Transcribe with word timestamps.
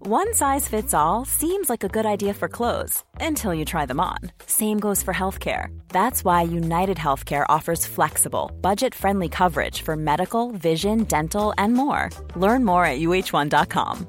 One 0.00 0.34
size 0.34 0.68
fits 0.68 0.92
all 0.92 1.24
seems 1.24 1.70
like 1.70 1.82
a 1.82 1.88
good 1.88 2.04
idea 2.04 2.34
for 2.34 2.48
clothes 2.48 3.02
until 3.20 3.54
you 3.54 3.64
try 3.64 3.86
them 3.86 4.00
on. 4.00 4.18
Same 4.46 4.78
goes 4.78 5.02
for 5.02 5.14
healthcare. 5.14 5.68
That's 5.88 6.22
why 6.26 6.42
United 6.42 6.98
Healthcare 6.98 7.46
offers 7.48 7.86
flexible, 7.86 8.52
budget-friendly 8.60 9.30
coverage 9.30 9.80
for 9.80 9.96
medical, 9.96 10.52
vision, 10.52 11.04
dental, 11.04 11.54
and 11.56 11.72
more. 11.72 12.10
Learn 12.36 12.64
more 12.64 12.84
at 12.84 13.00
uh1.com. 13.00 14.06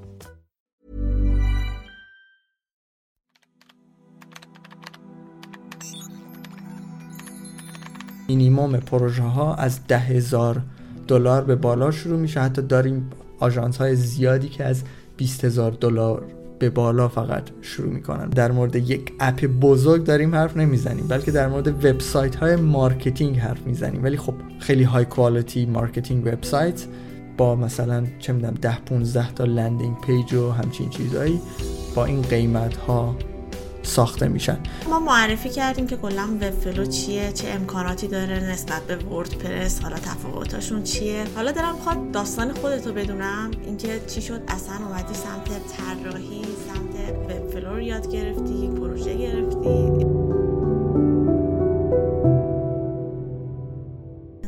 مینیموم 8.28 8.78
پروژه 8.78 9.24
ها 9.24 9.56
از 9.56 9.88
ده 9.88 10.00
هزار 10.00 10.62
دلار 11.08 11.44
به 11.44 11.56
بالا 11.56 11.92
شروع 11.92 12.20
میشه 12.20 12.42
حتی 12.42 12.62
داریم 12.62 13.10
آژانس 13.40 13.78
های 13.78 13.96
زیادی 13.96 14.50
که 14.50 14.64
از 14.64 14.84
20 15.21 15.45
هزار 15.45 15.71
دلار 15.71 16.25
به 16.59 16.71
بالا 16.71 17.09
فقط 17.09 17.43
شروع 17.63 17.93
می‌کنن. 17.93 18.29
در 18.29 18.53
مورد 18.53 18.77
یک 18.77 19.13
اپ 19.21 19.45
بزرگ 19.45 20.05
داریم 20.05 20.35
حرف 20.35 20.57
نمی‌زنیم 20.57 21.07
بلکه 21.09 21.31
در 21.31 21.49
مورد 21.49 21.85
وبسایت 21.85 22.37
های 22.37 22.57
marketing 22.57 23.39
حرف 23.39 23.67
می‌زنیم. 23.67 24.05
ولی 24.05 24.17
خب 24.17 24.35
خیلی 24.59 24.83
high 24.83 25.05
quality 25.05 25.67
marketing 25.67 26.27
website 26.27 26.85
با 27.37 27.57
مثلا 27.57 28.07
چه 28.19 28.33
می‌دونم 28.33 28.55
10 28.55 28.79
15 28.87 29.33
تا 29.33 29.45
landing 29.45 29.97
page 30.07 30.35
و 30.35 30.51
همچین 30.51 30.91
چیزهایی 30.91 31.41
با 31.95 32.05
این 32.05 32.23
قیمت 32.23 32.77
ها 32.77 33.17
ساخته 33.83 34.29
میشن. 34.29 34.59
ما 34.91 34.99
معرفی 34.99 35.49
کردیم 35.49 35.87
که 35.87 35.97
کلا 35.97 36.23
Webflow 36.23 36.87
چیه 36.87 37.33
چه 37.33 37.49
امکاناتی 37.49 38.07
داره 38.07 38.51
نسبت 38.53 38.83
به 38.83 38.97
WordPress 38.97 39.81
حالا 39.81 39.97
تفاوتاشون 39.97 40.83
چیه. 40.83 41.25
حالا 41.35 41.53
دلم 41.53 41.77
می‌خواد 41.77 42.11
داستان 42.11 42.53
خودتو 42.53 42.93
بدونم 42.93 43.51
اینکه 43.67 44.01
چی 44.07 44.23
شد 44.23 44.41
اصلا 44.49 44.75
اومدی 44.87 45.15
سمت 45.15 45.49
طراحی 45.77 46.43
سمت 46.43 47.17
وب 47.31 47.51
فلو 47.53 47.75
رو 47.75 47.81
یاد 47.81 48.13
گرفتی 48.13 48.69
پروژه 48.69 49.15
گرفتی. 49.15 50.00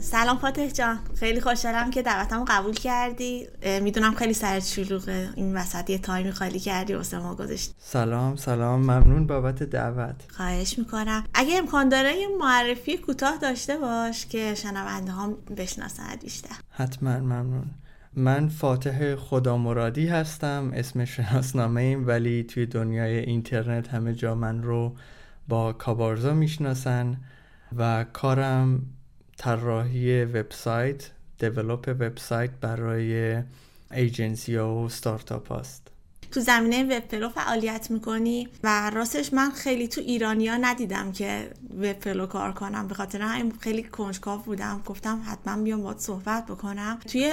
سلام 0.03 0.39
فاتح 0.39 0.69
جان. 0.69 0.99
خیلی 1.15 1.41
خوشحالم 1.41 1.91
که 1.91 2.03
دعوتمو 2.03 2.45
قبول 2.49 2.75
کردی. 2.75 3.47
می‌دونم 3.83 4.15
خیلی 4.15 4.33
سرت 4.33 4.65
شلوغه 4.65 5.29
این 5.37 5.57
وسط 5.57 5.91
یه 5.91 5.99
تایمی 5.99 6.31
خالی 6.31 6.59
کردی 6.59 6.95
واسه 6.95 7.19
ما 7.19 7.35
گذاشت 7.35 7.75
سلام 7.79 8.37
سلام. 8.37 8.81
ممنون 8.81 9.27
بابت 9.27 9.63
دعوت. 9.63 10.15
خواهش 10.37 10.79
می‌کنم. 10.79 11.25
اگه 11.35 11.59
امکان 11.59 11.89
داره 11.89 12.17
یه 12.17 12.29
معرفی 12.41 12.99
کوتاه 12.99 13.39
داشته 13.39 13.79
باش 13.79 14.27
که 14.27 14.55
شنونده 14.55 15.13
هم 15.13 15.37
بشناسند 15.57 16.21
بیشتر. 16.23 16.57
حتما 16.71 17.19
ممنون. 17.19 17.71
من 18.17 18.49
فاتح 18.49 19.17
خدا 19.17 19.57
مرادی 19.57 20.07
هستم. 20.07 20.71
اسم 20.75 21.05
شناسنامه 21.05 21.81
ایم 21.81 22.07
ولی 22.07 22.45
توی 22.45 22.67
دنیای 22.67 23.19
اینترنت 23.19 23.89
همه 23.89 24.15
جا 24.15 24.35
من 24.35 24.63
رو 24.63 24.97
با 25.49 25.73
Kabarza 25.73 26.35
می‌شناسن 26.35 27.17
و 27.77 28.05
کارم 28.13 28.83
طراحی 29.43 30.25
وبسایت 30.25 31.11
develop 31.39 31.89
وبسایت 31.89 32.51
برای 32.61 33.43
ایجنسی 33.93 34.57
و 34.57 34.89
ستارتاپ 34.89 35.53
هست 35.53 35.89
تو 36.33 36.41
زمینه 36.41 36.97
Webflow 36.97 37.29
فعالیت 37.29 37.91
می‌کنی 37.91 38.49
و 38.65 38.91
راستش 38.91 39.33
من 39.33 39.51
خیلی 39.51 39.89
تو 39.89 40.01
ایرانیا 40.01 40.57
ندیدم 40.57 41.13
که 41.13 41.51
Webflow 41.79 42.27
کار 42.27 42.53
کنم. 42.53 42.89
به 42.89 42.95
خاطر 42.95 43.21
همین 43.21 43.53
خیلی 43.61 43.83
کنجکاو 43.83 44.41
بودم. 44.41 44.83
گفتم 44.87 45.23
حتما 45.27 45.63
بیام 45.63 45.83
باید 45.83 45.99
صحبت 45.99 46.47
بکنم. 46.47 46.99
توی 47.09 47.33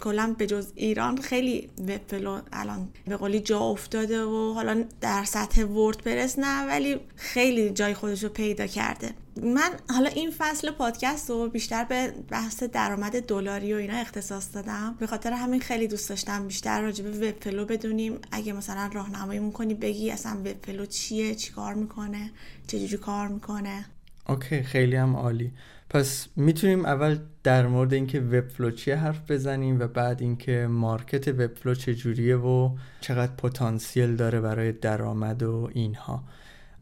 کلا 0.00 0.34
به 0.38 0.46
جز 0.46 0.72
ایران 0.74 1.18
خیلی 1.18 1.70
Webflow 1.78 2.40
الان 2.52 2.88
به 3.06 3.16
قولی 3.16 3.40
جا 3.40 3.58
افتاده 3.58 4.24
و 4.24 4.52
حالا 4.54 4.84
در 5.00 5.24
سطح 5.24 5.64
WordPress 5.64 6.38
نه 6.38 6.66
ولی 6.66 7.00
خیلی 7.16 7.70
جای 7.70 7.94
خودش 7.94 8.22
رو 8.22 8.28
پیدا 8.28 8.66
کرده. 8.66 9.10
من 9.36 9.70
حالا 9.90 10.08
این 10.08 10.30
فصل 10.38 10.70
پادکست 10.70 11.30
رو 11.30 11.48
بیشتر 11.48 11.84
به 11.84 12.14
بحث 12.30 12.62
درآمد 12.62 13.20
دلاری 13.20 13.74
و 13.74 13.76
اینا 13.76 13.96
اختصاص 13.96 14.54
دادم. 14.54 14.96
به 15.00 15.06
خاطر 15.06 15.32
همین 15.32 15.60
خیلی 15.60 15.88
دوست 15.88 16.08
داشتم 16.08 16.46
بیشتر 16.46 16.80
راجع 16.80 17.04
به 17.04 17.10
Webflow 17.10 17.64
بدونیم. 17.64 18.18
اگه 18.32 18.52
مثلا 18.52 18.90
راهنمایی 18.92 19.50
کنی 19.50 19.74
بگی 19.74 20.10
اصلا 20.10 20.32
Webflow 20.40 20.86
چیه 20.86 21.34
چیکار 21.34 21.74
می‌کنه 21.74 22.30
چجوری 22.66 22.96
کار 22.96 23.28
می‌کنه. 23.28 23.84
okay 24.28 24.62
خیلی 24.62 24.96
هم 24.96 25.16
عالی. 25.16 25.52
پس 25.90 26.26
می‌تونیم 26.36 26.84
اول 26.84 27.18
در 27.42 27.66
مورد 27.66 27.92
اینکه 27.92 28.20
Webflow 28.20 28.70
چیه 28.70 28.96
حرف 28.96 29.30
بزنیم 29.30 29.80
و 29.80 29.86
بعد 29.86 30.20
اینکه 30.22 30.66
market 30.70 31.28
Webflow 31.28 31.74
چجوریه 31.74 32.36
و 32.36 32.76
چقدر 33.00 33.32
پتانسیل 33.32 34.16
داره 34.16 34.40
برای 34.40 34.72
درآمد 34.72 35.42
و 35.42 35.70
اینها. 35.72 36.24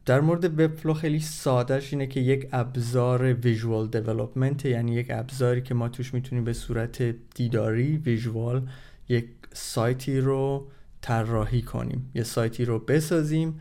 در 0.09 0.21
مورد 0.21 0.61
Webflow 0.61 0.95
خیلی 0.95 1.21
سادهش 1.21 1.93
اینه 1.93 2.07
که 2.07 2.21
یک 2.21 2.49
ابزار 2.53 3.33
visual 3.33 3.89
development 3.89 4.65
یعنی 4.65 4.95
یک 4.95 5.07
ابزاری 5.11 5.63
که 5.63 5.75
ما 5.75 5.89
توش 5.89 6.15
می‌تونیم 6.15 6.45
به 6.45 6.53
صورت 6.53 7.03
دیداری 7.35 7.97
visual 7.97 8.69
یک 9.09 9.29
سایتی 9.53 10.21
رو 10.21 10.69
طراحی 11.01 11.63
کنیم. 11.63 12.11
یه 12.15 12.23
سایتی 12.23 12.65
رو 12.65 12.79
بسازیم 12.79 13.61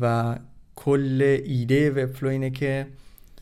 و 0.00 0.36
کل 0.76 1.40
ایده 1.44 1.90
وب 1.90 2.12
فلو 2.12 2.28
اینه 2.28 2.50
که 2.50 2.86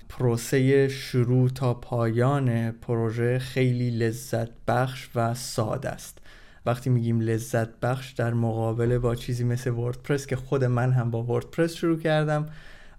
پروسه 0.08 0.88
شروع 0.88 1.48
تا 1.48 1.74
پایان 1.74 2.70
پروژه 2.70 3.38
خیلی 3.38 3.90
لذت 3.90 4.48
بخش 4.68 5.08
و 5.14 5.34
ساده 5.34 5.88
است. 5.88 6.18
وقتی 6.66 6.90
میگیم 6.90 7.20
لذت 7.20 7.80
بخش 7.80 8.12
در 8.12 8.34
مقابله 8.34 8.98
با 8.98 9.14
چیزی 9.14 9.44
مثل 9.44 9.70
وردپرس 9.70 10.26
که 10.26 10.36
خود 10.36 10.64
من 10.64 10.92
هم 10.92 11.10
با 11.10 11.22
وردپرس 11.22 11.74
شروع 11.74 11.98
کردم 11.98 12.46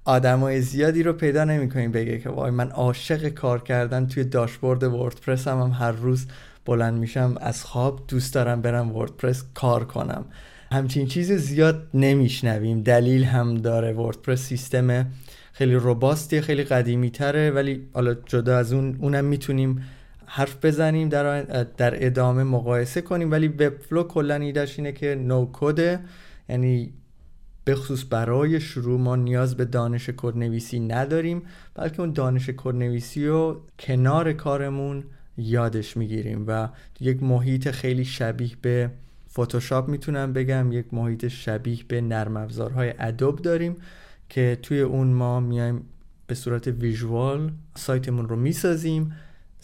آدمای 0.05 0.61
زیادی 0.61 1.03
رو 1.03 1.13
پیدا 1.13 1.43
نمی‌کنیم 1.43 1.91
بگه 1.91 2.19
که 2.19 2.29
وای 2.29 2.51
من 2.51 2.69
عاشق 2.69 3.29
کار 3.29 3.63
کردن 3.63 4.07
توی 4.07 4.23
داشبورد 4.23 4.83
وردپرس 4.83 5.47
هم, 5.47 5.61
هم 5.61 5.71
هر 5.71 5.91
روز 5.91 6.27
بلند 6.65 6.99
میشم 6.99 7.35
از 7.41 7.63
خواب 7.63 8.03
دوست 8.07 8.33
دارم 8.33 8.61
برم 8.61 8.95
وردپرس 8.95 9.43
کار 9.53 9.85
کنم. 9.85 10.25
همچین 10.71 11.07
چیز 11.07 11.31
زیاد 11.31 11.87
نمیشنویم. 11.93 12.81
دلیل 12.81 13.23
هم 13.23 13.55
داره. 13.55 13.93
WordPress 13.93 14.41
سیستم 14.41 15.05
خیلی 15.53 15.75
robust 15.75 16.32
ی 16.32 16.41
خیلی 16.41 16.63
قدیمی 16.63 17.11
تره 17.11 17.51
ولی 17.51 17.87
حالا 17.93 18.13
جدا 18.13 18.57
از 18.57 18.73
اون 18.73 18.97
اونم 19.01 19.25
می‌تونیم 19.25 19.81
حرف 20.25 20.65
بزنیم 20.65 21.09
در, 21.09 21.43
در 21.63 22.05
ادامه 22.05 22.43
مقایسه 22.43 23.01
کنیم. 23.01 23.31
ولی 23.31 23.47
Webflow 23.47 24.03
کلا 24.03 24.35
ایدهش 24.35 24.79
اینه 24.79 24.91
که 24.91 25.15
no-code 25.15 25.49
ه 25.53 25.99
یعنی 26.49 26.93
به 27.65 27.75
خصوص 27.75 28.05
برای 28.09 28.59
شروع 28.59 28.99
ما 28.99 29.15
نیاز 29.15 29.57
به 29.57 29.65
دانش 29.65 30.09
کدنویسی 30.17 30.79
نداریم 30.79 31.41
بلکه 31.75 31.99
اون 31.99 32.13
دانش 32.13 32.49
کدنویسی 32.49 33.27
رو 33.27 33.61
کنار 33.79 34.33
کارمون 34.33 35.03
یادش 35.37 35.97
می‌گیریم 35.97 36.43
و 36.47 36.69
یک 36.99 37.23
محیط 37.23 37.71
خیلی 37.71 38.05
شبیه 38.05 38.51
به 38.61 38.91
فتوشاپ 39.31 39.87
می‌تونم 39.89 40.33
بگم. 40.33 40.71
یک 40.71 40.93
محیط 40.93 41.27
شبیه 41.27 41.79
به 41.87 42.01
نرم 42.01 42.37
افزارهای 42.37 42.93
ادوب 42.99 43.41
داریم 43.41 43.75
که 44.29 44.57
توی 44.61 44.81
اون 44.81 45.07
ما 45.07 45.39
میایم 45.39 45.81
به 46.27 46.35
صورت 46.35 46.67
ویژوال 46.67 47.51
سایتمون 47.75 48.29
رو 48.29 48.35
می‌سازیم. 48.35 49.13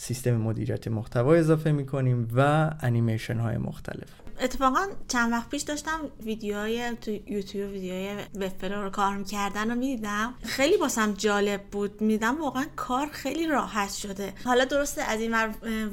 سیستم 0.02 0.32
مدیریت 0.32 0.88
محتوا 0.88 1.36
اضافه 1.36 1.72
می‌کنیم 1.72 2.28
و 2.36 2.72
انیمیشن 2.80 3.40
های 3.40 3.58
مختلف. 3.58 4.21
اتفاقا 4.42 4.88
چند 5.08 5.32
وقت 5.32 5.50
پیش 5.50 5.62
داشتم 5.62 6.00
ویدیوهای 6.24 6.92
تو 7.02 7.12
یوتیوب 7.12 7.72
ویدیوهای 7.72 8.16
وبفلو 8.36 8.82
رو 8.84 8.90
کار 8.90 9.18
می‌کردن 9.18 9.72
و 9.72 9.76
می‌دیدم. 9.76 10.34
خیلی 10.44 10.78
باسم 10.78 11.14
جالب 11.14 11.62
بود. 11.72 12.02
میدم 12.02 12.42
واقعا 12.42 12.66
کار 12.76 13.08
خیلی 13.12 13.48
راحت 13.48 13.94
شده. 13.94 14.34
حالا 14.46 14.66
درسته 14.66 15.02
از 15.02 15.20
این 15.22 15.36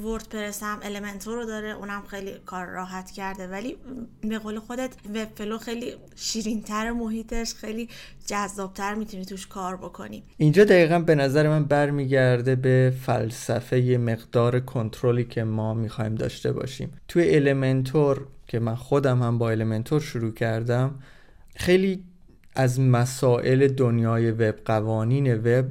WordPress 0.03 0.29
م 0.29 0.79
Elementor 0.83 1.35
رو 1.35 1.45
داره 1.45 1.71
اونم 1.71 2.03
خیلی 2.07 2.31
کار 2.45 2.65
راحت 2.65 3.11
کرده 3.11 3.47
ولی 3.47 3.77
به 4.21 4.39
قول 4.39 4.59
خودت 4.59 4.89
Webflow 5.09 5.57
خیلی 5.57 5.93
شیرینتر 6.15 6.91
محیطش 6.91 7.53
خیلی 7.53 7.89
جذابتر 8.25 8.93
می‌تونی 8.95 9.25
توش 9.25 9.47
کار 9.47 9.77
بکنی. 9.77 10.23
اینجا 10.37 10.63
دقیقا 10.63 10.99
به 10.99 11.15
نظر 11.15 11.49
من 11.49 11.63
برمیگرده 11.65 12.55
به 12.55 12.93
فلسفه 13.05 13.97
مقدار 14.01 14.59
کنترلی 14.59 15.23
که 15.23 15.43
ما 15.43 15.73
می‌خوایم 15.73 16.15
داشته 16.15 16.51
باشیم. 16.51 16.93
توی 17.07 17.35
Elementor 17.35 18.27
که 18.49 18.59
من 18.59 18.75
خودم 18.75 19.23
هم 19.23 19.37
با 19.37 19.49
Elementor 19.49 20.01
شروع 20.01 20.33
کردم 20.33 20.95
خیلی 21.55 22.03
از 22.55 22.79
مسائل 22.79 23.67
دنیای 23.67 24.31
وب 24.31 24.55
قوانین 24.65 25.33
وب 25.33 25.65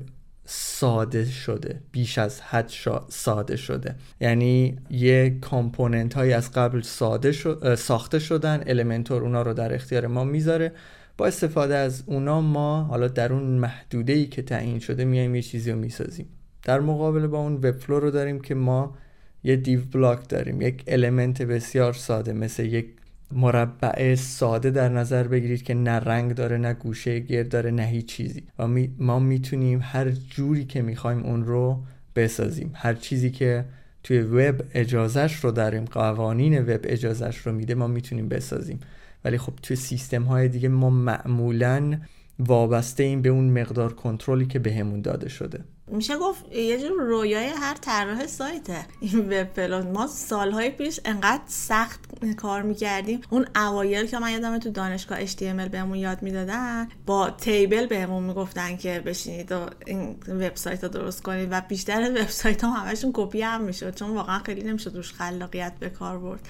ساده 0.45 1.25
شده 1.25 1.81
بیش 1.93 2.19
از 2.19 2.41
حد 2.41 2.71
ساده 3.09 3.57
شده. 3.57 3.95
یعنی 4.21 4.79
یه 4.91 5.39
component 5.41 6.15
های 6.15 6.33
از 6.33 6.53
قبل 6.53 6.81
ساده 6.81 7.33
ساخته 7.77 8.19
شدن 8.19 8.63
Elementor 8.67 9.23
اونا 9.23 9.43
رو 9.43 9.55
در 9.55 9.75
اختیار 9.75 10.07
ما 10.07 10.25
می‌ذاره. 10.25 10.73
با 11.17 11.27
استفاده 11.27 11.77
از 11.77 12.03
اونا 12.07 12.41
ما 12.41 12.83
حالا 12.83 13.09
در 13.09 13.33
اون 13.33 13.43
محدوده 13.43 14.13
ای 14.13 14.27
که 14.27 14.43
تعیین 14.43 14.79
شده 14.79 15.05
میایم 15.05 15.35
یه 15.35 15.43
چیزی 15.43 15.73
رو 15.73 15.79
می‌سازیم. 15.79 16.27
در 16.63 16.81
مقابل 16.81 17.27
با 17.27 17.39
اون 17.39 17.55
Webflow 17.55 18.01
رو 18.01 18.11
داریم 18.11 18.41
که 18.41 18.55
ما 18.55 18.95
یه 19.45 19.57
div 19.57 19.81
block 19.93 20.29
داریم. 20.29 20.61
یک 20.61 20.85
element 20.87 21.43
بسیار 21.43 21.93
ساده 21.93 22.33
مثل 22.33 22.65
یک 22.65 22.87
مربع 23.33 24.15
ساده 24.15 24.71
در 24.71 24.89
نظر 24.89 25.29
بگیرید 25.29 25.63
که 25.63 25.75
نه 25.75 25.91
رنگ 25.91 26.35
داره 26.35 26.57
نه 26.59 26.75
گوشه 26.75 27.21
گرد 27.21 27.49
داره 27.49 27.71
نه 27.71 27.83
هیچ 27.83 28.07
چیزی. 28.07 28.43
و 28.59 28.69
ما 28.99 29.19
می‌تونیم 29.19 29.81
هر 29.83 30.11
جوری 30.11 30.65
که 30.65 30.83
می‌خوایم 30.83 31.23
اون 31.23 31.45
رو 31.45 31.83
بسازیم. 32.17 32.71
هر 32.75 32.95
چیزی 32.95 33.31
که 33.31 33.65
توی 34.03 34.21
وب 34.21 34.63
اجازش 34.75 35.35
رو 35.35 35.51
داریم 35.51 35.85
قوانین 35.85 36.59
وب 36.59 36.81
اجازش 36.85 37.37
رو 37.37 37.53
میده 37.53 37.75
ما 37.75 37.87
می‌تونیم 37.87 38.29
بسازیم. 38.29 38.81
ولی 39.25 39.39
خب 39.39 39.53
توی 39.63 39.77
سیستم 39.77 40.23
های 40.23 40.49
دیگه 40.49 40.69
ما 40.69 40.91
معمولا 40.91 41.99
وابسته 42.39 43.03
این 43.03 43.23
به 43.23 43.29
اون 43.29 43.61
مقدار 43.61 43.93
کنترلی 43.93 44.47
که 44.47 44.59
بهمون 44.59 45.01
داده 45.01 45.29
شده. 45.29 45.61
میشه 45.91 46.17
گفت 46.17 46.53
یه 46.53 46.81
جور 46.81 47.03
رویای 47.03 47.47
هر 47.47 47.75
طراح 47.75 48.27
سایته. 48.27 48.87
این 49.01 49.33
وب 49.33 49.61
ما 49.95 50.07
سالهای 50.07 50.71
پیش 50.71 51.01
انقدر 51.05 51.43
سخت 51.47 52.01
کار 52.37 52.63
می‌کردیم. 52.63 53.21
اون 53.31 53.47
اوایل 53.57 54.07
که 54.07 54.19
من 54.19 54.33
یادم 54.33 54.59
تو 54.59 54.71
دانشگاه 54.71 55.27
HTML 55.27 55.69
بهمون 55.71 55.99
یاد 55.99 56.23
می‌دادن 56.23 56.89
با 57.07 57.31
تیبل 57.31 57.87
بهمون 57.87 58.23
می‌گفتن 58.23 58.77
که 58.77 59.03
بشینید 59.07 59.53
و 59.53 59.67
این 59.87 60.17
وبسایت 60.29 60.85
رو 60.85 60.89
درست 60.89 61.23
کنید 61.23 61.49
و 61.53 61.61
بیشتر 61.69 62.11
وبسایت 62.11 62.65
هم 62.65 62.71
همشون 62.71 63.11
کپی 63.15 63.43
هم 63.43 63.61
می‌شد. 63.61 63.95
چون 63.95 64.11
واقعا 64.11 64.39
خیلی 64.39 64.63
نمی‌شد 64.63 64.97
روش 64.97 65.13
خلاقیت 65.13 65.73
به 65.81 65.91
کار 65.91 66.19
برد. 66.19 66.49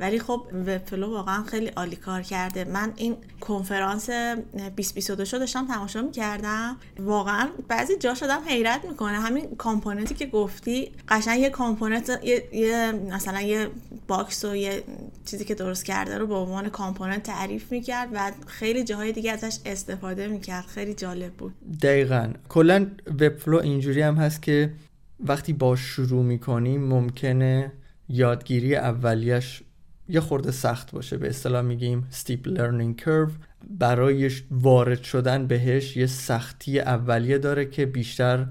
ولی 0.00 0.18
خب 0.18 0.46
Webflow 0.52 1.10
واقعا 1.10 1.42
خیلی 1.42 1.66
عالی 1.66 1.96
کار 1.96 2.22
کرده. 2.22 2.64
من 2.64 2.92
این 2.96 3.16
کنفرانس 3.40 4.10
2022 4.10 5.24
شو 5.24 5.38
داشتم 5.38 5.66
تماشا 5.66 6.02
می‌کردم. 6.02 6.76
واقعا 6.98 7.48
بعضی 7.68 7.96
جا 7.96 8.14
آدم 8.14 8.40
حیرت 8.46 8.84
می‌کنه. 8.84 9.20
همین 9.20 9.56
component 9.56 10.08
ی 10.08 10.14
که 10.14 10.26
گفتی 10.26 10.92
قشنگ 11.08 11.40
یه 11.40 11.50
component 11.50 12.20
یه, 12.52 12.92
مثلا 12.92 13.40
یه 13.40 13.68
box 14.08 14.44
و 14.44 14.56
یه 14.56 14.82
چیزی 15.26 15.44
که 15.44 15.54
درست 15.54 15.84
کرده 15.84 16.18
رو 16.18 16.26
به 16.26 16.34
عنوان 16.34 16.68
component 16.68 17.22
تعریف 17.22 17.72
می‌کرد 17.72 18.08
و 18.12 18.32
خیلی 18.46 18.84
جاهای 18.84 19.12
دیگه 19.12 19.32
ازش 19.32 19.58
استفاده 19.66 20.28
می‌کرد. 20.28 20.66
خیلی 20.66 20.94
جالب 20.94 21.32
بود. 21.32 21.54
دقیقا. 21.82 22.32
کلا 22.48 22.86
Webflow 23.06 23.58
اینجوری 23.58 24.02
هم 24.02 24.14
هست 24.14 24.42
که 24.42 24.72
وقتی 25.20 25.52
با 25.52 25.76
شروع 25.76 26.24
می‌کنیم 26.24 26.84
ممکنه 26.84 27.72
یادگیری 28.08 28.76
اولیش 28.76 29.62
یه 30.08 30.20
خورده 30.20 30.50
سخت 30.50 30.90
باشه. 30.92 31.16
به 31.16 31.28
اصطلاح 31.28 31.62
میگیم 31.62 32.06
steep 32.12 32.48
learning 32.48 33.02
curve. 33.02 33.32
برای 33.70 34.30
وارد 34.50 35.02
شدن 35.02 35.46
بهش 35.46 35.96
یه 35.96 36.06
سختی 36.06 36.80
اولیه 36.80 37.38
داره 37.38 37.66
که 37.66 37.86
بیشتر 37.86 38.46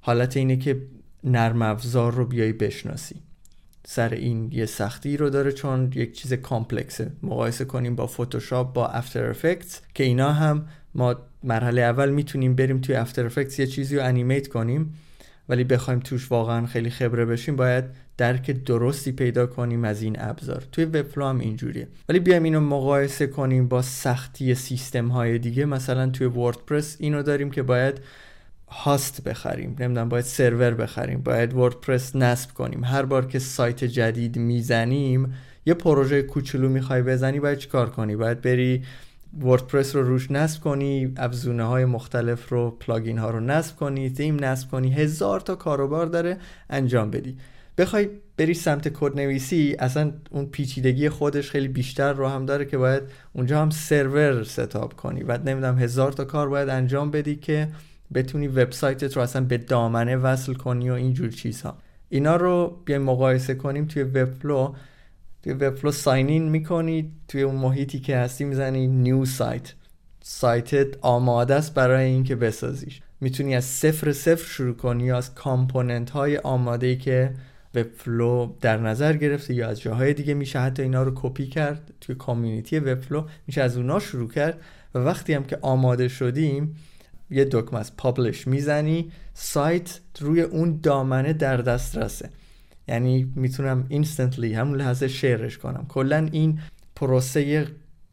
حالت 0.00 0.36
اینه 0.36 0.56
که 0.56 0.82
نرم 1.24 1.62
افزار 1.62 2.14
رو 2.14 2.26
بیایی 2.26 2.52
بشناسی. 2.52 3.16
سر 3.88 4.08
این 4.08 4.52
یه 4.52 4.66
سختی 4.66 5.16
رو 5.16 5.30
داره 5.30 5.52
چون 5.52 5.92
یک 5.94 6.12
چیز 6.12 6.32
کامپلکسه 6.32 7.12
مقایسه 7.22 7.64
کنیم 7.64 7.96
با 7.96 8.06
فتوشاپ 8.06 8.72
با 8.72 8.86
افتر 8.86 9.30
افکتس 9.30 9.80
که 9.94 10.04
اینا 10.04 10.32
هم 10.32 10.66
ما 10.94 11.16
مرحله 11.42 11.80
اول 11.80 12.10
می‌تونیم 12.10 12.54
بریم 12.54 12.80
توی 12.80 12.94
افتر 12.94 13.26
افکتس 13.26 13.58
یه 13.58 13.66
چیزی 13.66 13.96
رو 13.96 14.04
انیمیت 14.04 14.48
کنیم. 14.48 14.94
ولی 15.48 15.64
بخوایم 15.64 16.00
توش 16.00 16.30
واقعا 16.32 16.66
خیلی 16.66 16.90
خبره 16.90 17.24
بشیم 17.24 17.56
باید 17.56 17.84
درک 18.16 18.50
درستی 18.50 19.12
پیدا 19.12 19.46
کنیم 19.46 19.84
از 19.84 20.02
این 20.02 20.16
ابزار. 20.18 20.62
توی 20.72 20.84
وبفلو 20.84 21.24
هم 21.24 21.40
اینجوریه. 21.40 21.88
ولی 22.08 22.18
بیایم 22.18 22.42
اینو 22.42 22.60
مقایسه 22.60 23.26
کنیم 23.26 23.68
با 23.68 23.82
سختی 23.82 24.54
سیستم 24.54 25.08
های 25.08 25.38
دیگه. 25.38 25.64
مثلا 25.64 26.10
توی 26.10 26.26
وردپرس 26.26 26.96
اینو 27.00 27.22
داریم 27.22 27.50
که 27.50 27.62
باید 27.62 28.00
هاست 28.68 29.24
بخریم. 29.24 29.76
نمی‌دونم 29.80 30.08
باید 30.08 30.24
سرور 30.24 30.74
بخریم. 30.74 31.20
باید 31.20 31.54
وردپرس 31.54 32.16
نصب 32.16 32.50
کنیم. 32.50 32.84
هر 32.84 33.02
بار 33.02 33.26
که 33.26 33.38
سایت 33.38 33.84
جدید 33.84 34.38
می‌زنیم 34.38 35.34
یه 35.66 35.74
پروژه 35.74 36.22
کوچولو 36.22 36.68
می‌خوای 36.68 37.02
بزنی 37.02 37.40
باید 37.40 37.58
چیکار 37.58 37.90
کنی؟ 37.90 38.16
باید 38.16 38.42
بری 38.42 38.82
WordPress 39.40 39.96
رو 39.96 40.02
روش 40.02 40.30
نصب 40.30 40.60
کنی 40.60 41.12
افزونه 41.16 41.64
های 41.64 41.84
مختلف 41.84 42.48
رو 42.48 42.70
plugin 42.70 43.18
ها 43.18 43.30
رو 43.30 43.40
نصب 43.40 43.76
کنی 43.76 44.10
تیم 44.10 44.44
نصب 44.44 44.70
کنی 44.70 44.94
هزار 44.94 45.40
تا 45.40 45.54
کاروبار 45.54 46.06
داره 46.06 46.36
انجام 46.70 47.10
بدی. 47.10 47.36
بخوای 47.78 48.08
بری 48.36 48.54
سمت 48.54 48.88
کد 48.88 49.16
نویسی 49.16 49.76
اصلا 49.78 50.12
اون 50.30 50.46
پیچیدگی 50.46 51.08
خودش 51.08 51.50
خیلی 51.50 51.68
بیشتر 51.68 52.12
رو 52.12 52.28
هم 52.28 52.46
داره 52.46 52.64
که 52.64 52.78
باید 52.78 53.02
اونجا 53.32 53.62
هم 53.62 53.70
سرور 53.70 54.44
setup 54.44 54.94
کنی. 54.94 55.22
بعد 55.22 55.48
نمی‌دونم 55.48 55.78
هزار 55.78 56.12
تا 56.12 56.24
کار 56.24 56.48
باید 56.48 56.68
انجام 56.68 57.10
بدی 57.10 57.36
که 57.36 57.68
بتونی 58.14 58.48
وبسایتت 58.48 59.16
رو 59.16 59.22
اصلا 59.22 59.44
به 59.44 59.58
دامنه 59.58 60.16
وصل 60.16 60.54
کنی 60.54 60.90
و 60.90 60.92
اینجور 60.92 61.30
چیزها. 61.30 61.78
اینا 62.08 62.36
رو 62.36 62.82
بیایم 62.84 63.02
مقایسه 63.02 63.54
کنیم 63.54 63.86
توی 63.86 64.02
Webflow. 64.02 64.74
توی 65.42 65.52
Webflow 65.52 65.92
sign 65.92 66.29
in 66.29 66.48
می‌کنی 66.48 67.12
توی 67.28 67.42
اون 67.42 67.54
محیطی 67.54 67.98
که 68.00 68.16
هستی 68.16 68.44
می‌زنی 68.44 68.86
new 68.86 69.24
site 69.24 69.74
سایتت 70.22 70.86
آماده 71.00 71.54
است 71.54 71.74
برای 71.74 72.04
اینکه 72.04 72.36
بسازیش. 72.36 73.00
می‌تونی 73.20 73.56
از 73.56 73.64
صفر 73.64 74.12
صفر 74.12 74.44
شروع 74.44 74.76
کنی 74.76 75.04
یا 75.04 75.16
از 75.16 75.34
component 75.34 76.10
های 76.10 76.36
آماده 76.36 76.86
ای 76.86 76.96
که 76.96 77.34
Webflow 77.76 78.52
در 78.60 78.76
نظر 78.76 79.16
گرفته 79.16 79.54
یا 79.54 79.68
از 79.68 79.80
جاهای 79.80 80.14
دیگه 80.14 80.34
میشه 80.34 80.60
حتی 80.60 80.82
اینا 80.82 81.02
رو 81.02 81.12
کپی 81.14 81.46
کرد. 81.46 81.94
توی 82.00 82.14
community 82.14 82.78
Webflow 82.78 83.26
میشه 83.46 83.62
از 83.62 83.76
اونا 83.76 83.98
شروع 83.98 84.30
کرد. 84.30 84.60
و 84.94 84.98
وقتی 84.98 85.34
هم 85.34 85.44
که 85.44 85.58
آماده 85.62 86.08
شدیم 86.08 86.76
یه 87.30 87.44
دکمه 87.44 87.80
از 87.80 87.96
publish 87.96 88.46
می‌زنی 88.46 89.12
سایت 89.34 90.00
روی 90.20 90.40
اون 90.40 90.80
دامنه 90.82 91.32
در 91.32 91.56
دسترسه. 91.56 92.30
یعنی 92.88 93.32
می‌تونم 93.36 93.86
instantly 93.88 94.54
همون 94.54 94.78
لحظه 94.78 95.08
شیرش 95.08 95.58
کنم. 95.58 95.86
کلا 95.88 96.28
این 96.32 96.60
پروسه 96.96 97.66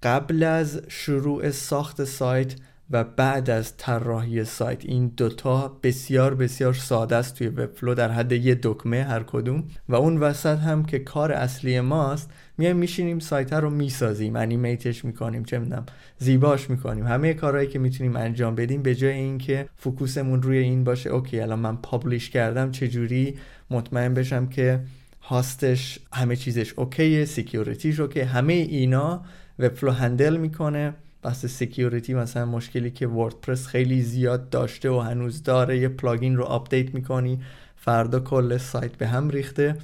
قبل 0.04 0.44
از 0.44 0.82
شروع 0.88 1.50
ساخت 1.50 2.04
سایت 2.04 2.56
و 2.94 3.04
بعد 3.04 3.50
از 3.50 3.78
طراحی 3.78 4.44
سایت 4.44 4.86
این 4.86 5.08
دوتا 5.18 5.80
بسیار 5.84 6.36
بسیار 6.36 6.74
ساده 6.74 7.16
است 7.16 7.38
توی 7.38 7.48
Webflow 7.48 7.94
در 7.94 8.12
حد 8.12 8.32
یه 8.32 8.60
دکمه 8.64 9.04
هر 9.04 9.24
کدوم. 9.24 9.64
و 9.90 9.96
اون 9.96 10.18
وسط 10.18 10.60
هم 10.60 10.86
که 10.86 11.00
کار 11.00 11.32
اصلی 11.32 11.80
ماست 11.80 12.32
میایم 12.58 12.78
میشینیم 12.78 13.20
سایت 13.20 13.54
رو 13.54 13.70
می‌سازیم 13.70 14.36
animate 14.36 14.90
ش 14.90 15.06
می‌کنیم 15.06 15.44
چه 15.44 15.60
می‌دونم 15.60 15.86
زیباش 16.18 16.70
می‌کنیم. 16.70 17.08
همه 17.08 17.34
کارهایی 17.34 17.68
که 17.68 17.80
می‌تونیم 17.80 18.16
انجام 18.16 18.56
بدیم 18.56 18.82
به 18.82 18.96
جای 18.96 19.14
اینکه 19.14 19.70
focus 19.76 20.17
مون 20.17 20.42
روی 20.42 20.58
این 20.58 20.84
باشه 20.84 21.10
okay 21.10 21.40
الان 21.40 21.60
من 21.60 21.76
publish 21.76 22.30
کردم 22.30 22.72
چجوری 22.72 23.36
مطمئن 23.70 24.14
بشم 24.14 24.48
که 24.48 24.80
host 25.22 25.74
ش 25.74 26.00
همه 26.14 26.36
چیزش 26.36 26.74
okay 26.74 27.15
ه 27.15 27.26
security 27.26 27.85
ش 27.85 28.00
okay 28.00 28.20
همه 28.22 28.54
اینا 28.54 29.26
Webflow 29.60 29.92
handle 29.92 30.38
می‌کنه. 30.38 30.94
بحث 31.24 31.46
security 31.46 32.14
مثلا 32.14 32.46
مشکلی 32.46 32.92
که 32.92 33.08
WordPress 33.08 33.68
خیلی 33.68 34.02
زیاد 34.02 34.50
داشته 34.50 34.90
و 34.90 35.00
هنوز 35.00 35.44
داره 35.44 35.78
یه 35.78 35.88
plugin 35.88 36.38
رو 36.38 36.44
update 36.44 36.94
می‌کنی 36.94 37.40
فردا 37.76 38.20
کل 38.20 38.58
سایت 38.58 38.92
به 38.92 39.08
هم 39.08 39.30
ریخته. 39.30 39.78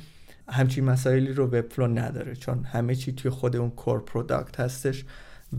همچین 0.49 0.85
مسائلی 0.85 1.33
رو 1.33 1.45
Webflow 1.45 1.87
نداره 1.87 2.35
چون 2.35 2.63
همه 2.63 2.95
چی 2.95 3.11
توی 3.11 3.31
خود 3.31 3.55
اون 3.55 3.69
core 3.69 3.99
product 3.99 4.59
هستش 4.59 5.05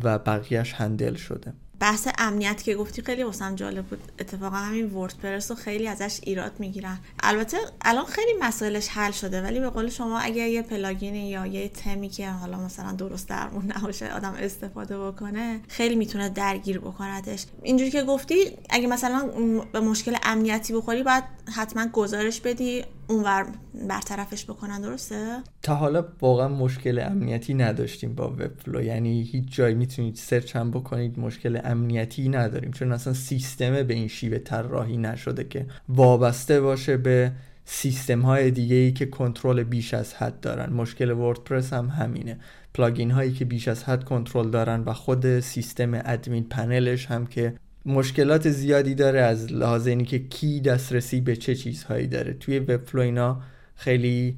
و 0.05 0.19
بقیه‌ش 0.19 0.73
handle 0.73 1.15
شده. 1.15 1.53
بحث 1.81 2.09
امنیت 2.19 2.63
که 2.63 2.75
گفتی 2.75 3.03
خیلی 3.03 3.23
واسم 3.23 3.55
جالب 3.55 3.87
بود. 3.87 4.13
اتفاقا 4.19 4.57
همین 4.57 4.95
WordPress 4.95 5.51
رو 5.51 5.57
خیلی 5.57 5.89
ازش 5.89 6.21
ایراد 6.23 6.53
می‌گیرن. 6.59 6.99
البته 7.23 7.57
الان 7.83 8.05
خیلی 8.05 8.33
مسائلش 8.41 8.89
حل 8.89 9.11
شده 9.11 9.43
ولی 9.43 9.61
به 9.61 9.71
قول 9.71 9.89
شما 9.89 10.19
اگر 10.19 10.47
یه 10.49 10.63
plugin 10.63 11.15
یا 11.15 11.47
یه 11.47 11.69
تمی 11.69 12.09
که 12.09 12.31
حالا 12.31 12.59
مثلا 12.59 12.93
درست 12.93 13.29
درمون 13.29 13.73
نباشه 13.77 14.13
آدم 14.13 14.35
استفاده 14.39 14.99
بکنه 14.99 15.61
خیلی 15.69 15.97
می‌تونه 15.97 16.29
درگیر 16.29 16.79
بکندش. 16.79 17.45
اینجوری 17.63 17.91
که 17.91 18.03
گفتی 18.03 18.59
اگه 18.71 18.87
مثلا 18.87 19.31
به 19.73 19.81
مشکل 19.81 20.17
امنیتی 20.23 20.73
بخوری 20.73 21.03
باید 21.03 21.25
حتما 21.55 21.87
گزارش 21.87 22.41
بدی. 22.41 22.85
اونور 23.11 23.47
برطرفش 23.89 24.45
بکنن 24.45 24.81
درسته؟ 24.81 25.39
تا 25.63 25.75
حالا 25.75 26.05
واقعا 26.21 26.49
مشکل 26.49 26.99
امنیتی 26.99 27.55
نداشتیم 27.55 28.15
با 28.15 28.31
Webflow 28.31 28.83
یعنی 28.83 29.23
هیچ 29.23 29.45
جایی 29.51 29.75
می‌تونید 29.75 30.15
search 30.15 30.57
هم 30.57 30.71
بکنید 30.71 31.19
مشکل 31.19 31.61
امنیتی 31.65 32.29
نداریم. 32.29 32.71
چون 32.71 32.93
اصلا 32.93 33.13
سیستم 33.13 33.83
به 33.83 33.95
این 33.95 34.09
شیوه 34.09 34.39
طراحی 34.39 34.97
نشده 34.97 35.45
که 35.45 35.67
وابسته 35.89 36.61
باشه 36.61 36.97
به 36.97 37.33
سیستم 37.65 38.21
های 38.21 38.51
دیگه 38.51 38.77
ای 38.77 38.93
که 38.93 39.07
کنترل 39.07 39.63
بیش 39.63 39.95
از 39.95 40.15
حد 40.15 40.41
دارن. 40.41 40.73
مشکل 40.73 41.11
وردپرس 41.11 41.73
هم 41.73 41.89
همینه. 41.89 42.39
پلاگین 42.75 43.11
هایی 43.11 43.33
که 43.33 43.45
بیش 43.45 43.69
از 43.69 43.85
حد 43.85 44.05
کنترل 44.05 44.51
دارن 44.51 44.81
و 44.81 44.93
خود 44.93 45.41
سیستم 45.41 45.95
ادمین 45.95 46.45
پنلش 46.45 47.07
هم 47.07 47.27
که 47.27 47.55
مشکلات 47.87 48.51
زیادی 48.51 48.95
داره 48.95 49.21
از 49.21 49.53
لحاظ 49.53 49.87
اینی 49.87 50.05
که 50.05 50.19
کی 50.19 50.61
دسترسی 50.61 51.21
به 51.21 51.37
چه 51.37 51.55
چیزهایی 51.55 52.07
داره. 52.07 52.33
توی 52.33 52.59
وبفلو 52.59 53.01
اینا 53.03 53.43
خیلی 53.75 54.37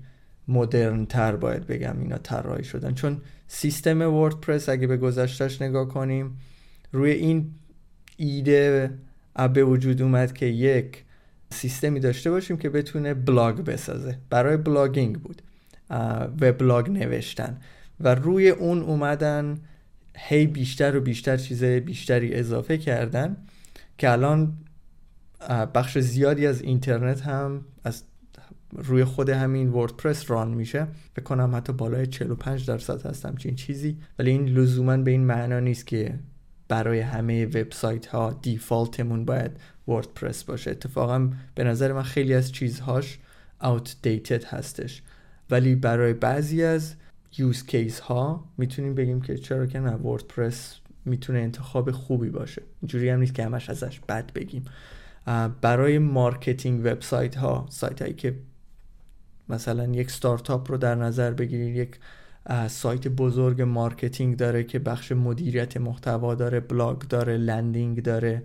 مدرن 0.49 1.07
تر 1.07 1.37
باید 1.37 1.67
بگم 1.67 2.01
اینا 2.01 2.19
طراحی 2.19 2.65
شدن. 2.65 2.95
چون 2.95 3.21
سیستم 3.49 4.15
وردپرس 4.15 4.69
اگه 4.69 4.87
به 4.87 4.97
گذشتش 4.97 5.63
نگاه 5.63 5.89
کنیم 5.89 6.39
روی 6.93 7.11
این 7.11 7.51
ایده 8.17 8.91
به 9.55 9.65
وجود 9.65 10.03
اومد 10.03 10.33
که 10.33 10.47
یک 10.47 11.05
سیستمی 11.51 12.01
داشته 12.01 12.31
باشیم 12.31 12.57
که 12.57 12.71
بتونه 12.71 13.15
بلاگ 13.15 13.57
بسازه. 13.57 14.19
برای 14.31 14.57
blogging 14.57 15.17
بود. 15.17 15.43
وبلاگ 16.41 16.91
نوشتن. 16.91 17.61
و 18.01 18.15
روی 18.15 18.49
اون 18.49 18.83
اومدن 18.83 19.59
هی 20.17 20.47
بیشتر 20.47 20.97
و 20.97 21.01
بیشتر 21.01 21.37
چیزای 21.37 21.81
بیشتری 21.81 22.35
اضافه 22.35 22.79
کردن 22.79 23.37
که 23.99 24.11
الان 24.11 24.57
بخش 25.75 25.99
زیادی 25.99 26.47
از 26.47 26.63
اینترنت 26.63 27.21
هم 27.21 27.65
از 27.85 28.03
روی 28.73 29.05
خود 29.05 29.29
همین 29.29 29.69
WordPress 29.69 30.31
run 30.31 30.55
میشه. 30.55 30.87
فکر 31.15 31.25
کنم 31.25 31.57
حتی 31.57 31.73
بالای 31.73 32.07
45 32.07 32.67
درصد 32.67 33.07
هست 33.07 33.37
همچین 33.37 33.55
چیزی. 33.55 33.99
ولی 34.19 34.31
این 34.31 34.49
لزوما 34.49 34.97
به 34.97 35.11
این 35.11 35.25
معنا 35.25 35.61
نیست 35.61 35.87
که 35.87 36.19
برای 36.69 37.01
همه 37.01 37.47
وبسایت 37.47 38.07
ها 38.07 38.39
default 38.43 39.00
مون 39.00 39.25
باید 39.25 39.51
WordPress 39.89 40.45
باشه. 40.45 40.71
اتفاقا 40.71 41.31
به 41.55 41.65
نظر 41.65 41.93
من 41.93 42.03
خیلی 42.03 42.35
از 42.35 42.53
چیزهاش 42.53 43.19
outdated 43.63 44.45
هستش. 44.45 45.03
ولی 45.51 45.75
برای 45.75 46.13
بعضی 46.13 46.63
از 46.63 46.95
use 47.39 47.67
case 47.67 48.01
ها 48.01 48.45
می‌تونیم 48.59 48.95
بگیم 48.95 49.21
که 49.21 49.39
چرا 49.39 49.67
که 49.67 49.81
نه 49.81 49.91
WordPress 49.91 50.77
می‌تونه 51.05 51.39
انتخاب 51.39 51.91
خوبی 51.91 52.31
باشه. 52.31 52.63
اینجوری 52.83 53.09
هم 53.09 53.19
نیست 53.19 53.35
که 53.35 53.45
همش 53.45 53.71
ازش 53.71 54.01
بد 54.01 54.33
بگیم. 54.33 54.65
برای 55.61 55.99
marketing 55.99 56.81
website 56.81 57.35
ها 57.37 57.67
سایت 57.71 58.03
هایی 58.03 58.15
که 58.15 58.39
مثلا 59.49 59.85
یک 59.85 60.11
ستارتاپ 60.11 60.71
رو 60.71 60.77
در 60.77 60.95
نظر 60.95 61.31
بگیرید 61.31 61.77
یک 61.77 61.99
سایت 62.69 63.09
بزرگ 63.09 63.63
marketing 63.63 64.37
داره 64.37 64.65
که 64.65 64.79
بخش 64.79 65.13
مدیریت 65.13 65.77
محتوا 65.77 66.35
داره 66.35 66.61
بلاگ 66.61 66.99
داره 66.99 67.37
landing 67.37 68.03
داره 68.03 68.43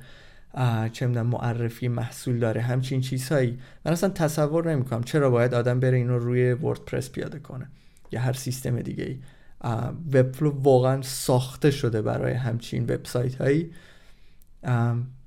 چه 0.92 1.08
می‌دونم 1.08 1.28
معرفی 1.28 1.88
محصول 1.88 2.40
داره 2.40 2.62
همچین 2.62 3.02
چیزهایی. 3.02 3.60
من 3.86 3.92
اصلا 3.92 4.10
تصور 4.10 4.72
نمی‌کنم 4.72 5.04
چرا 5.04 5.30
باید 5.30 5.54
آدم 5.54 5.80
بره 5.80 5.98
اینو 5.98 6.20
روی 6.20 6.54
WordPress 6.54 7.12
پیاده 7.12 7.40
کنه. 7.40 7.70
یا 8.12 8.22
هر 8.22 8.34
سیستم 8.34 8.82
دیگه 8.82 9.04
ای. 9.04 9.20
Webflow 10.14 10.52
واقعا 10.62 11.02
ساخته 11.02 11.72
شده 11.72 12.02
برای 12.02 12.34
همچین 12.34 12.84
وبسایت 12.84 13.36
هایی 13.36 13.72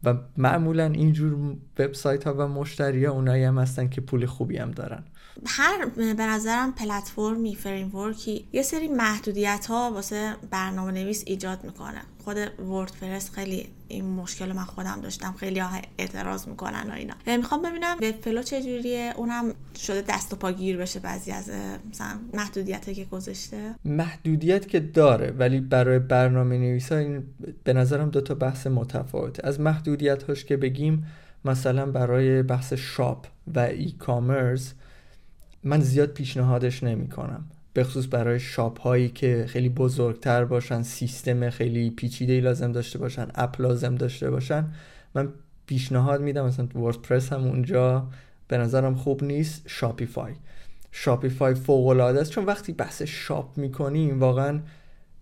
و 0.04 0.14
معمولا 0.36 0.84
اینجور 0.84 1.56
وبسایت 1.78 2.24
ها 2.24 2.34
و 2.34 2.48
مشتری 2.48 3.04
ها 3.04 3.12
اونایی 3.12 3.44
هم 3.44 3.58
هستن 3.58 3.88
که 3.88 4.00
پول 4.00 4.26
خوبی 4.26 4.56
هم 4.56 4.70
دارن. 4.70 5.04
هر 5.46 5.86
به 5.86 6.26
نظرم 6.26 6.72
platform 6.72 7.54
ی 7.54 7.63
framework 7.63 8.40
ی 8.40 8.48
یه 8.52 8.62
سری 8.62 8.88
محدودیت 8.88 9.66
ها 9.68 9.90
واسه 9.94 10.36
برنامه 10.50 10.92
نویس 10.92 11.22
ایجاد 11.26 11.64
می‌کنه. 11.64 12.02
خود 12.24 12.36
WordPress 12.60 13.30
خیلی 13.30 13.68
این 13.88 14.04
مشکل 14.04 14.52
من 14.52 14.64
خودم 14.64 15.00
داشتم. 15.02 15.34
خیلی 15.40 15.58
ها 15.58 15.70
اعتراض 15.98 16.48
می‌کنن 16.48 16.90
و 16.90 16.94
اینا. 16.94 17.14
می‌خوام 17.26 17.62
ببینم 17.62 17.96
Webflow 17.96 18.42
چجوریه 18.42 19.12
اونم 19.16 19.54
شده 19.76 20.04
دست 20.08 20.32
و 20.32 20.36
پا 20.36 20.52
گیر 20.52 20.76
بشه 20.76 21.00
بعضی 21.00 21.32
از 21.32 21.50
مثلا 21.90 22.18
محدودیت 22.34 22.92
که 22.92 23.04
گذاشته. 23.04 23.74
محدودیت 23.84 24.68
که 24.68 24.80
داره 24.80 25.30
ولی 25.30 25.60
برای 25.60 25.98
برنامه 25.98 26.58
نویسا 26.58 26.96
این 26.96 27.24
به 27.64 27.72
نظرم 27.72 28.10
دو 28.10 28.20
تا 28.20 28.34
بحث 28.34 28.66
متفاوته. 28.66 29.46
از 29.46 29.60
محدودیت 29.60 30.22
هاش 30.22 30.44
که 30.44 30.56
بگیم 30.56 31.06
مثلا 31.44 31.86
برای 31.86 32.42
بحث 32.42 32.72
shop 32.72 33.26
و 33.54 33.58
e-commerce 33.58 34.74
من 35.64 35.80
زیاد 35.80 36.08
پیشنهادش 36.08 36.82
نمی 36.82 37.08
کنم 37.08 37.44
به 37.72 37.84
خصوص 37.84 38.06
برای 38.10 38.40
shop 38.40 38.80
هایی 38.80 39.08
که 39.08 39.46
خیلی 39.48 39.68
بزرگتر 39.68 40.44
باشن 40.44 40.82
سیستم 40.82 41.50
خیلی 41.50 41.90
پیچیده 41.90 42.40
لازم 42.40 42.72
داشته 42.72 42.98
باشن 42.98 43.26
app 43.34 43.60
لازم 43.60 43.94
داشته 43.94 44.30
باشن 44.30 44.64
من 45.14 45.28
پیشنهاد 45.66 46.20
میدم. 46.22 46.46
مثلا 46.46 46.66
WordPress 46.74 47.32
هم 47.32 47.44
اونجا 47.44 48.06
به 48.48 48.58
نظرم 48.58 48.94
خوب 48.94 49.24
نیست. 49.24 49.62
Shopify. 49.66 50.32
Shopify 50.92 51.54
فوق 51.54 51.86
العاده 51.86 52.20
است. 52.20 52.30
چون 52.30 52.44
وقتی 52.44 52.72
بحث 52.72 53.02
shop 53.02 53.58
می‌کنیم 53.58 54.20
واقعا 54.20 54.60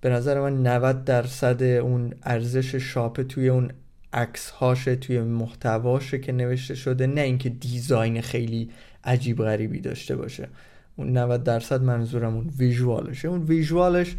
به 0.01 0.09
نظر 0.09 0.41
من 0.41 0.67
90 0.67 1.05
درصد 1.05 1.63
اون 1.63 2.15
ارزش 2.23 2.75
shop 2.75 3.23
توی 3.23 3.49
اون 3.49 3.71
عکس 4.13 4.51
هاشه 4.51 4.97
توی 4.97 5.21
محتواشه 5.21 6.19
که 6.19 6.33
نوشته 6.33 6.75
شده 6.75 7.07
نه 7.07 7.21
اینکه 7.21 7.49
design 7.49 8.21
خیلی 8.21 8.71
عجیب 9.09 9.39
غریبی 9.39 9.81
داشته 9.81 10.17
باشه. 10.17 10.49
اون 10.97 11.17
90 11.17 11.45
درصد 11.45 11.83
منظورم 11.83 12.35
اون 12.35 12.51
visual 12.59 13.01
شه. 13.01 13.29
اون 13.29 13.43
visual 13.43 13.98
ش 13.98 14.17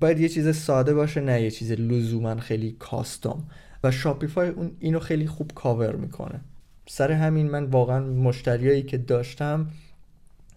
باید 0.00 0.20
یه 0.20 0.28
چیز 0.28 0.56
ساده 0.56 0.94
باشه 0.94 1.20
نه 1.20 1.42
یه 1.42 1.50
چیز 1.50 1.72
لزوما 1.72 2.36
خیلی 2.36 2.76
custom. 2.78 3.44
و 3.84 3.90
Shopify 3.90 4.48
اون 4.48 4.70
اینو 4.80 4.98
خیلی 4.98 5.26
خوب 5.26 5.52
کاور 5.54 5.96
می‌کنه. 5.96 6.40
سر 6.86 7.12
همین 7.12 7.50
من 7.50 7.64
واقعا 7.64 8.00
مشتریایی 8.00 8.82
که 8.82 8.98
داشتم 8.98 9.66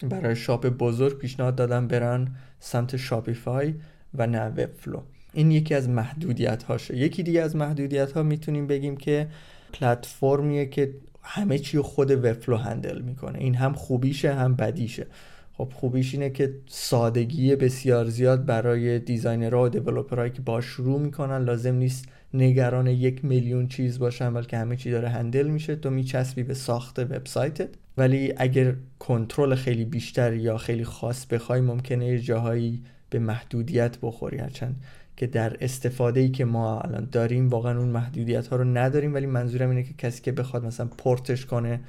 برای 0.10 0.36
shop 0.36 0.68
بزرگ 0.68 1.18
پیشنهاد 1.18 1.56
دادم 1.56 1.88
برن 1.88 2.36
سمت 2.60 2.98
Shopify 2.98 3.74
و 4.14 4.28
نه 4.28 4.46
Webflow. 4.46 5.02
این 5.34 5.52
یکی 5.52 5.76
از 5.76 5.90
محدودیت 5.90 6.64
هاشه 6.64 6.98
یکی 6.98 7.24
دیگه 7.24 7.42
از 7.42 7.56
محدودیت 7.56 8.12
ها 8.12 8.24
می‌تونیم 8.24 8.68
بگیم 8.68 8.98
که 8.98 9.28
پلتفرمیه 9.74 10.66
که 10.66 10.94
همه 11.24 11.60
چی 11.60 11.80
خود 11.80 12.26
Webflow 12.26 12.56
handle 12.58 13.02
می‌کنه. 13.02 13.40
این 13.40 13.56
هم 13.56 13.74
خوبیشه 13.74 14.34
هم 14.34 14.56
بدیشه. 14.56 15.08
خب 15.54 15.72
خوبیش 15.76 16.14
اینه 16.14 16.30
که 16.30 16.54
سادگی 16.68 17.56
بسیار 17.56 18.06
زیاد 18.06 18.46
برای 18.46 19.00
designer 19.00 19.57
ها 19.57 19.64
و 19.64 19.70
developer 19.70 20.16
هایی 20.16 20.32
که 20.32 20.42
با 20.42 20.62
شروع 20.62 21.00
می‌کنن 21.00 21.38
لازم 21.38 21.76
نیست 21.76 22.06
نگران 22.34 22.88
یک 22.88 23.26
میلیون 23.26 23.68
چیز 23.68 24.00
باشن 24.00 24.34
بلکه 24.34 24.58
همه 24.58 24.76
چی 24.76 24.92
داره 24.92 25.10
handle 25.10 25.48
میشه. 25.48 25.76
تو 25.76 25.90
میچسبی 25.90 26.44
به 26.44 26.54
ساخت 26.54 27.00
وبسایتت. 27.00 27.70
ولی 27.98 28.34
اگر 28.38 28.76
کنترل 29.00 29.56
خیلی 29.56 29.86
بیشتر 29.86 30.34
یا 30.34 30.58
خیلی 30.58 30.84
خاص 30.84 31.26
بخوای 31.26 31.62
ممکنه 31.62 32.20
جاهایی 32.20 32.84
به 33.10 33.20
محدودیت 33.20 33.98
بخوری. 34.02 34.38
هرچند 34.38 34.76
که 35.22 35.28
در 35.28 35.58
استفاده 35.62 36.20
ای 36.20 36.30
که 36.30 36.46
ما 36.46 36.80
الان 36.80 37.08
داریم 37.12 37.50
واقعا 37.50 37.78
اون 37.78 37.88
محدودیت 37.88 38.48
ها 38.48 38.56
رو 38.56 38.64
نداریم 38.64 39.14
ولی 39.14 39.26
منظورم 39.26 39.70
اینه 39.70 39.84
که 39.84 39.94
کسی 39.94 40.22
که 40.22 40.32
بخواد 40.32 40.66
مثلا 40.66 40.86
پورتش 40.86 41.46
کنه 41.46 41.80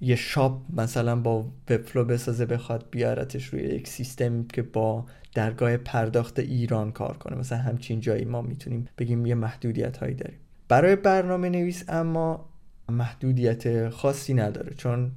یه 0.00 0.16
شاپ 0.16 0.60
مثلا 0.76 1.16
با 1.16 1.44
وبفلو 1.70 2.04
بسازه 2.04 2.46
بخواد 2.46 2.84
بیارتش 2.90 3.46
روی 3.46 3.62
یک 3.62 3.88
سیستم 3.88 4.44
که 4.44 4.62
با 4.62 5.04
درگاه 5.34 5.76
پرداخت 5.76 6.38
ایران 6.38 6.92
کار 6.92 7.16
کنه. 7.16 7.36
مثلا 7.36 7.58
همچین 7.58 8.00
جایی 8.00 8.24
ما 8.24 8.42
می‌تونیم 8.42 8.88
بگیم 8.98 9.26
یه 9.26 9.34
محدودیت 9.34 9.96
هایی 9.96 10.14
داریم. 10.14 10.38
برای 10.68 10.96
برنامه 10.96 11.48
نویس 11.48 11.84
اما 11.88 12.48
محدودیت 12.88 13.88
خاصی 13.88 14.34
نداره 14.34 14.74
چون 14.74 15.12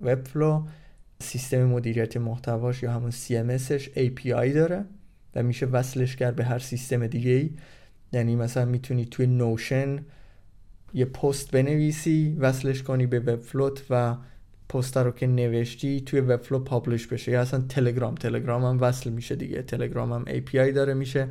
وبفلو 0.00 0.62
سیستم 1.22 1.64
مدیریت 1.64 2.16
محتواش 2.16 2.82
یا 2.82 2.92
همون 2.92 3.10
CMSش 3.10 3.82
API 3.96 4.54
داره. 4.54 4.84
و 5.34 5.42
میشه 5.42 5.66
وصلش 5.66 6.16
کرد 6.16 6.36
به 6.36 6.44
هر 6.44 6.58
سیستم 6.58 7.06
دیگه 7.06 7.30
ای. 7.30 7.50
یعنی 8.12 8.36
مثلا 8.36 8.64
می‌تونی 8.64 9.04
توی 9.04 9.26
نوشن 9.26 10.04
یه 10.94 11.04
پست 11.04 11.50
بنویسی 11.50 12.36
وصلش 12.38 12.82
کنی 12.82 13.06
به 13.06 13.20
وبفلوت 13.20 13.82
و 13.90 14.16
پست 14.68 14.96
رو 14.96 15.10
که 15.10 15.26
نوشتی 15.26 16.00
توی 16.00 16.20
وبفلو 16.20 16.58
پابلش 16.58 17.06
بشه. 17.06 17.32
یا 17.32 17.40
اصلا 17.40 17.60
تلگرام 17.68 18.14
تلگرام 18.14 18.64
هم 18.64 18.80
وصل 18.80 19.10
میشه 19.10 19.36
دیگه. 19.36 19.62
تلگرام 19.62 20.12
هم 20.12 20.24
API 20.24 20.74
داره 20.74 20.94
میشه. 20.94 21.28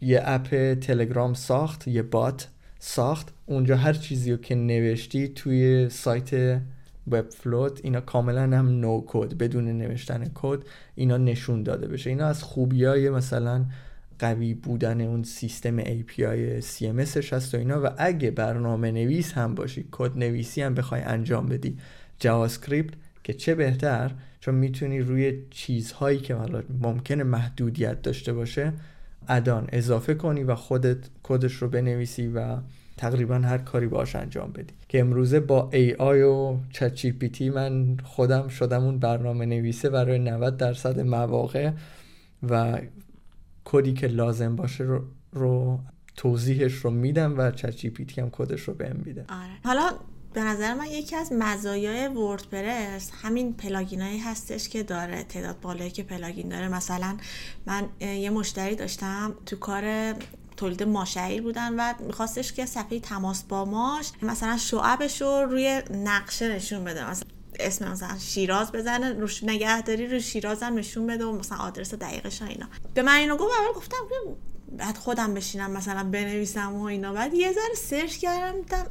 یه 0.00 0.22
اپ 0.24 0.74
تلگرام 0.74 1.34
ساخت 1.34 1.88
یه 1.88 2.02
بات 2.02 2.48
ساخت. 2.78 3.34
اونجا 3.46 3.76
هر 3.76 3.92
چیزی 3.92 4.30
رو 4.32 4.36
که 4.36 4.54
نوشتی 4.54 5.28
توی 5.28 5.88
سایت 5.88 6.60
Webflow 7.10 7.30
ت 7.30 7.80
اینا 7.82 8.00
کاملا 8.00 8.42
هم 8.42 8.68
no 8.80 9.04
code 9.06 9.34
بدون 9.38 9.78
نوشتن 9.78 10.30
کد 10.34 10.58
اینا 10.94 11.16
نشون 11.16 11.62
داده 11.62 11.88
بشه. 11.88 12.10
اینا 12.10 12.26
از 12.26 12.42
خوبی 12.42 12.84
های 12.84 13.10
مثلا 13.10 13.64
قوی 14.18 14.54
بودن 14.54 15.00
اون 15.00 15.22
سیستم 15.22 15.80
API 15.80 16.62
CMSش 16.62 17.32
هست 17.32 17.54
و 17.54 17.58
اینا 17.58 17.84
و 17.84 17.88
اگه 17.98 18.30
برنامه 18.30 18.90
نویس 18.90 19.32
هم 19.32 19.54
باشی 19.54 19.88
کد 19.90 20.18
نویسی 20.18 20.62
هم 20.62 20.74
بخوای 20.74 21.00
انجام 21.00 21.46
بدی. 21.46 21.78
JavaScript 22.18 22.94
که 23.24 23.32
چه 23.34 23.54
بهتر 23.54 24.10
چون 24.40 24.54
می‌تونی 24.54 25.00
روی 25.00 25.38
چیزهایی 25.50 26.18
که 26.18 26.36
ممکنه 26.82 27.24
محدودیت 27.24 28.02
داشته 28.02 28.32
باشه 28.32 28.72
add-on 29.28 29.68
اضافه 29.72 30.14
کنی 30.14 30.42
و 30.42 30.54
خودت 30.54 30.98
کدش 31.22 31.54
رو 31.54 31.68
بنویسی 31.68 32.28
و 32.28 32.56
تقریبا 32.96 33.34
هر 33.34 33.58
کاری 33.58 33.86
باش 33.86 34.16
انجام 34.16 34.52
بدی. 34.52 34.74
که 34.88 35.00
امروزه 35.00 35.40
با 35.40 35.70
ای 35.72 35.94
آی 35.94 36.22
و 36.22 36.56
چت 36.70 36.94
جی 36.94 37.12
پی 37.12 37.28
تی 37.28 37.50
من 37.50 37.96
خودم 38.04 38.48
شدم 38.48 38.84
اون 38.84 38.98
برنامه 38.98 39.46
نویسه 39.46 39.90
برای 39.90 40.18
90 40.18 40.56
درصد 40.56 41.00
مواقع 41.00 41.70
و 42.50 42.78
کدی 43.64 43.92
که 43.92 44.06
لازم 44.06 44.56
باشه 44.56 44.84
رو, 44.84 45.04
رو 45.32 45.78
توضیحش 46.16 46.72
رو 46.72 46.90
میدم 46.90 47.38
و 47.38 47.50
ChatGPT 47.50 48.20
هم 48.20 48.30
کدش 48.30 48.60
رو 48.60 48.74
بهم 48.74 48.96
میده. 49.04 49.24
آره. 49.28 49.52
حالا 49.64 49.90
به 50.34 50.40
نظر 50.40 50.74
من 50.74 50.86
یکی 50.86 51.16
از 51.16 51.32
مزایای 51.32 52.08
WordPress 52.08 53.10
همین 53.22 53.52
plugin 53.52 54.01
ایی 54.01 54.18
هستش 54.18 54.68
که 54.68 54.82
داره 54.82 55.24
تعداد 55.24 55.60
بالایی 55.60 55.90
که 55.90 56.02
plugin 56.02 56.48
داره. 56.48 56.68
مثلا 56.68 57.16
من 57.66 57.88
یه 58.00 58.30
مشتری 58.30 58.76
داشتم 58.76 59.34
تو 59.46 59.56
کار 59.56 60.14
تولید 60.62 60.82
ماءالشعیر 60.82 61.42
بودن 61.42 61.74
و 61.78 61.94
میخواستش 62.06 62.52
که 62.52 62.66
صفحه 62.66 63.00
تماس 63.00 63.42
با 63.42 63.64
ماش 63.64 64.10
مثلا 64.22 64.56
شعبش 64.56 65.22
رو 65.22 65.28
روی 65.28 65.82
نقشه 65.90 66.54
نشون 66.54 66.84
بده. 66.84 67.10
مثلا 67.10 67.28
اسم 67.60 67.92
مثلا 67.92 68.18
شیراز 68.18 68.72
بزنه 68.72 69.12
روش 69.12 69.44
نگهداری 69.44 70.06
رو 70.06 70.20
شیراز 70.20 70.62
هم 70.62 70.74
نشون 70.74 71.06
بده 71.06 71.24
و 71.24 71.32
مثلا 71.32 71.58
آدرس 71.58 71.94
دقیقش 71.94 72.42
اینا. 72.42 72.66
به 72.94 73.02
من 73.02 73.16
اینو 73.16 73.36
گفت 73.36 73.52
اول 73.60 73.72
گفتم 73.76 73.96
بعد 74.78 74.96
خودم 74.96 75.34
بشینم 75.34 75.70
مثلا 75.70 76.04
بنویسم 76.04 76.74
و 76.74 76.82
اینا. 76.82 77.12
بعد 77.12 77.34
یه 77.34 77.52
ذره 77.52 77.74
سرچ 77.76 78.16
کردم 78.16 78.60
دیدم 78.60 78.86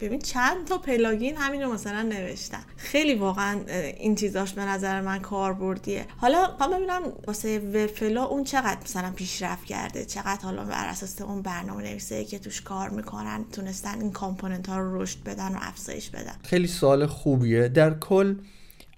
ببین 0.00 0.18
چند 0.18 0.66
تا 0.66 0.78
plugin 0.78 1.36
همین 1.36 1.62
رو 1.62 1.72
مثلا 1.72 2.02
نوشتن. 2.02 2.64
خیلی 2.76 3.14
واقعا 3.14 3.60
این 3.96 4.14
چیزاش 4.14 4.52
به 4.52 4.62
نظر 4.62 5.00
من 5.00 5.18
کاربردیه. 5.18 6.06
حالا 6.16 6.46
خواهم 6.46 6.72
ببینم 6.72 7.02
واسه 7.26 7.58
Webflow 7.58 8.44
چقدر 8.44 8.78
مثلا 8.84 9.10
پیشرفت 9.10 9.64
کرده 9.64 10.04
چقدر 10.04 10.42
حالا 10.42 10.64
بر 10.64 10.86
اساس 10.88 11.20
اون 11.20 11.42
برنامه 11.42 11.82
نویسه 11.82 12.24
که 12.24 12.38
توش 12.38 12.60
کار 12.60 12.90
می‌کنن 12.90 13.44
تونستن 13.52 14.00
این 14.00 14.12
component 14.12 14.68
ها 14.68 14.78
رو 14.78 15.02
رشد 15.02 15.24
بدن 15.24 15.52
و 15.52 15.58
افزایش 15.60 16.10
بدن. 16.10 16.34
خیلی 16.42 16.66
سوال 16.66 17.06
خوبیه. 17.06 17.68
در 17.68 17.98
کل 17.98 18.36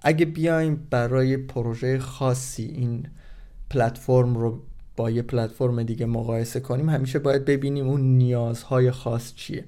اگه 0.01 0.25
بیایم 0.25 0.87
برای 0.89 1.37
پروژه 1.37 1.99
خاصی 1.99 2.63
این 2.63 3.07
پلتفرم 3.69 4.37
رو 4.37 4.61
با 4.95 5.11
یه 5.11 5.21
پلتفرم 5.21 5.83
دیگه 5.83 6.05
مقایسه 6.05 6.59
کنیم 6.59 6.89
همیشه 6.89 7.19
باید 7.19 7.45
ببینیم 7.45 7.87
اون 7.87 8.01
نیازهای 8.01 8.91
خاص 8.91 9.33
چیه. 9.33 9.63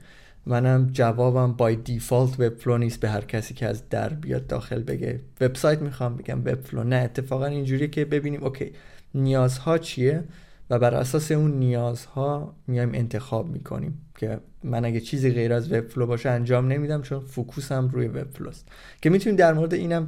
منم 0.46 0.90
جوابم 0.92 1.54
by 1.54 1.76
default 1.76 2.40
Webflow 2.40 2.78
نیست 2.78 3.00
به 3.00 3.10
هر 3.10 3.22
کسی 3.22 3.54
که 3.54 3.66
از 3.66 3.90
در 3.90 4.10
بیاد 4.10 4.48
داخل 4.48 4.84
بگه. 4.84 5.20
وبسایت 5.42 5.82
می‌خوام 5.82 6.16
بگم 6.16 6.40
Webflow 6.40 6.84
نه. 6.84 6.96
اتفاقا 6.96 7.46
اینجوریه 7.46 7.88
که 7.88 8.06
ببینیم 8.06 8.44
okay 8.44 8.72
نیازها 9.16 9.78
چیه 9.78 10.24
و 10.70 10.80
بر 10.80 10.96
اساس 10.96 11.32
اون 11.32 11.52
نیازها 11.52 12.56
میایم 12.68 12.92
انتخاب 12.94 13.50
می‌کنیم 13.50 14.02
که 14.18 14.40
من 14.64 14.86
اگه 14.86 15.00
چیزی 15.00 15.32
غیر 15.32 15.54
از 15.54 15.72
Webflow 15.72 16.06
باشه 16.06 16.30
انجام 16.30 16.68
نمیدم 16.68 17.02
چون 17.02 17.20
focus 17.20 17.76
م 17.76 17.88
روی 17.88 18.08
Webflow 18.08 18.32
ست 18.32 18.68
که 19.02 19.10
می‌تونیم 19.10 19.38
در 19.38 19.54
مورد 19.54 19.74
اینم 19.74 20.08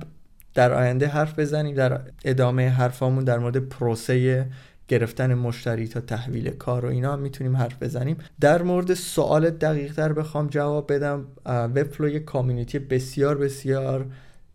در 0.53 0.73
آینده 0.73 1.07
حرف 1.07 1.39
بزنیم 1.39 1.75
در 1.75 2.01
ادامه 2.25 2.69
حرفامون 2.69 3.23
در 3.23 3.39
مورد 3.39 3.57
پروسه 3.57 4.45
گرفتن 4.89 5.33
مشتری 5.33 5.87
تا 5.87 6.01
تحویل 6.01 6.49
کار 6.49 6.85
و 6.85 6.89
اینا 6.89 7.15
می‌تونیم 7.15 7.55
حرف 7.55 7.83
بزنیم. 7.83 8.17
در 8.39 8.61
مورد 8.61 8.93
سوال 8.93 9.49
دقیق 9.49 9.93
تر 9.93 10.13
بخوام 10.13 10.47
جواب 10.47 10.93
بدم. 10.93 11.25
وبفلو 11.45 12.09
یک 12.09 12.25
کامیونیتی 12.25 12.79
بسیار 12.79 13.37
بسیار 13.37 14.05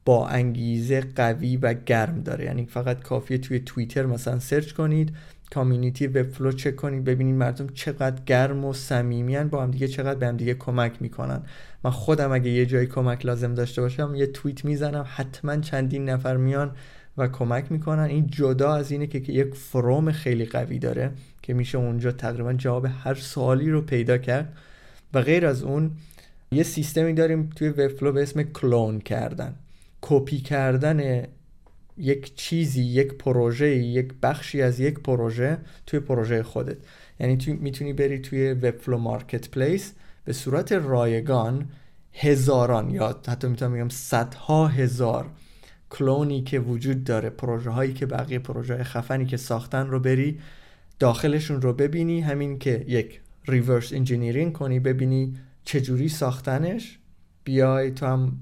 با 0.04 0.28
انگیزه 0.28 1.00
قوی 1.16 1.56
و 1.56 1.74
گرم 1.86 2.20
داره. 2.20 2.44
یعنی 2.44 2.66
فقط 2.66 3.02
کافیه 3.02 3.38
توی 3.38 3.60
توییتر 3.60 4.06
مثلا 4.06 4.38
سرچ 4.38 4.72
کنید. 4.72 5.12
کامیونیتی 5.54 6.06
وبفلو 6.06 6.52
چک 6.52 6.76
کنید. 6.76 7.04
ببینید 7.04 7.34
مردم 7.34 7.66
چقدر 7.66 8.22
گرم 8.26 8.64
و 8.64 8.72
صمیمیان 8.72 9.48
با 9.48 9.62
هم 9.62 9.70
دیگه 9.70 9.88
چقدر 9.88 10.18
به 10.18 10.26
هم 10.26 10.36
دیگه 10.36 10.54
کمک 10.54 10.92
می‌کنن. 11.02 11.42
من 11.84 11.90
خودم 11.90 12.32
اگه 12.32 12.50
یه 12.50 12.66
جایی 12.66 12.86
کمک 12.86 13.26
لازم 13.26 13.54
داشته 13.54 13.82
باشم 13.82 14.14
یه 14.14 14.26
توییت 14.26 14.64
می‌زنم. 14.64 15.04
حتما 15.08 15.56
چندین 15.56 16.08
نفر 16.08 16.36
میان 16.36 16.70
و 17.18 17.28
کمک 17.28 17.72
می‌کنن. 17.72 18.02
این 18.02 18.26
جدا 18.26 18.74
از 18.74 18.90
اینه 18.90 19.06
که 19.06 19.32
یک 19.32 19.54
فروم 19.54 20.12
خیلی 20.12 20.44
قوی 20.44 20.78
داره 20.78 21.10
که 21.42 21.54
میشه 21.54 21.78
اونجا 21.78 22.12
تقریبا 22.12 22.52
جواب 22.52 22.86
هر 23.04 23.14
سوالی 23.14 23.70
رو 23.70 23.80
پیدا 23.80 24.18
کرد. 24.18 24.56
و 25.14 25.22
غیر 25.22 25.46
از 25.46 25.62
اون 25.62 25.90
یه 26.52 26.62
سیستمی 26.62 27.12
داریم 27.12 27.50
توی 27.56 27.68
وبفلو 27.68 28.12
به 28.12 28.22
اسم 28.22 28.42
کلون 28.42 29.00
کردن. 29.00 29.54
کپی 30.00 30.38
کردن 30.38 31.26
یک 31.96 32.34
چیزی 32.34 32.82
یک 32.82 33.14
پروژه 33.14 33.76
یک 33.76 34.12
بخشی 34.22 34.62
از 34.62 34.80
یک 34.80 35.00
پروژه 35.00 35.58
توی 35.86 36.00
پروژه 36.00 36.42
خودت. 36.42 36.76
یعنی 37.20 37.36
تو 37.36 37.52
می‌تونی 37.52 37.92
بری 37.92 38.18
توی 38.18 38.52
Webflow 38.52 38.98
Marketplace 38.98 39.92
به 40.24 40.32
صورت 40.32 40.72
رایگان 40.72 41.68
هزاران 42.12 42.90
یا 42.90 43.20
حتی 43.28 43.48
می‌تونم 43.48 43.72
بگم 43.72 43.88
صدها 43.88 44.68
هزار 44.68 45.26
کلونی 45.94 46.42
که 46.42 46.60
وجود 46.60 47.04
داره 47.04 47.30
پروژه 47.30 47.70
هایی 47.70 47.92
که 47.92 48.06
بقیه 48.06 48.38
پروژه 48.38 48.84
خفنی 48.84 49.26
که 49.26 49.36
ساختن 49.36 49.86
رو 49.86 50.00
بری 50.00 50.38
داخلشون 50.98 51.62
رو 51.62 51.72
ببینی 51.72 52.20
همین 52.20 52.58
که 52.58 52.84
یک 52.88 53.20
reverse 53.48 53.92
engineering 53.92 54.52
کنی 54.52 54.80
ببینی 54.80 55.34
چجوری 55.64 56.08
ساختنش 56.08 56.98
بیای 57.44 57.90
تو 57.90 58.06
هم 58.06 58.38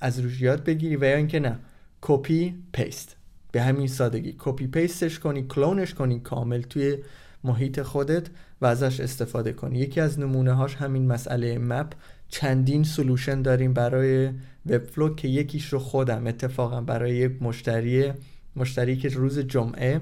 از 0.00 0.20
روش 0.20 0.40
یاد 0.40 0.64
بگیری 0.64 0.96
و 0.96 1.04
یا 1.04 1.16
اینکه 1.16 1.40
نه 1.40 1.58
copy 2.00 2.54
paste 2.72 3.16
به 3.52 3.62
همین 3.62 3.86
سادگی. 3.86 4.34
copy 4.38 4.66
paste 4.66 5.03
ش 5.03 5.18
کنی 5.18 5.42
کلونش 5.48 5.94
کنی 5.94 6.20
کامل 6.20 6.62
توی 6.62 6.98
محیط 7.44 7.82
خودت 7.82 8.26
و 8.60 8.66
ازش 8.66 9.00
استفاده 9.00 9.52
کنی. 9.52 9.78
یکی 9.78 10.00
از 10.00 10.20
نمونه 10.20 10.52
هاش 10.52 10.74
همین 10.74 11.06
مسئله 11.06 11.58
map 11.58 11.92
چندین 12.28 12.84
solution 12.84 13.42
داریم 13.42 13.72
برای 13.72 14.30
Webflow 14.66 15.14
که 15.14 15.28
یکیش 15.28 15.72
رو 15.72 15.78
خودم 15.78 16.26
اتفاقا 16.26 16.80
برای 16.80 17.16
یک 17.16 17.42
مشتری 17.42 18.12
مشتری 18.56 18.96
که 18.96 19.08
روز 19.08 19.38
جمعه 19.38 20.00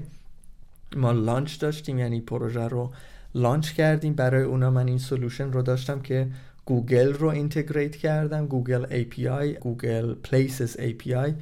ما 0.97 1.13
launch 1.13 1.61
داشتیم 1.61 1.99
یعنی 1.99 2.21
پروژه 2.21 2.69
رو 2.69 2.93
launch 3.35 3.73
کردیم. 3.73 4.15
برای 4.15 4.43
اونا 4.43 4.71
من 4.71 4.89
این 4.89 4.99
solution 4.99 5.53
رو 5.53 5.63
داشتم 5.63 6.01
که 6.01 6.29
گوگل 6.65 7.13
رو 7.13 7.29
integrate 7.29 7.97
کردم 7.97 8.47
Google 8.47 9.05
API 9.05 9.59
Google 9.61 10.15
Places 10.15 10.77
API 10.77 11.33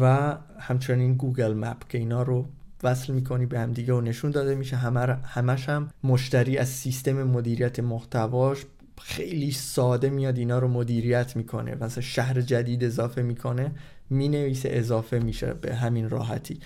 و 0.00 0.36
همچنین 0.58 1.14
Google 1.14 1.54
Map 1.54 1.88
که 1.88 1.98
اینا 1.98 2.22
رو 2.22 2.46
وصل 2.82 3.12
می‌کنی 3.12 3.46
به 3.46 3.60
هم 3.60 3.72
دیگه 3.72 3.92
و 3.92 4.00
نشون 4.00 4.30
داده 4.30 4.54
میشه. 4.54 4.76
همه 4.76 5.00
همش 5.24 5.68
هم 5.68 5.90
مشتری 6.04 6.58
از 6.58 6.68
سیستم 6.68 7.22
مدیریت 7.22 7.80
محتواش 7.80 8.64
خیلی 9.04 9.50
ساده 9.50 10.10
میاد 10.10 10.38
اینا 10.38 10.58
رو 10.58 10.68
مدیریت 10.68 11.36
می‌کنه. 11.36 11.74
مثلا 11.74 12.02
شهر 12.02 12.40
جدید 12.40 12.84
اضافه 12.84 13.22
می‌کنه 13.22 13.72
می‌نویسه 14.10 14.68
اضافه 14.72 15.18
میشه 15.18 15.54
به 15.54 15.74
همین 15.74 16.08
راحتی. 16.08 16.60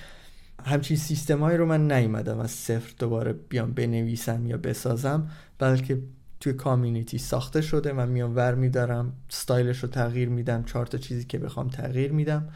همچین 0.64 0.96
سیستم 0.96 1.44
رو 1.44 1.66
من 1.66 1.92
نیومدم 1.92 2.38
از 2.38 2.50
صفر 2.50 2.94
دوباره 2.98 3.32
بیام 3.32 3.72
بنویسم 3.72 4.46
یا 4.46 4.56
بسازم 4.56 5.30
بلکه 5.58 6.02
توی 6.40 6.52
community 6.52 7.18
ساخته 7.18 7.60
شده. 7.60 7.92
من 7.92 8.08
میام 8.08 8.36
ور 8.36 8.54
میدارم 8.54 9.12
ستایلش 9.28 9.78
رو 9.78 9.88
تغییر 9.88 10.28
میدم 10.28 10.62
چهار 10.62 10.86
تا 10.86 10.98
چیزی 10.98 11.24
که 11.24 11.38
بخوام 11.38 11.68
تغییر 11.68 12.12
میدم 12.12 12.48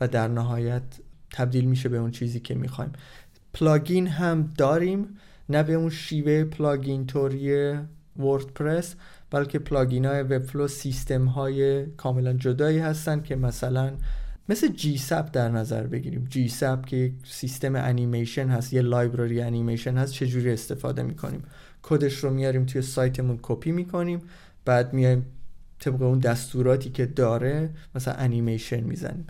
و 0.00 0.08
در 0.08 0.28
نهایت 0.28 0.82
تبدیل 1.32 1.64
میشه 1.64 1.88
به 1.88 1.96
اون 1.96 2.10
چیزی 2.10 2.40
که 2.40 2.54
می‌خوایم. 2.54 2.92
plugin 3.54 4.06
هم 4.06 4.52
داریم 4.58 5.18
نه 5.48 5.62
به 5.62 5.72
اون 5.72 5.90
شیوه 5.90 6.44
plugin 6.44 7.06
طوری 7.06 7.74
WordPress. 8.16 8.94
بلکه 9.30 9.58
plugin 9.58 10.04
های 10.04 10.22
Webflow 10.22 10.68
سیستم 10.68 11.24
های 11.24 11.86
کاملا 11.86 12.32
جدایی 12.32 12.78
هستن 12.78 13.22
که 13.22 13.36
مثلا 13.36 13.92
مثل 14.48 14.68
GSAP 14.68 15.32
در 15.32 15.48
نظر 15.48 15.86
بگیریم. 15.86 16.26
GSAP 16.30 16.86
که 16.86 16.96
یک 16.96 17.12
سیستم 17.24 17.76
انیمیشن 17.76 18.48
هست 18.48 18.72
یه 18.72 18.82
library 18.82 19.40
انیمیشن 19.40 19.96
هست 19.96 20.12
چجوری 20.12 20.52
استفاده 20.52 21.02
می‌کنیم؟ 21.02 21.42
کدش 21.82 22.14
رو 22.14 22.30
میاریم 22.30 22.64
توی 22.66 22.82
سایتمون 22.82 23.38
کپی 23.42 23.72
می‌کنیم 23.72 24.20
بعد 24.64 24.92
میایم 24.92 25.26
طبق 25.78 26.02
اون 26.02 26.18
دستوراتی 26.18 26.90
که 26.90 27.06
داره 27.06 27.70
مثلا 27.94 28.14
انیمیشن 28.14 28.80
می‌زنیم. 28.80 29.26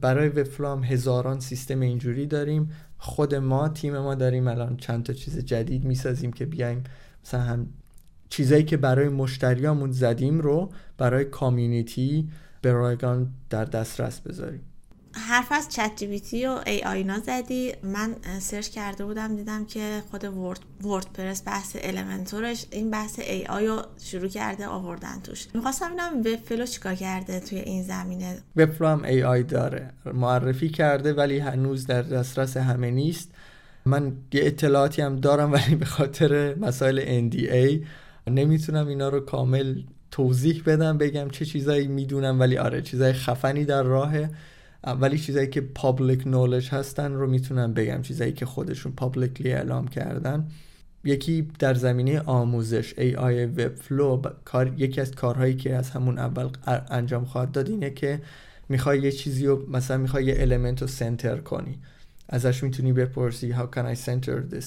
برای 0.00 0.28
Webflow 0.28 0.68
هم 0.68 0.84
هزاران 0.84 1.40
سیستم 1.40 1.80
اینجوری 1.80 2.26
داریم. 2.26 2.70
خود 2.98 3.34
ما 3.34 3.68
تیم 3.68 3.98
ما 3.98 4.14
داریم 4.14 4.48
الان 4.48 4.76
چند 4.76 5.02
تا 5.02 5.12
چیز 5.12 5.38
جدید 5.38 5.84
می‌سازیم 5.84 6.32
که 6.32 6.46
بیایم 6.46 6.84
مثلا 7.24 7.40
هم 7.40 7.66
چیزایی 8.30 8.64
که 8.64 8.76
برای 8.76 9.08
مشتریامون 9.08 9.92
زدیم 9.92 10.40
رو 10.40 10.70
برای 10.98 11.24
community 11.24 12.28
به 12.62 12.72
رایگان 12.72 13.30
در 13.50 13.64
دسترس 13.64 14.20
بذاریم. 14.20 14.60
حرف 15.12 15.52
از 15.52 15.68
Chat 15.68 15.92
G 15.96 16.46
و 16.46 16.60
AI 16.66 16.82
اینا 16.82 17.18
زدی. 17.18 17.72
من 17.82 18.16
سرچ 18.40 18.68
کرده 18.68 19.04
بودم 19.04 19.36
دیدم 19.36 19.64
که 19.64 20.02
خود 20.10 20.24
Word 20.24 20.60
WordPress 20.84 21.42
بحث 21.46 21.76
Elementor 21.80 22.50
ش 22.50 22.66
این 22.70 22.90
بحث 22.90 23.18
AI 23.18 23.66
رو 23.66 23.82
شروع 24.04 24.28
کرده 24.28 24.66
آوردن 24.66 25.20
توش. 25.24 25.46
می‌خواستم 25.54 25.86
ببینم 25.86 26.20
Webflow 26.20 26.66
چیکار 26.66 26.94
کرده 26.94 27.40
توی 27.40 27.58
این 27.58 27.82
زمینه. 27.82 28.38
Webflow 28.56 28.88
هم 28.88 29.04
AI 29.04 29.42
داره. 29.42 29.90
معرفی 30.14 30.68
کرده 30.68 31.12
ولی 31.12 31.38
هنوز 31.38 31.86
در 31.86 32.02
دسترس 32.02 32.56
همه 32.56 32.90
نیست. 32.90 33.30
من 33.84 34.12
یه 34.32 34.46
اطلاعاتی 34.46 35.02
هم 35.02 35.16
دارم 35.16 35.52
ولی 35.52 35.74
به 35.74 35.84
خاطر 35.84 36.54
مسائل 36.54 37.28
NDA 37.30 37.86
نمی‌تونم 38.28 38.88
اینا 38.88 39.08
رو 39.08 39.20
کامل 39.20 39.82
توضیح 40.10 40.62
بدم 40.66 40.98
بگم 40.98 41.28
چه 41.30 41.44
چیزایی 41.44 41.86
می‌دونم 41.86 42.40
ولی 42.40 42.56
آره 42.56 42.82
چیزای 42.82 43.12
خفنی 43.12 43.64
در 43.64 43.82
راهه. 43.82 44.30
ولی 45.00 45.18
چیزایی 45.18 45.46
که 45.46 45.60
public 45.60 46.26
knowledge 46.26 46.68
هستن 46.68 47.12
رو 47.12 47.26
می‌تونم 47.26 47.74
بگم 47.74 48.02
چیزایی 48.02 48.32
که 48.32 48.46
خودشون 48.46 48.92
publicly 48.92 49.52
اعلام 49.52 49.88
کردن. 49.88 50.48
یکی 51.04 51.48
در 51.58 51.74
زمینه 51.74 52.20
آموزش 52.20 52.94
AI 52.94 53.58
Webflow. 53.58 54.28
کار 54.44 54.74
یکی 54.76 55.00
از 55.00 55.14
کارهایی 55.14 55.54
که 55.54 55.74
از 55.74 55.90
همون 55.90 56.18
اول 56.18 56.48
انجام 56.90 57.24
خواهد 57.24 57.52
داد 57.52 57.68
اینه 57.68 57.90
که 57.90 58.20
می‌خوای 58.68 59.00
یه 59.00 59.12
چیزی 59.12 59.46
رو 59.46 59.70
مثلا 59.70 59.96
می‌خوای 59.96 60.24
یه 60.24 60.36
element 60.38 60.82
رو 60.82 60.88
center 60.88 61.36
کنی. 61.36 61.78
ازش 62.28 62.62
می‌تونی 62.62 62.92
بپرسی 62.92 63.52
how 63.52 63.76
can 63.76 63.96
I 63.96 63.98
center 64.06 64.54
this? 64.54 64.64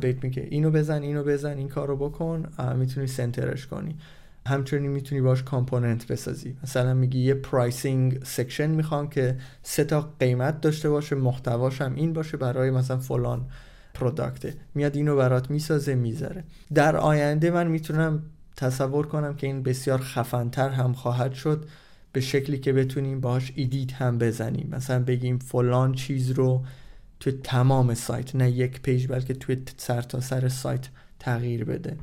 بهت 0.00 0.24
میگه. 0.24 0.48
اینو 0.50 0.70
بزن 0.70 1.02
اینو 1.02 1.22
بزن 1.22 1.58
این 1.58 1.68
کارو 1.68 1.96
بکن 1.96 2.46
می‌تونی 2.76 3.06
center 3.06 3.51
ش 3.51 3.66
کنی. 3.66 3.96
همچنین 4.46 4.90
می‌تونی 4.90 5.20
باش 5.20 5.42
component 5.42 6.06
بسازی. 6.06 6.56
مثلا 6.62 6.94
میگی 6.94 7.18
یه 7.18 7.34
pricing 7.34 8.24
section 8.24 8.66
می‌خوام 8.70 9.08
که 9.08 9.36
سه 9.62 9.84
تا 9.84 10.12
قیمت 10.20 10.60
داشته 10.60 10.90
باشه 10.90 11.16
محتواش 11.16 11.80
هم 11.80 11.94
این 11.94 12.12
باشه 12.12 12.36
برای 12.36 12.70
مثلا 12.70 12.98
فلان 12.98 13.46
product 13.94 14.46
ه 14.46 14.54
میاد 14.74 14.96
اینو 14.96 15.16
برات 15.16 15.50
می‌سازه 15.50 15.94
می‌ذاره. 15.94 16.44
در 16.74 16.96
آینده 16.96 17.50
من 17.50 17.66
می‌تونم 17.66 18.22
تصور 18.56 19.06
کنم 19.06 19.34
که 19.34 19.46
این 19.46 19.62
بسیار 19.62 20.00
خفنتر 20.00 20.68
هم 20.68 20.92
خواهد 20.92 21.32
شد 21.32 21.64
به 22.12 22.20
شکلی 22.20 22.58
که 22.58 22.72
بتونیم 22.72 23.20
باهاش 23.20 23.52
edit 23.54 23.92
هم 23.92 24.18
بزنیم. 24.18 24.68
مثلا 24.72 25.04
بگیم 25.04 25.38
فلان 25.38 25.92
چیز 25.92 26.30
رو 26.30 26.62
توی 27.20 27.32
تمام 27.32 27.94
سایت 27.94 28.36
نه 28.36 28.50
یک 28.50 28.82
page 28.82 29.06
بلکه 29.06 29.34
توی 29.34 29.62
سر 29.76 30.02
تا 30.02 30.20
سر 30.20 30.48
سایت 30.48 30.88
تغییر 31.18 31.64
بده. 31.64 31.96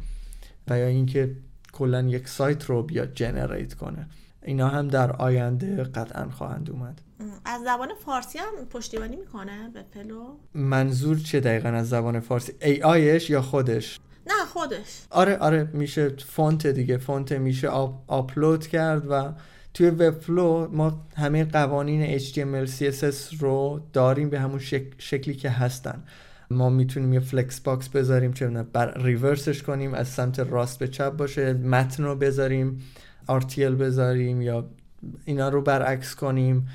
و 0.68 0.80
یا 0.80 0.86
اینکه 0.86 1.36
کلا 1.72 2.02
یک 2.02 2.28
سایت 2.28 2.66
رو 2.66 2.84
بیاد 2.84 3.14
generate 3.14 3.74
کنه. 3.74 4.08
اینا 4.44 4.68
هم 4.68 4.88
در 4.88 5.12
آینده 5.12 5.84
قطعا 5.84 6.30
خواهند 6.30 6.70
اومد. 6.70 7.02
از 7.46 7.62
زبان 7.64 7.90
فارسی 8.06 8.40
هم 8.40 8.66
پشتیبانی 8.70 9.16
می‌کنه 9.16 9.70
به 9.74 9.84
فلو؟ 9.84 10.36
منظور 10.54 11.18
چه 11.18 11.40
دقیقا 11.40 11.70
از 11.70 11.90
زبان 11.90 12.20
فارسی؟ 12.20 12.54
UI 12.62 12.82
ش 12.82 13.30
یا 13.30 13.42
خودش؟ 13.42 14.00
نه 14.28 14.46
خودش. 14.54 15.02
آره 15.10 15.38
آره 15.38 15.70
میشه 15.74 16.10
font 16.10 16.68
دیگه. 16.68 16.98
font 16.98 17.32
میشه 17.32 17.68
آپلود 18.08 18.68
کرد 18.68 19.06
و 19.10 19.34
توی 19.76 19.90
Webflow 19.90 20.68
ما 20.72 21.06
همه 21.16 21.44
قوانین 21.44 22.20
HTML 22.20 22.70
CSS 22.70 23.40
رو 23.40 23.82
داریم 23.94 24.30
به 24.30 24.40
همون 24.40 24.60
شکلی 24.98 25.36
که 25.36 25.50
هستن. 25.50 26.04
ما 26.52 26.70
می‌تونیم 26.70 27.14
یه 27.14 27.20
flex 27.20 27.60
box 27.60 27.90
بذاریم 27.90 28.34
چه 28.34 28.48
بر 28.48 28.98
reverse 29.04 29.50
ش 29.50 29.64
کنیم 29.64 29.94
از 29.94 30.08
سمت 30.08 30.40
راست 30.40 30.80
به 30.80 30.88
چپ 30.88 31.10
باشه 31.18 31.54
متن 31.54 32.04
رو 32.04 32.16
بذاریم 32.16 32.82
RTL 33.30 33.60
بذاریم 33.60 34.42
یا 34.42 34.70
اینا 35.26 35.50
رو 35.50 35.62
برعکس 35.62 36.16
کنیم. 36.16 36.68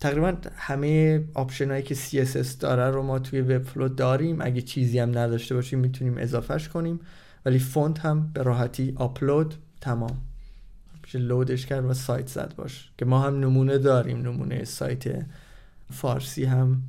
تقریبا 0.00 0.34
همه 0.56 1.24
option 1.34 1.70
هایی 1.70 1.82
که 1.82 1.94
CSS 1.94 2.48
داره 2.60 2.90
رو 2.90 3.02
ما 3.02 3.18
توی 3.18 3.40
Webflow 3.40 3.88
داریم. 3.88 4.40
اگه 4.40 4.62
چیزی 4.62 4.98
هم 4.98 5.18
نداشته 5.18 5.54
باشیم 5.54 5.78
می‌تونیم 5.78 6.18
اضافهش 6.18 6.68
کنیم. 6.68 7.00
ولی 7.46 7.58
font 7.58 7.98
هم 7.98 8.30
به 8.34 8.42
راحتی 8.42 8.94
آپلود 8.96 9.54
تمام. 9.80 10.25
میشه 11.06 11.18
load 11.18 11.50
ش 11.50 11.66
کرد 11.66 11.84
و 11.84 11.94
سایت 11.94 12.28
زد 12.28 12.54
باهاش. 12.56 12.90
که 12.98 13.04
ما 13.04 13.20
هم 13.20 13.40
نمونه 13.40 13.78
داریم 13.78 14.22
نمونه 14.22 14.64
سایت 14.64 15.04
فارسی 15.92 16.44
هم 16.44 16.82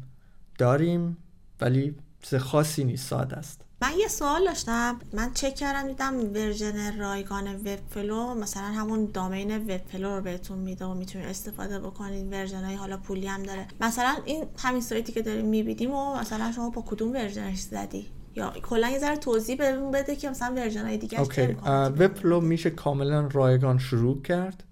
داریم 0.57 1.17
ولی 1.61 1.95
خاصی 2.39 2.83
نیست 2.83 3.07
ساده 3.07 3.35
است. 3.35 3.61
من 3.81 3.91
یه 3.99 4.07
سوال 4.07 4.45
داشتم. 4.45 4.99
من 5.13 5.33
چک 5.33 5.55
کردم 5.55 5.87
دیدم 5.87 6.33
version 6.33 6.99
رایگان 6.99 7.55
Webflow 7.55 8.33
مثلا 8.33 8.63
همون 8.63 9.09
domain 9.13 9.57
Webflow 9.57 10.15
رو 10.15 10.21
بهتون 10.21 10.57
میده 10.57 10.85
و 10.85 10.93
می‌تونید 10.93 11.27
استفاده 11.27 11.79
بکنید. 11.79 12.33
version 12.33 12.63
های 12.63 12.75
حالا 12.75 12.97
پولی 12.97 13.27
هم 13.27 13.43
داره. 13.43 13.67
مثلا 13.81 14.17
این 14.25 14.45
همین 14.57 14.81
سایتی 14.81 15.11
که 15.11 15.21
داریم 15.21 15.45
می‌بینیم 15.45 15.91
و 15.91 16.15
مثلا 16.15 16.51
شما 16.51 16.69
با 16.69 16.83
کدوم 16.87 17.11
version 17.11 17.49
ش 17.49 17.59
زدی؟ 17.59 18.05
یا 18.37 18.53
کلا 18.61 18.89
یه 18.89 18.99
ذره 18.99 19.17
توضیح 19.17 19.57
بهمون 19.57 19.91
بده 19.91 20.15
که 20.15 20.29
مثلا 20.29 20.53
version 20.55 20.85
های 20.85 20.97
دیگه 20.97 21.19
okay 21.19 21.55
Webflow 21.71 22.41
میشه 22.41 22.69
کاملا 22.69 23.27
رایگان 23.27 23.77
شروع 23.77 24.21
کرد. 24.21 24.63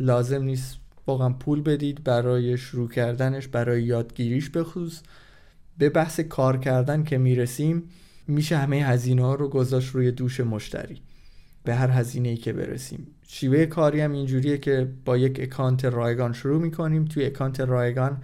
لازم 0.00 0.42
نیست 0.42 0.76
واقعا 1.06 1.28
پول 1.28 1.62
بدید 1.62 2.04
برای 2.04 2.58
شروع 2.58 2.88
کردنش 2.88 3.48
برای 3.48 3.82
یادگیریش 3.82 4.50
بخصوص 4.50 5.00
به 5.78 5.88
بحث 5.88 6.20
کار 6.20 6.56
کردن 6.56 7.04
که 7.04 7.18
می‌رسیم 7.18 7.82
میشه 8.28 8.56
همه 8.56 8.76
هزینه 8.76 9.22
ها 9.22 9.34
رو 9.34 9.48
گذاشت 9.48 9.94
روی 9.94 10.10
دوش 10.10 10.40
مشتری. 10.40 11.00
به 11.64 11.74
هر 11.74 11.90
هزینه 11.90 12.28
ای 12.28 12.36
که 12.36 12.52
برسیم. 12.52 13.06
شیوه 13.28 13.66
کاری 13.66 14.00
هم 14.00 14.12
اینجوریه 14.12 14.58
که 14.58 14.88
با 15.04 15.16
یک 15.16 15.40
account 15.40 15.84
رایگان 15.84 16.32
شروع 16.32 16.62
می‌کنیم. 16.62 17.04
توی 17.04 17.24
account 17.24 17.60
رایگان 17.60 18.22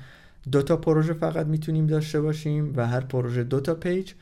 دو 0.53 0.63
تا 0.63 0.77
پروژه 0.77 1.13
فقط 1.13 1.47
می‌تونیم 1.47 1.87
داشته 1.87 2.21
باشیم 2.21 2.73
و 2.77 2.87
هر 2.87 3.01
پروژه 3.01 3.45
دو 3.45 3.61
تا 3.61 3.75
page. 3.75 4.13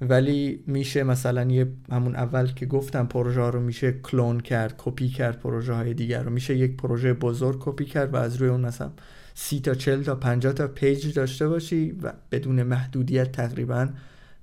ولی 0.00 0.64
میشه 0.66 1.02
مثلا 1.02 1.44
یه 1.44 1.66
همون 1.90 2.16
اول 2.16 2.46
که 2.46 2.66
گفتم 2.66 3.06
پروژه 3.06 3.40
ها 3.40 3.48
رو 3.50 3.60
میشه 3.60 3.92
کلون 3.92 4.40
کرد 4.40 4.74
کپی 4.78 5.08
کرد 5.08 5.40
پروژه 5.40 5.72
های 5.72 5.94
دیگر 5.94 6.22
رو. 6.22 6.30
میشه 6.30 6.56
یک 6.56 6.76
پروژه 6.76 7.12
بزرگ 7.12 7.56
کپی 7.60 7.84
کرد 7.84 8.14
و 8.14 8.16
از 8.16 8.36
روی 8.36 8.48
اون 8.48 8.60
مثلا 8.60 8.90
سی 9.34 9.60
تا 9.60 9.74
چل 9.74 10.02
تا 10.02 10.14
50 10.14 10.52
تا 10.52 10.68
page 10.68 11.14
داشته 11.14 11.48
باشی 11.48 11.90
و 12.02 12.12
بدون 12.32 12.62
محدودیت 12.62 13.32
تقریبا 13.32 13.88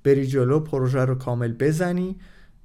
بری 0.04 0.28
جلو 0.28 0.60
پروژه 0.60 1.00
رو 1.00 1.16
کامل 1.16 1.54
بزنی. 1.54 2.16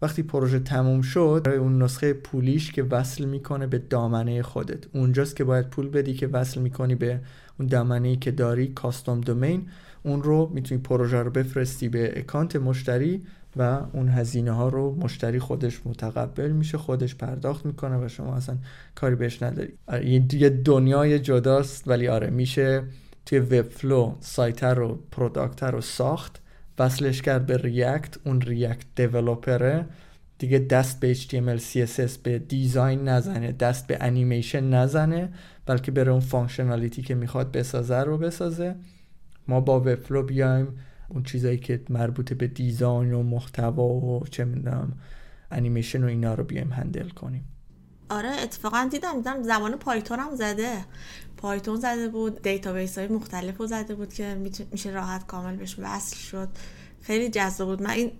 وقتی 0.02 0.22
پروژه 0.22 0.58
تموم 0.58 1.02
شد 1.02 1.48
اون 1.58 1.82
نسخه 1.82 2.12
پولیش 2.12 2.72
که 2.72 2.82
وصل 2.82 3.24
می‌کنه 3.24 3.66
به 3.66 3.78
دامنه 3.78 4.42
خودت. 4.42 4.96
اونجاست 4.96 5.36
که 5.36 5.44
باید 5.44 5.70
پول 5.70 5.88
بدی 5.88 6.14
که 6.14 6.26
وصل 6.26 6.60
می‌کنی 6.60 6.94
به 6.94 7.20
اون 7.58 7.68
دامنه 7.68 8.16
که 8.16 8.30
داری 8.30 8.66
custom 8.66 9.20
domain 9.20 9.68
اون 10.02 10.22
رو 10.22 10.50
می‌تونی 10.54 10.80
پروژه 10.80 11.18
رو 11.18 11.30
بفرستی 11.30 11.88
به 11.88 12.18
account 12.18 12.56
مشتری 12.56 13.22
و 13.56 13.80
اون 13.92 14.08
هزینه 14.08 14.52
ها 14.52 14.68
رو 14.68 14.96
مشتری 15.00 15.38
خودش 15.38 15.80
متقبل 15.86 16.50
میشه 16.50 16.78
خودش 16.78 17.14
پرداخت 17.14 17.66
می‌کنه 17.66 18.04
و 18.04 18.08
شما 18.08 18.36
اصلا 18.36 18.56
کاری 18.94 19.14
بهش 19.14 19.42
نداری. 19.42 19.72
آره، 19.86 20.08
یه 20.32 20.48
دنیای 20.48 21.18
جداست 21.18 21.88
ولی 21.88 22.08
آره 22.08 22.30
میشه 22.30 22.82
توی 23.26 23.38
Webflow 23.38 24.14
سایت 24.20 24.64
رو 24.64 24.98
product 25.10 25.62
رو 25.62 25.80
ساخت 25.80 26.42
وصلش 26.78 27.22
کرد 27.22 27.46
به 27.46 27.56
React 27.56 28.16
اون 28.24 28.40
React 28.40 28.86
developer 28.96 29.77
ه 29.77 29.86
دیگه 30.38 30.58
دست 30.58 31.00
به 31.00 31.14
HTML 31.14 31.60
CSS 31.60 32.18
به 32.22 32.38
design 32.38 33.08
نزنه 33.08 33.52
دست 33.52 33.86
به 33.86 33.98
انیمیشن 34.00 34.64
نزنه 34.64 35.32
بلکه 35.66 35.90
بره 35.90 36.10
اون 36.12 36.20
functionality 36.20 37.02
که 37.02 37.14
می‌خواد 37.14 37.52
بسازه 37.52 38.00
رو 38.00 38.18
بسازه. 38.18 38.74
ما 39.48 39.60
با 39.60 39.80
Webflow 39.80 40.22
بیایم 40.22 40.78
اون 41.08 41.22
چیزایی 41.22 41.58
که 41.58 41.82
مربوط 41.88 42.32
به 42.32 42.46
design 42.46 43.12
و 43.12 43.22
محتوا 43.22 43.84
و 43.84 44.26
چه 44.30 44.44
می‌دونم 44.44 44.92
انیمیشن 45.50 46.04
و 46.04 46.06
اینا 46.06 46.34
رو 46.34 46.44
بیایم 46.44 46.72
handle 46.72 47.08
کنیم. 47.08 47.44
آره 48.08 48.28
اتفاقا 48.28 48.88
دیدم 48.90 49.16
دیدم 49.16 49.42
زمان 49.42 49.76
پایتون 49.76 50.18
هم 50.18 50.34
زده. 50.34 50.84
پایتون 51.36 51.76
زده 51.76 52.08
بود 52.08 52.42
database 52.42 52.98
های 52.98 53.08
مختلف 53.08 53.56
رو 53.58 53.66
زده 53.66 53.94
بود 53.94 54.12
که 54.12 54.34
میشه 54.72 54.90
راحت 54.90 55.26
کامل 55.26 55.56
بهش 55.56 55.76
وصل 55.78 56.16
شد. 56.16 56.48
خیلی 57.02 57.28
جذاب 57.28 57.68
بود. 57.68 57.82
من 57.82 57.90
این 57.90 58.12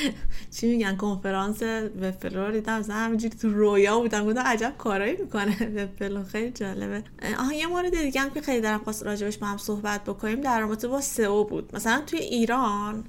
چی 0.54 0.68
میگن 0.68 0.96
کنفرانس 0.96 1.62
Webflow 1.62 2.46
رو 2.46 2.52
دیدم. 2.52 2.78
مثلا 2.78 2.94
همینجوری 2.94 3.36
تو 3.36 3.50
رویا 3.50 4.00
بودم. 4.00 4.26
گفتم 4.26 4.40
عجب 4.40 4.74
کارایی 4.78 5.16
می‌کنه 5.16 5.66
Webflow 5.68 6.24
خیلی 6.24 6.50
جالبه. 6.50 7.04
آها 7.38 7.52
یه 7.52 7.66
مورد 7.66 8.02
دیگه 8.02 8.20
هم 8.20 8.30
که 8.30 8.40
خیلی 8.40 8.60
دارم 8.60 8.84
خواست 8.84 9.06
راجبش 9.06 9.38
با 9.38 9.46
هم 9.46 9.56
صحبت 9.56 10.04
بکنیم 10.04 10.40
در 10.40 10.60
رابطه 10.60 10.88
با 10.88 11.00
سئو 11.00 11.44
بود. 11.44 11.76
مثلا 11.76 12.02
توی 12.06 12.18
ایران 12.18 13.04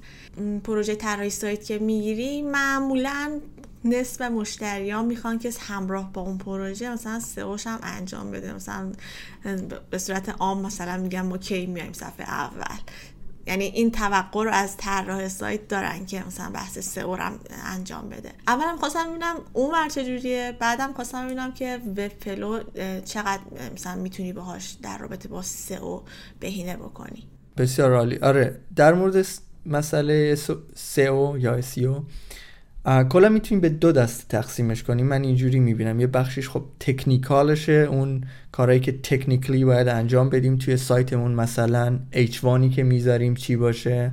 پروژه 0.64 0.94
طراحی 0.94 1.30
سایت 1.30 1.64
که 1.64 1.78
می‌گیری 1.78 2.42
معمولا 2.42 3.40
نصف 3.84 4.20
مشتریان 4.20 5.04
می‌خوان 5.04 5.38
که 5.38 5.52
همراه 5.60 6.12
با 6.12 6.22
اون 6.22 6.38
پروژه 6.38 6.90
مثلا 6.90 7.20
سئوش 7.20 7.66
هم 7.66 7.78
انجام 7.82 8.30
بده. 8.30 8.52
مثلا 8.52 8.92
به 9.90 9.98
صورت 9.98 10.28
عام 10.28 10.62
مثلا 10.62 10.96
میگن 10.96 11.20
ما 11.20 11.38
کی 11.38 11.66
میایم 11.66 11.92
صفحه 11.92 12.30
اول. 12.30 12.78
یعنی 13.48 13.64
این 13.64 13.90
توقع 13.90 14.44
رو 14.44 14.50
از 14.50 14.76
طراح 14.76 15.28
سایت 15.28 15.68
دارن 15.68 16.06
که 16.06 16.24
مثلا 16.26 16.50
بحث 16.50 16.78
سئو 16.78 17.16
رو 17.16 17.30
انجام 17.64 18.08
بده. 18.08 18.32
اولا 18.48 18.76
خواستم 18.76 19.10
ببینم 19.10 19.36
اون 19.52 19.74
ور 19.74 19.88
چجوریه 19.88 20.56
بعدم 20.58 20.92
خواستم 20.92 21.26
ببینم 21.26 21.52
که 21.52 21.80
وب 21.86 22.12
فلو 22.20 22.60
چقدر 23.04 23.40
مثلا 23.74 23.94
می‌تونی 23.94 24.32
باهاش 24.32 24.76
در 24.82 24.98
رابطه 24.98 25.28
با 25.28 25.42
SEO 25.42 26.00
بهینه 26.40 26.76
بکنی. 26.76 27.28
بسیار 27.56 27.94
عالی. 27.94 28.18
آره 28.18 28.60
در 28.76 28.94
مورد 28.94 29.26
مسئله 29.66 30.34
سئو 30.74 31.38
یا 31.38 31.60
SEO 31.60 32.02
کلا 32.88 33.28
می‌تونیم 33.28 33.60
به 33.60 33.68
دو 33.68 33.92
دسته 33.92 34.28
تقسیمش 34.28 34.82
کنیم. 34.82 35.06
من 35.06 35.22
اینجوری 35.22 35.60
می‌بینم. 35.60 36.00
یه 36.00 36.06
بخشش 36.06 36.48
خب 36.48 36.64
technical 36.80 37.44
شه. 37.44 37.72
اون 37.72 38.24
کارهایی 38.52 38.80
که 38.80 38.92
technically 39.02 39.64
باید 39.64 39.88
انجام 39.88 40.30
بدیم 40.30 40.56
توی 40.56 40.76
سایتمون. 40.76 41.32
مثلا 41.32 41.98
H 42.12 42.68
که 42.74 42.82
می‌ذاریم 42.82 43.34
چی 43.34 43.56
باشه 43.56 44.12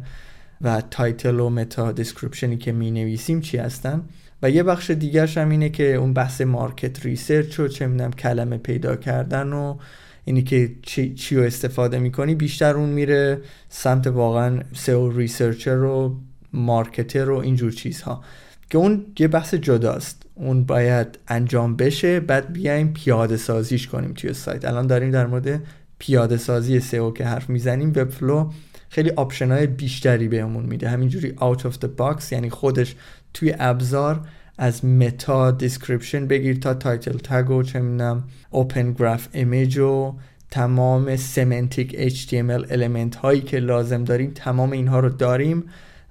و 0.61 0.81
title 0.91 1.39
و 1.39 1.49
meta 1.49 1.91
description 1.91 2.52
ی 2.52 2.57
که 2.57 2.71
می 2.71 2.91
نویسیم 2.91 3.41
چی 3.41 3.57
هستن. 3.57 4.01
و 4.41 4.49
یه 4.49 4.63
بخش 4.63 4.89
دیگرش 4.89 5.37
هم 5.37 5.49
اینه 5.49 5.69
که 5.69 5.93
اون 5.93 6.13
بحث 6.13 6.41
market 6.41 7.05
research 7.05 7.59
و 7.59 7.67
چه 7.67 7.87
می‌دونم 7.87 8.11
کلمه 8.11 8.57
پیدا 8.57 8.95
کردن 8.95 9.53
و 9.53 9.77
اینی 10.25 10.43
که 10.43 10.75
چی, 10.81 11.13
چی 11.13 11.35
رو 11.35 11.43
استفاده 11.43 11.99
می‌کنی. 11.99 12.35
بیشتر 12.35 12.75
اون 12.75 12.89
میره 12.89 13.41
سمت 13.69 14.07
واقعا 14.07 14.59
SEO 14.73 15.11
researcher 15.11 15.77
و 15.77 16.15
marketer 16.53 17.29
و 17.29 17.37
اینجور 17.37 17.71
چیزها. 17.71 18.23
که 18.69 18.77
اون 18.77 19.05
یه 19.19 19.27
بحث 19.27 19.53
جداست. 19.53 20.23
اون 20.35 20.63
باید 20.63 21.19
انجام 21.27 21.75
بشه 21.75 22.19
بعد 22.19 22.53
بیایم 22.53 22.93
پیاده 22.93 23.37
سازیش 23.37 23.87
کنیم 23.87 24.13
توی 24.13 24.33
سایت. 24.33 24.65
الان 24.65 24.87
داریم 24.87 25.11
در 25.11 25.27
مورد 25.27 25.61
پیاده 25.99 26.37
سازی 26.37 26.79
SEO 26.79 27.11
که 27.11 27.25
حرف 27.25 27.49
می‌زنیم. 27.49 27.89
Webflow 27.89 28.49
خیلی 28.89 29.09
option 29.09 29.51
های 29.51 29.67
بیشتری 29.67 30.27
بهمون 30.27 30.65
میده. 30.65 30.89
همینجوری 30.89 31.35
out 31.35 31.59
of 31.59 31.73
the 31.73 31.87
box 31.99 32.31
یعنی 32.31 32.49
خودش 32.49 32.95
توی 33.33 33.55
ابزار 33.59 34.21
از 34.57 34.85
meta 34.85 35.51
description 35.51 36.27
بگیر 36.27 36.57
تا 36.57 36.73
title 36.73 37.17
tag 37.17 37.49
و 37.49 37.63
چه 37.63 37.79
می‌دونم 37.79 38.23
open 38.49 38.91
graph 38.93 39.27
image 39.31 39.77
و 39.77 40.15
تمام 40.51 41.15
semantic 41.15 42.09
HTML 42.09 42.71
element 42.71 43.15
هایی 43.15 43.41
که 43.41 43.59
لازم 43.59 44.03
داریم 44.03 44.31
تمام 44.35 44.71
اینها 44.71 44.99
رو 44.99 45.09
داریم. 45.09 45.63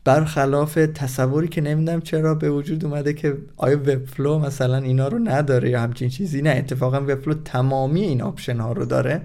برخلاف 0.04 0.74
تصوری 0.74 1.48
که 1.48 1.60
نمی‌دونم 1.60 2.00
چرا 2.00 2.34
به 2.34 2.50
وجود 2.50 2.84
اومده 2.84 3.12
که 3.12 3.36
آیا 3.56 3.76
Webflow 3.76 4.38
مثلا 4.38 4.76
اینا 4.76 5.08
رو 5.08 5.18
نداره 5.18 5.70
یا 5.70 5.80
همچین 5.80 6.08
چیزی 6.08 6.42
نه 6.42 6.50
اتفاقا 6.50 7.00
Webflow 7.00 7.34
تمامی 7.34 8.00
این 8.00 8.22
option 8.22 8.60
ها 8.60 8.72
رو 8.72 8.84
داره. 8.84 9.22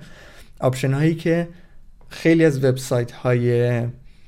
option 0.59 0.93
هایی 0.93 1.15
که 1.15 1.47
خیلی 2.09 2.45
از 2.45 2.63
وبسایت 2.63 3.11
های 3.11 3.83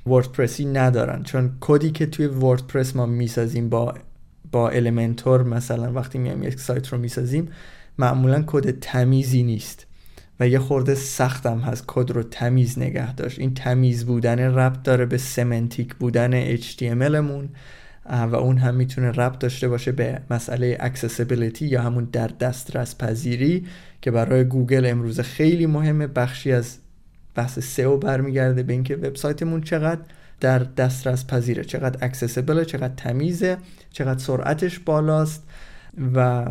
WordPress 0.08 0.60
ی 0.60 0.65
ندارن 0.66 1.24
چون 1.24 1.52
کدی 1.60 1.92
که 1.92 2.06
توی 2.06 2.26
WordPress 2.28 2.96
ما 2.96 3.06
می‌سازیم 3.06 3.70
با 3.70 3.94
با 4.52 4.70
Elementor 4.70 5.44
مثلا 5.44 5.94
وقتی 5.94 6.18
میایم 6.18 6.44
یک 6.44 6.60
سایت 6.60 6.88
رو 6.88 6.98
می‌سازیم 6.98 7.50
معمولا 7.98 8.44
کد 8.48 8.80
تمیزی 8.80 9.44
نیست. 9.44 9.88
و 10.41 10.47
یه 10.47 10.60
خورده 10.60 10.95
سختم 10.95 11.60
هست 11.60 11.84
کد 11.88 12.12
رو 12.12 12.23
تمیز 12.23 12.80
نگه 12.80 13.15
داشت. 13.15 13.39
این 13.39 13.54
تمیز 13.54 14.06
بودن 14.06 14.39
ربط 14.39 14.84
داره 14.84 15.06
به 15.06 15.17
semantic 15.17 15.96
بودن 15.95 16.56
HTML 16.56 17.15
مون 17.15 17.49
و 18.06 18.36
اون 18.36 18.58
هم 18.58 18.75
می‌تونه 18.75 19.12
ربط 19.12 19.39
داشته 19.39 19.67
باشه 19.67 19.91
به 19.91 20.21
مسئله 20.30 20.77
accessibility 20.80 21.65
یا 21.65 21.82
همون 21.82 22.08
در 22.12 22.27
دسترس 22.27 22.97
پذیری 22.97 23.65
که 24.01 24.12
برای 24.12 24.43
گوگل 24.43 24.86
امروز 24.86 25.19
خیلی 25.19 25.65
مهمه. 25.65 26.08
بخشی 26.08 26.51
از 26.51 26.77
بحث 27.36 27.60
SEO 27.60 27.98
برمیگرده 27.97 28.63
به 28.63 28.73
اینکه 28.73 28.95
وبسایتمون 28.95 29.62
چقدر 29.62 30.01
در 30.39 30.60
دسترس 30.60 31.27
پذیره 31.27 31.63
چقدر 31.63 32.06
accessible 32.06 32.63
چقدر 32.63 32.93
تمیزه 32.97 33.58
چقدر 33.91 34.19
سرعتش 34.19 34.80
بالاست. 34.80 35.43
و 36.15 36.45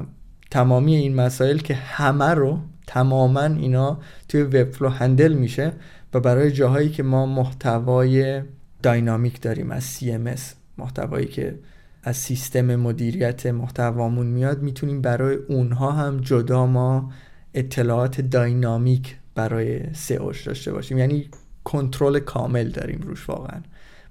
تمامی 0.50 0.94
این 0.94 1.14
مسائل 1.14 1.58
که 1.58 1.74
همه 1.74 2.34
رو 2.34 2.58
تماما 2.90 3.44
اینا 3.44 3.98
توی 4.28 4.42
Webflow 4.42 4.88
handle 4.88 5.32
میشه 5.32 5.72
و 6.14 6.20
برای 6.20 6.52
جاهایی 6.52 6.88
که 6.90 7.02
ما 7.02 7.26
محتوای 7.26 8.42
dynamic 8.82 9.40
داریم 9.40 9.70
از 9.70 9.98
CMS 9.98 10.40
محتوایی 10.78 11.26
که 11.26 11.58
از 12.02 12.16
سیستم 12.16 12.76
مدیریت 12.76 13.46
محتوامون 13.46 14.26
میاد 14.26 14.62
می‌تونیم 14.62 15.00
برای 15.00 15.34
اونها 15.34 15.92
هم 15.92 16.20
جدا 16.20 16.66
ما 16.66 17.12
اطلاعات 17.54 18.20
dynamic 18.20 19.16
برای 19.34 19.94
سئوش 19.94 20.46
داشته 20.46 20.72
باشیم. 20.72 20.98
یعنی 20.98 21.28
کنترل 21.64 22.18
کامل 22.18 22.68
داریم 22.68 23.00
روش 23.02 23.28
واقعا. 23.28 23.60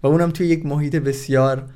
و 0.04 0.08
اونم 0.08 0.32
توی 0.32 0.48
یک 0.48 0.66
محیط 0.66 0.96
بسیار 0.96 1.70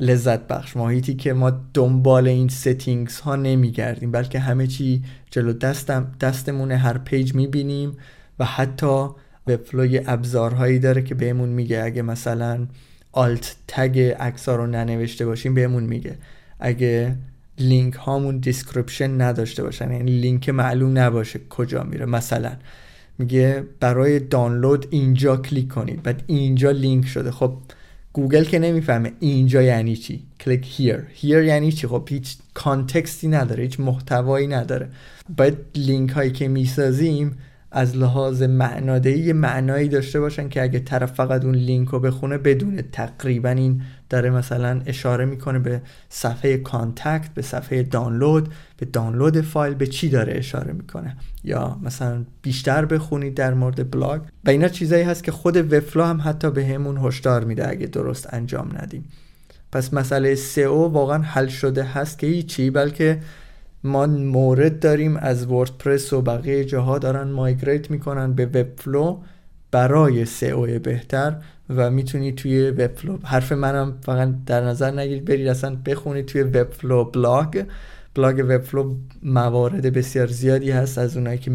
لذت 0.00 0.46
بخش. 0.46 0.76
محیطی 0.76 1.14
که 1.14 1.32
ما 1.32 1.52
دنبال 1.74 2.28
این 2.28 2.48
settings 2.48 3.20
ها 3.20 3.36
نمیگردیم 3.36 4.10
بلکه 4.10 4.38
همه 4.38 4.66
چی 4.66 5.02
جلو 5.30 5.52
دستم 5.52 6.12
دستمون 6.20 6.72
هر 6.72 6.98
page 6.98 7.34
می‌بینیم 7.34 7.96
و 8.38 8.44
حتی 8.44 9.06
وبفلو 9.46 9.86
یه 9.86 10.04
ابزارهایی 10.06 10.78
داره 10.78 11.02
که 11.02 11.14
بهمون 11.14 11.48
میگه. 11.48 11.82
اگه 11.84 12.02
مثلا 12.02 12.66
alt 13.12 13.56
tag 13.68 14.00
عکس 14.00 14.48
رو 14.48 14.66
ننوشته 14.66 15.26
باشیم 15.26 15.54
بهمون 15.54 15.82
میگه. 15.82 16.18
اگه 16.60 17.16
لینک 17.58 17.94
هامون 17.94 18.38
description 18.38 19.20
نداشته 19.20 19.62
باشن 19.62 19.92
یعنی 19.92 20.20
لینک 20.20 20.48
معلوم 20.48 20.98
نباشه 20.98 21.40
کجا 21.50 21.82
میره. 21.82 22.06
مثلا 22.06 22.52
میگه 23.18 23.64
برای 23.80 24.18
دانلود 24.18 24.86
اینجا 24.90 25.36
کلیک 25.36 25.68
کنید. 25.68 26.02
بعد 26.02 26.22
اینجا 26.26 26.70
لینک 26.70 27.06
شده. 27.06 27.30
خب 27.30 27.56
گوگل 28.18 28.44
که 28.44 28.58
نمی‌فهمه. 28.58 29.12
اینجا 29.20 29.62
یعنی 29.62 29.96
چی؟ 29.96 30.22
click 30.40 30.66
here 30.70 31.02
here 31.08 31.42
یعنی 31.42 31.72
چی؟ 31.72 31.86
خب 31.86 32.08
هیچ 32.08 32.36
context 32.54 33.19
ی 33.19 33.28
نداره 33.28 33.62
هیچ 33.62 33.80
محتوایی 33.80 34.46
نداره. 34.46 34.88
باید 35.36 35.56
لینک 35.74 36.10
هایی 36.10 36.30
که 36.32 36.48
می‌سازیم 36.48 37.36
از 37.70 37.96
لحاظ 37.96 38.42
معنادهی 38.42 39.32
معنایی 39.32 39.88
داشته 39.88 40.20
باشن 40.20 40.48
که 40.48 40.62
اگه 40.62 40.78
طرف 40.78 41.12
فقط 41.12 41.44
اون 41.44 41.54
لینک 41.54 41.88
رو 41.88 42.00
بخونه 42.00 42.38
بدون 42.38 42.82
تقریبا 42.92 43.48
این 43.48 43.82
داره 44.10 44.30
مثلا 44.30 44.80
اشاره 44.86 45.24
می‌کنه 45.24 45.58
به 45.58 45.82
صفحه 46.08 46.56
contact 46.56 47.28
به 47.34 47.42
صفحه 47.42 47.82
دانلود 47.82 48.48
به 48.76 48.86
دانلود 48.86 49.40
فایل 49.40 49.74
به 49.74 49.86
چی 49.86 50.08
داره 50.08 50.32
اشاره 50.36 50.72
می‌کنه؟ 50.72 51.16
یا 51.44 51.78
مثلا 51.82 52.24
بیشتر 52.42 52.84
بخونید 52.84 53.34
در 53.34 53.54
مورد 53.54 53.90
بلاگ. 53.90 54.20
و 54.44 54.50
اینا 54.50 54.68
چیزایی 54.68 55.02
هست 55.02 55.24
که 55.24 55.32
خود 55.32 55.72
وفلا 55.72 56.06
هم 56.06 56.20
حتی 56.24 56.50
بهمون 56.50 56.96
هشدار 56.96 57.44
میده 57.44 57.68
اگه 57.68 57.86
درست 57.86 58.34
انجام 58.34 58.70
ندیم. 58.82 59.04
پس 59.72 59.94
مسئله 59.94 60.34
سئو 60.34 60.88
واقعا 60.88 61.22
حل 61.22 61.46
شده 61.46 61.82
هست 61.82 62.18
که 62.18 62.26
هیچی 62.26 62.70
بلکه 62.70 63.20
ما 63.84 64.06
مورد 64.06 64.80
داریم 64.80 65.16
از 65.16 65.46
وردپرس 65.46 66.12
و 66.12 66.22
بقیه 66.22 66.64
جاها 66.64 66.98
دارن 66.98 67.28
migrate 67.28 67.90
می‌کنن 67.90 68.32
به 68.32 68.46
وبفلو 68.46 69.18
برای 69.70 70.24
سئو 70.24 70.78
بهتر. 70.78 71.36
و 71.70 71.90
می‌تونید 71.90 72.34
توی 72.34 72.70
وبفلو 72.70 73.18
حرف 73.24 73.52
منم 73.52 73.98
فقط 74.00 74.28
در 74.46 74.64
نظر 74.64 74.90
نگیرید 74.90 75.24
برید 75.24 75.46
اصلا 75.48 75.76
بخونید 75.86 76.26
توی 76.26 76.42
وبفلو 76.42 77.04
blog 77.04 77.64
blog 78.14 78.38
وبفلو 78.38 78.94
موارد 79.22 79.92
بسیار 79.92 80.26
زیادی 80.26 80.70
هست 80.70 80.98
از 80.98 81.16
اونایی 81.16 81.38
که 81.38 81.50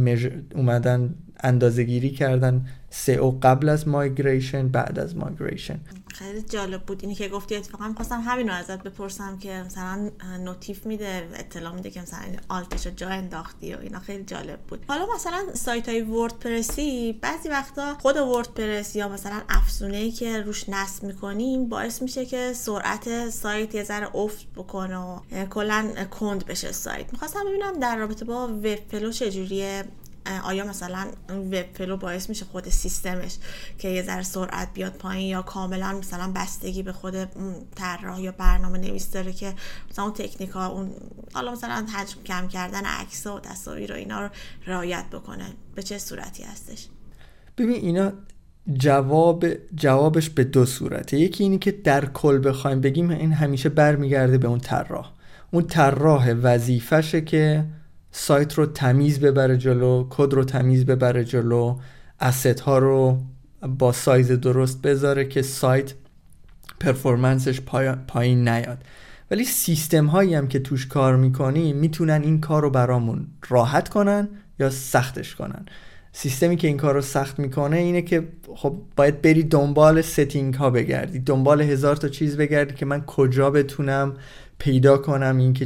اومدن 0.56 1.16
اندازه 1.44 1.84
گیری 1.84 2.10
کردن 2.10 2.66
سئو 2.90 3.32
قبل 3.42 3.70
از 3.70 3.88
migration 3.88 4.68
بعد 4.68 5.00
از 5.00 5.16
migration. 5.16 5.80
خیلی 6.14 6.42
جالب 6.42 6.82
بود 6.82 7.00
اینی 7.02 7.16
که 7.16 7.28
گفتی. 7.28 7.56
اتفاقا 7.56 7.88
می‌خواستم 7.88 8.22
همین 8.26 8.48
رو 8.48 8.54
ازت 8.54 8.84
بپرسم 8.84 9.38
که 9.38 9.64
مثلا 9.66 10.10
notif 10.40 10.86
میده 10.86 11.28
اطلاع 11.34 11.76
میده 11.76 11.90
که 11.90 12.02
مثلا 12.02 12.20
alt 12.50 12.72
ش 12.72 12.88
جا 12.88 13.10
انداختی 13.10 13.74
و 13.74 13.78
اینا. 13.80 14.00
خیلی 14.00 14.24
جالب 14.24 14.60
بود. 14.60 14.86
حالا 14.88 15.08
مثلا 15.16 15.40
سایت 15.54 15.90
های 15.90 16.02
وردپرسی 16.02 17.20
بعضی 17.22 17.50
وقتا 17.50 17.98
خود 18.02 18.18
وردپرس 18.18 18.96
یا 18.96 19.10
مثلا 19.10 19.42
افزونه 19.50 19.98
ای 19.98 20.12
که 20.12 20.42
روش 20.42 20.70
نصب 20.70 21.04
می‌کنیم 21.04 21.70
باعث 21.70 22.02
میشه 22.02 22.26
که 22.26 22.54
سرعت 22.54 23.30
سایت 23.30 23.76
یه 23.76 23.84
ذره 23.84 24.16
افت 24.16 24.48
بکنه 24.56 24.98
و 24.98 25.20
کلا 25.50 25.90
کند 26.12 26.46
بشه 26.46 26.72
سایت. 26.72 27.14
می‌خواستم 27.14 27.40
ببینم 27.50 27.80
در 27.80 27.98
رابطه 27.98 28.26
با 28.26 28.48
وب 28.48 28.80
فلو 28.92 29.12
چجوریه؟ 29.12 29.84
آیا 30.44 30.66
مثلا 30.66 31.08
وب 31.30 31.66
فلو 31.74 31.98
باعث 31.98 32.30
میشه 32.30 32.46
خود 32.46 32.70
سیستمش 32.70 33.38
که 33.78 33.90
یه 33.90 34.02
ذره 34.02 34.24
سرعت 34.24 34.74
بیاد 34.74 34.94
پایین 34.94 35.28
یا 35.28 35.42
کاملا 35.42 35.94
مثلا 35.94 36.32
بستگی 36.36 36.84
به 36.84 36.92
خود 36.92 37.16
طراح 37.76 38.22
یا 38.22 38.32
برنامه 38.32 38.78
نویس 38.78 39.12
داره 39.12 39.34
که 39.34 39.54
مثلا 39.90 40.06
اون 40.06 40.14
تکنیک 40.14 40.50
ها 40.50 40.68
اون 40.68 40.92
حالا 41.34 41.52
مثلا 41.52 41.86
حجم 41.94 42.18
کم 42.26 42.48
کردن 42.48 42.86
عکس 42.86 43.28
و 43.28 43.40
تصاویر 43.40 43.92
و 43.92 43.96
اینا 43.96 44.22
رو 44.22 44.30
رعایت 44.68 45.06
بکنه. 45.12 45.46
به 45.76 45.84
چه 45.84 45.98
صورتی 45.98 46.44
هستش؟ 46.44 46.88
ببین 47.58 47.76
اینا 47.76 48.12
جواب 48.74 49.46
جوابش 49.76 50.30
به 50.30 50.44
دو 50.44 50.66
صورته. 50.66 51.20
یکی 51.20 51.44
اینی 51.44 51.58
که 51.58 51.72
در 51.72 52.06
کل 52.06 52.50
بخوایم 52.50 52.82
بگیم 52.82 53.10
این 53.10 53.34
همیشه 53.34 53.70
برمیگرده 53.70 54.38
به 54.38 54.48
اون 54.48 54.60
طراح. 54.60 55.12
اون 55.52 55.68
طراح 55.68 56.34
وظیفشه 56.34 57.22
که 57.22 57.66
سایت 58.16 58.54
رو 58.54 58.66
تمیز 58.66 59.20
ببره 59.20 59.58
جلو 59.58 60.08
کد 60.10 60.34
رو 60.34 60.44
تمیز 60.44 60.86
ببره 60.86 61.24
جلو 61.24 61.78
asset 62.20 62.60
ها 62.60 62.78
رو 62.78 63.22
با 63.68 63.92
سایز 63.92 64.32
درست 64.32 64.82
بذاره 64.82 65.26
که 65.26 65.42
سایت 65.42 65.94
performance 66.80 67.49
ش 67.49 67.62
پایین 68.08 68.48
نیاد. 68.48 68.78
ولی 69.32 69.44
سیستم 69.44 70.06
هایی 70.06 70.36
هم 70.36 70.48
که 70.48 70.60
توش 70.60 70.88
کار 70.88 71.16
می‌کنیم 71.16 71.78
می‌تونن 71.78 72.22
این 72.24 72.42
کار 72.42 72.62
رو 72.62 72.70
برامون 72.70 73.28
راحت 73.50 73.90
کنن 73.90 74.28
یا 74.60 74.70
سختش 74.70 75.36
کنن. 75.36 75.66
سیستمی 76.12 76.56
که 76.56 76.68
این 76.68 76.78
کار 76.78 76.94
رو 76.94 77.02
سخت 77.02 77.40
می‌کنه 77.40 77.78
اینه 77.78 78.02
که 78.02 78.28
خب 78.56 78.82
باید 78.96 79.22
بری 79.22 79.44
دنبال 79.44 80.02
setting 80.02 80.54
ها 80.54 80.70
بگردی. 80.70 81.20
دنبال 81.20 81.62
هزار 81.62 81.96
تا 81.96 82.08
چیز 82.08 82.38
بگردی 82.38 82.74
که 82.74 82.86
من 82.86 83.06
کجا 83.06 83.50
بتونم 83.50 84.14
پیدا 84.58 84.98
کنم 84.98 85.38
اینکه 85.38 85.66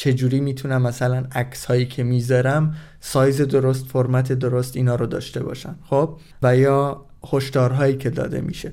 چجوری 0.00 0.40
می‌تونم 0.40 0.82
مثلا 0.82 1.24
عکس 1.32 1.64
هایی 1.64 1.86
که 1.86 2.02
می‌ذارم 2.02 2.74
سایز 3.00 3.40
درست 3.40 3.86
فرمت 3.86 4.32
درست 4.32 4.76
اینا 4.76 4.94
رو 4.94 5.06
داشته 5.06 5.42
باشن 5.42 5.74
خب؟ 5.84 6.18
و 6.42 6.56
یا 6.56 7.06
هشدارهایی 7.32 7.96
که 7.96 8.10
داده 8.10 8.40
میشه. 8.40 8.72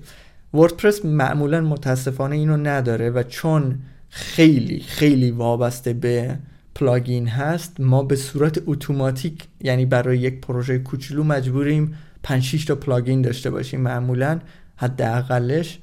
وردپرس 0.54 1.06
معمولا 1.06 1.62
متاسفانه 1.62 2.36
اینو 2.36 2.58
نداره 2.58 3.10
و 3.10 3.24
چون 3.24 3.80
خیلی 4.10 4.80
خیلی 4.80 5.32
وابسته 5.32 5.94
به 5.94 6.40
plugin 6.76 7.28
هست 7.28 7.80
ما 7.80 8.04
به 8.04 8.16
صورت 8.16 8.62
اتوماتیک 8.66 9.44
یعنی 9.62 9.86
برای 9.86 10.18
یک 10.18 10.42
پروژه 10.42 10.80
کوچولو 10.80 11.24
مجبوریم 11.24 11.98
5 12.24 12.44
6 12.44 12.66
تا 12.66 12.76
plugin 12.76 13.22
داشته 13.22 13.50
باشیم 13.50 13.82
معمولا 13.82 14.40
حداقلش. 14.76 15.80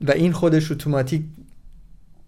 و 0.00 0.10
این 0.10 0.32
خودش 0.32 0.72
اتوماتیک 0.72 1.22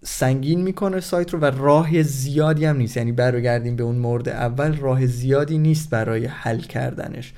سنگین 0.04 0.60
می‌کنه 0.60 1.00
سایت 1.00 1.34
رو 1.34 1.38
و 1.38 1.44
راه 1.44 2.02
زیادی 2.02 2.64
هم 2.64 2.76
نیست. 2.76 2.96
یعنی 2.96 3.12
برگردیم 3.12 3.76
به 3.76 3.82
اون 3.82 3.96
مورد 3.96 4.28
اول 4.28 4.76
راه 4.76 5.06
زیادی 5.06 5.58
نیست 5.58 5.90
برای 5.90 6.26
حل 6.26 6.58
کردنش. 6.58 7.32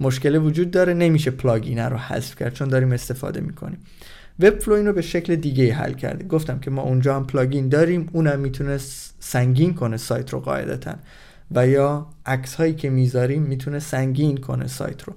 مشکل 0.00 0.36
وجود 0.36 0.70
داره 0.70 0.94
نمیشه 0.94 1.30
plugin 1.30 1.78
رو 1.78 1.96
حذف 1.96 2.36
کرد 2.36 2.54
چون 2.54 2.68
داریم 2.68 2.92
استفاده 2.92 3.40
می‌کنیم. 3.40 3.78
وب 4.40 4.58
فلو 4.58 4.86
رو 4.86 4.92
به 4.92 5.02
شکل 5.02 5.36
دیگه 5.36 5.74
حل 5.74 5.92
کرده 5.92 6.24
گفتم 6.24 6.58
که 6.58 6.70
ما 6.70 6.82
اونجا 6.82 7.16
هم 7.16 7.26
plugin 7.26 7.68
داریم 7.68 8.08
اونم 8.12 8.40
می‌تونه 8.40 8.78
سنگین 9.20 9.74
کنه 9.74 9.96
سایت 9.96 10.30
رو 10.30 10.40
قاعدتا. 10.40 10.94
و 11.54 11.66
یا 11.68 12.06
عکس 12.26 12.54
هایی 12.54 12.74
که 12.74 12.90
می‌ذاریم 12.90 13.42
می‌تونه 13.42 13.78
سنگین 13.78 14.36
کنه 14.36 14.66
سایت 14.66 15.02
رو. 15.02 15.14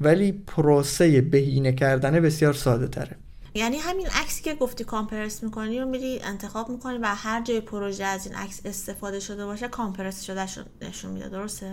ولی 0.00 0.32
پروسه 0.46 1.20
بهینه 1.20 1.72
کردنه 1.72 2.20
بسیار 2.20 2.52
ساده 2.52 2.88
تره 2.88 3.16
یعنی 3.54 3.76
همین 3.76 4.06
عکسی 4.06 4.42
که 4.42 4.54
گفتی 4.54 4.84
compress 4.84 5.42
می‌کنی 5.42 5.80
و 5.80 5.86
میری 5.86 6.20
انتخاب 6.22 6.68
می‌کنی 6.68 6.98
و 6.98 7.06
هر 7.06 7.42
جای 7.42 7.60
پروژه 7.60 8.04
از 8.04 8.26
این 8.26 8.34
عکس 8.34 8.60
استفاده 8.64 9.20
شده 9.20 9.46
باشه 9.46 9.68
compress 9.68 10.22
شده 10.22 10.46
نشون 10.82 11.12
میده 11.12 11.28
درسته؟ 11.28 11.72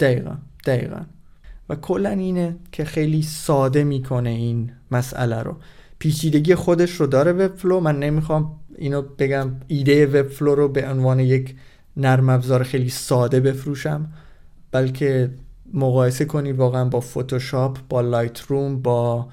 دقیقا 0.00 0.36
دقیقا. 0.66 1.00
و 1.68 1.74
کلا 1.74 2.10
اینه 2.10 2.56
که 2.72 2.84
خیلی 2.84 3.22
ساده 3.22 3.84
می‌کنه 3.84 4.30
این 4.30 4.72
مسئله 4.90 5.42
رو. 5.42 5.56
پیچیدگی 5.98 6.54
خودش 6.54 6.90
رو 6.90 7.06
داره 7.06 7.32
وب 7.32 7.56
فلو 7.56 7.80
من 7.80 7.98
نمی‌خوام 7.98 8.60
اینو 8.76 9.02
بگم 9.02 9.50
ایده 9.66 10.06
وب 10.06 10.28
فلو 10.28 10.54
رو 10.54 10.68
به 10.68 10.88
عنوان 10.88 11.20
یک 11.20 11.56
نرم 11.96 12.28
افزار 12.28 12.62
خیلی 12.62 12.88
ساده 12.88 13.40
بفروشم 13.40 14.12
بلکه 14.72 15.34
مقایسه 15.72 16.24
کنید 16.24 16.56
واقعا 16.56 16.84
با 16.84 17.00
فتوشاپ 17.00 17.78
با 17.88 18.00
لایت 18.00 18.40
روم 18.40 18.82
با 18.82 19.28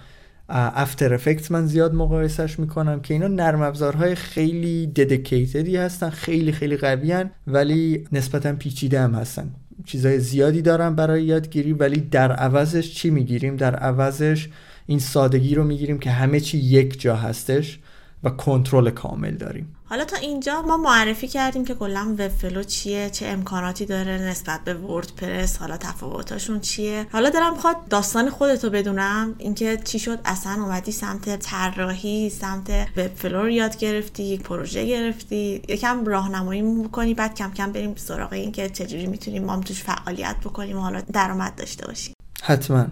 افتر 0.49 1.13
افکت 1.13 1.51
من 1.51 1.65
زیاد 1.65 1.93
مقایسش 1.93 2.59
می‌کنم 2.59 2.99
که 2.99 3.13
اینا 3.13 3.27
نرم 3.27 3.61
افزارهای 3.61 4.15
خیلی 4.15 4.87
ددیکیتدی 4.87 5.77
هستن 5.77 6.09
خیلی 6.09 6.51
خیلی 6.51 6.77
قوی 6.77 7.25
ولی 7.47 8.07
نسبتا 8.11 8.53
پیچیده 8.53 9.01
هم 9.01 9.15
هستن. 9.15 9.49
چیزای 9.85 10.19
زیادی 10.19 10.61
دارن 10.61 10.95
برای 10.95 11.23
یادگیری 11.23 11.73
ولی 11.73 12.01
در 12.01 12.31
عوضش 12.31 12.93
چی 12.93 13.09
می‌گیریم؟ 13.09 13.55
در 13.55 13.75
عوضش 13.75 14.49
این 14.87 14.99
سادگی 14.99 15.55
رو 15.55 15.63
می‌گیریم 15.63 15.99
که 15.99 16.11
همه 16.11 16.39
چی 16.39 16.57
یک 16.57 17.01
جا 17.01 17.15
هستش 17.15 17.79
و 18.23 18.29
کنترل 18.29 18.89
کامل 18.89 19.35
داریم. 19.35 19.74
حالا 19.89 20.05
تا 20.05 20.17
اینجا 20.17 20.61
ما 20.61 20.77
معرفی 20.77 21.27
کردیم 21.27 21.65
که 21.65 21.75
کلا 21.75 22.15
وب 22.19 22.27
فلو 22.27 22.63
چیه 22.63 23.09
چه 23.09 23.25
امکاناتی 23.25 23.85
داره 23.85 24.11
نسبت 24.11 24.59
به 24.63 24.73
وردپرس 24.73 25.57
حالا 25.57 25.77
تفاوتاشون 25.77 26.59
چیه. 26.59 27.07
حالا 27.11 27.29
دلم 27.29 27.53
می‌خواد 27.53 27.87
داستان 27.89 28.29
خودتو 28.29 28.69
بدونم 28.69 29.35
اینکه 29.37 29.77
چی 29.83 29.99
شد 29.99 30.19
اصلا 30.25 30.63
اومدی 30.63 30.91
سمت 30.91 31.39
طراحی 31.39 32.29
سمت 32.29 32.69
وب 32.97 33.15
فلو 33.15 33.41
رو 33.41 33.49
یاد 33.49 33.77
گرفتی 33.77 34.23
یک 34.23 34.41
پروژه 34.41 34.85
گرفتی 34.85 35.61
یکم 35.69 36.05
راهنمایی 36.05 36.61
می‌کنی 36.61 37.13
بعد 37.13 37.35
کم 37.35 37.51
کم 37.51 37.71
بریم 37.71 37.95
سراغ 37.95 38.33
اینکه 38.33 38.69
چجوری 38.69 39.07
می‌تونیم 39.07 39.43
ما 39.43 39.59
توش 39.59 39.83
فعالیت 39.83 40.35
بکنیم 40.45 40.77
و 40.77 40.81
حالا 40.81 41.01
درآمد 41.13 41.55
داشته 41.55 41.87
باشیم. 41.87 42.13
حتما. 42.43 42.85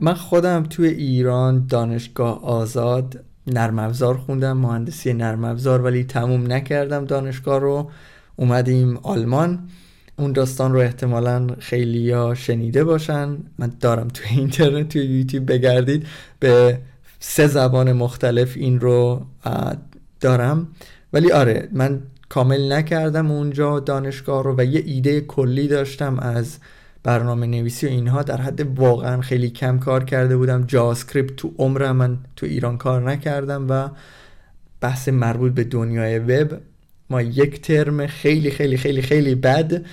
من 0.00 0.14
خودم 0.14 0.62
توی 0.62 0.88
ایران 0.88 1.66
دانشگاه 1.66 2.44
آزاد 2.44 3.24
نرم 3.46 3.78
افزار 3.78 4.16
خوندم 4.16 4.56
مهندسی 4.56 5.12
نرم 5.12 5.44
افزار 5.44 5.82
ولی 5.82 6.04
تموم 6.04 6.52
نکردم 6.52 7.04
دانشگاه 7.04 7.60
رو. 7.60 7.90
اومدیم 8.36 8.96
آلمان. 8.96 9.68
اون 10.18 10.32
داستان 10.32 10.72
رو 10.72 10.78
احتمالا 10.78 11.46
خیلی 11.58 12.10
ها 12.10 12.34
شنیده 12.34 12.84
باشن. 12.84 13.36
من 13.58 13.72
دارم 13.80 14.08
توی 14.08 14.38
اینترنت 14.38 14.88
توی 14.88 15.04
یوتیوب 15.04 15.52
بگردید. 15.52 16.06
به 16.40 16.78
سه 17.20 17.46
زبان 17.46 17.92
مختلف 17.92 18.56
این 18.56 18.80
رو 18.80 19.26
دارم. 20.20 20.68
ولی 21.12 21.32
آره 21.32 21.68
من 21.72 22.02
کامل 22.28 22.72
نکردم 22.72 23.30
اونجا 23.30 23.80
دانشگاه 23.80 24.44
رو 24.44 24.54
و 24.58 24.64
یه 24.64 24.82
ایده 24.86 25.20
کلی 25.20 25.68
داشتم 25.68 26.18
از 26.18 26.58
برنامه 27.02 27.46
نویسی 27.46 27.86
و 27.86 27.90
اینها 27.90 28.22
در 28.22 28.40
حد 28.40 28.78
واقعا 28.78 29.20
خیلی 29.20 29.50
کم 29.50 29.78
کار 29.78 30.04
کرده 30.04 30.36
بودم. 30.36 30.64
جاواسکریپت 30.66 31.36
تو 31.36 31.54
عمرم 31.58 31.96
من 31.96 32.18
تو 32.36 32.46
ایران 32.46 32.78
کار 32.78 33.10
نکردم 33.10 33.66
و 33.68 33.88
بحث 34.80 35.08
مربوط 35.08 35.52
به 35.52 35.64
دنیای 35.64 36.18
وب. 36.18 36.60
ما 37.10 37.22
یک 37.22 37.60
ترم 37.60 38.06
خیلی 38.06 38.50
خیلی 38.50 38.76
خیلی 38.76 39.02
خیلی 39.02 39.34
بد 39.34 39.84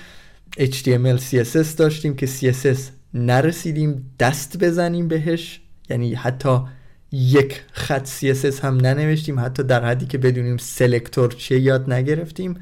HTML 0.58 1.20
CSS 1.30 1.76
داشتیم 1.76 2.16
که 2.16 2.26
CSS 2.26 2.78
نرسیدیم 3.14 4.10
دست 4.20 4.58
بزنیم 4.58 5.08
بهش. 5.08 5.60
یعنی 5.90 6.14
حتی 6.14 6.58
یک 7.12 7.62
خط 7.72 8.08
CSS 8.08 8.60
هم 8.64 8.76
ننوشتیم 8.76 9.40
حتی 9.40 9.62
در 9.62 9.84
حدی 9.84 10.06
که 10.06 10.18
بدونیم 10.18 10.56
سلکتور 10.56 11.32
چیه 11.32 11.60
یاد 11.60 11.92
نگرفتیم. 11.92 12.54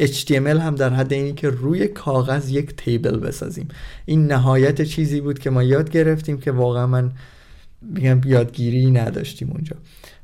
HTML 0.00 0.30
هم 0.30 0.74
در 0.74 0.90
حد 0.90 1.12
اینی 1.12 1.32
که 1.32 1.50
روی 1.50 1.88
کاغذ 1.88 2.50
یک 2.50 2.76
تیبل 2.76 3.18
بسازیم. 3.18 3.68
این 4.04 4.26
نهایت 4.26 4.82
چیزی 4.82 5.20
بود 5.20 5.38
که 5.38 5.50
ما 5.50 5.62
یاد 5.62 5.90
گرفتیم 5.90 6.38
که 6.38 6.52
واقعا 6.52 6.86
من 6.86 7.12
میگم 7.82 8.20
یادگیری 8.24 8.90
نداشتیم 8.90 9.50
اونجا. 9.50 9.76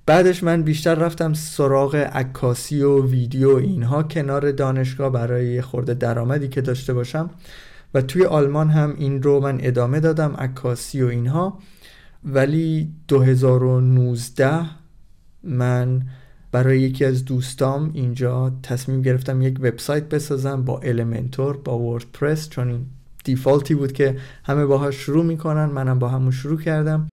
بعدش 0.07 0.43
من 0.43 0.63
بیشتر 0.63 0.95
رفتم 0.95 1.35
سراغ 1.35 1.95
عکاسی 1.95 2.83
و 2.83 3.07
ویدیو 3.07 3.49
اینها 3.49 4.03
کنار 4.03 4.51
دانشگاه 4.51 5.13
برای 5.13 5.63
خورده 5.63 5.95
درآمدی 5.95 6.49
که 6.49 6.61
داشته 6.61 6.95
باشم 6.95 7.31
و 7.95 8.03
توی 8.03 8.25
آلمان 8.25 8.71
هم 8.71 8.95
این 8.99 9.23
رو 9.23 9.41
من 9.41 9.59
ادامه 9.63 10.01
دادم 10.01 10.35
عکاسی 10.39 11.03
و 11.03 11.07
اینها. 11.07 11.59
ولی 12.25 12.93
2019 13.09 14.61
من 15.43 16.03
برای 16.53 16.81
یکی 16.81 17.05
از 17.05 17.25
دوستام 17.25 17.91
اینجا 17.95 18.53
تصمیم 18.63 19.03
گرفتم 19.03 19.43
یک 19.43 19.59
وبسایت 19.61 20.09
بسازم 20.09 20.65
با 20.65 20.79
المنتور 20.79 21.57
با 21.57 21.79
وردپرس 21.79 22.49
چون 22.49 22.69
این 22.69 22.87
دیفالتی 23.25 23.75
بود 23.75 23.93
که 23.93 24.17
همه 24.45 24.67
باهاش 24.67 24.95
شروع 24.95 25.25
می‌کنن 25.25 25.65
منم 25.65 25.99
با 25.99 26.09
همون 26.09 26.31
شروع 26.31 26.61
کردم 26.61 27.09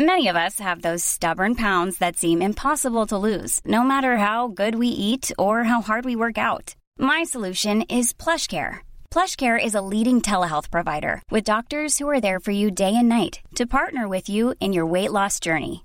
Many 0.00 0.28
of 0.28 0.36
us 0.46 0.58
have 0.58 0.80
those 0.80 1.04
stubborn 1.04 1.54
pounds 1.54 1.98
that 1.98 2.16
seem 2.16 2.40
impossible 2.40 3.06
to 3.08 3.18
lose, 3.28 3.60
no 3.76 3.82
matter 3.82 4.16
how 4.16 4.48
good 4.60 4.74
we 4.76 4.88
eat 5.08 5.30
or 5.44 5.64
how 5.64 5.82
hard 5.82 6.06
we 6.06 6.22
work 6.24 6.38
out. 6.38 6.74
My 6.98 7.22
solution 7.34 7.82
is 7.82 8.14
PlushCare. 8.14 8.74
PlushCare 9.14 9.62
is 9.62 9.74
a 9.74 9.86
leading 9.92 10.22
telehealth 10.22 10.70
provider 10.70 11.14
with 11.30 11.50
doctors 11.52 11.98
who 11.98 12.08
are 12.08 12.20
there 12.26 12.40
for 12.40 12.54
you 12.60 12.70
day 12.70 12.94
and 12.96 13.10
night 13.10 13.34
to 13.56 13.74
partner 13.78 14.08
with 14.08 14.26
you 14.34 14.54
in 14.58 14.72
your 14.72 14.86
weight 14.86 15.12
loss 15.12 15.38
journey. 15.38 15.84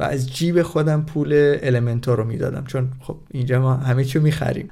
و 0.00 0.02
از 0.02 0.32
جیب 0.32 0.62
خودم 0.62 1.02
پول 1.02 1.58
المنتور 1.62 2.18
رو 2.18 2.24
می‌دادم. 2.24 2.64
چون 2.64 2.88
خب 3.00 3.16
اینجا 3.30 3.60
ما 3.60 3.74
همه 3.74 4.04
چی 4.04 4.18
می‌خریم. 4.18 4.68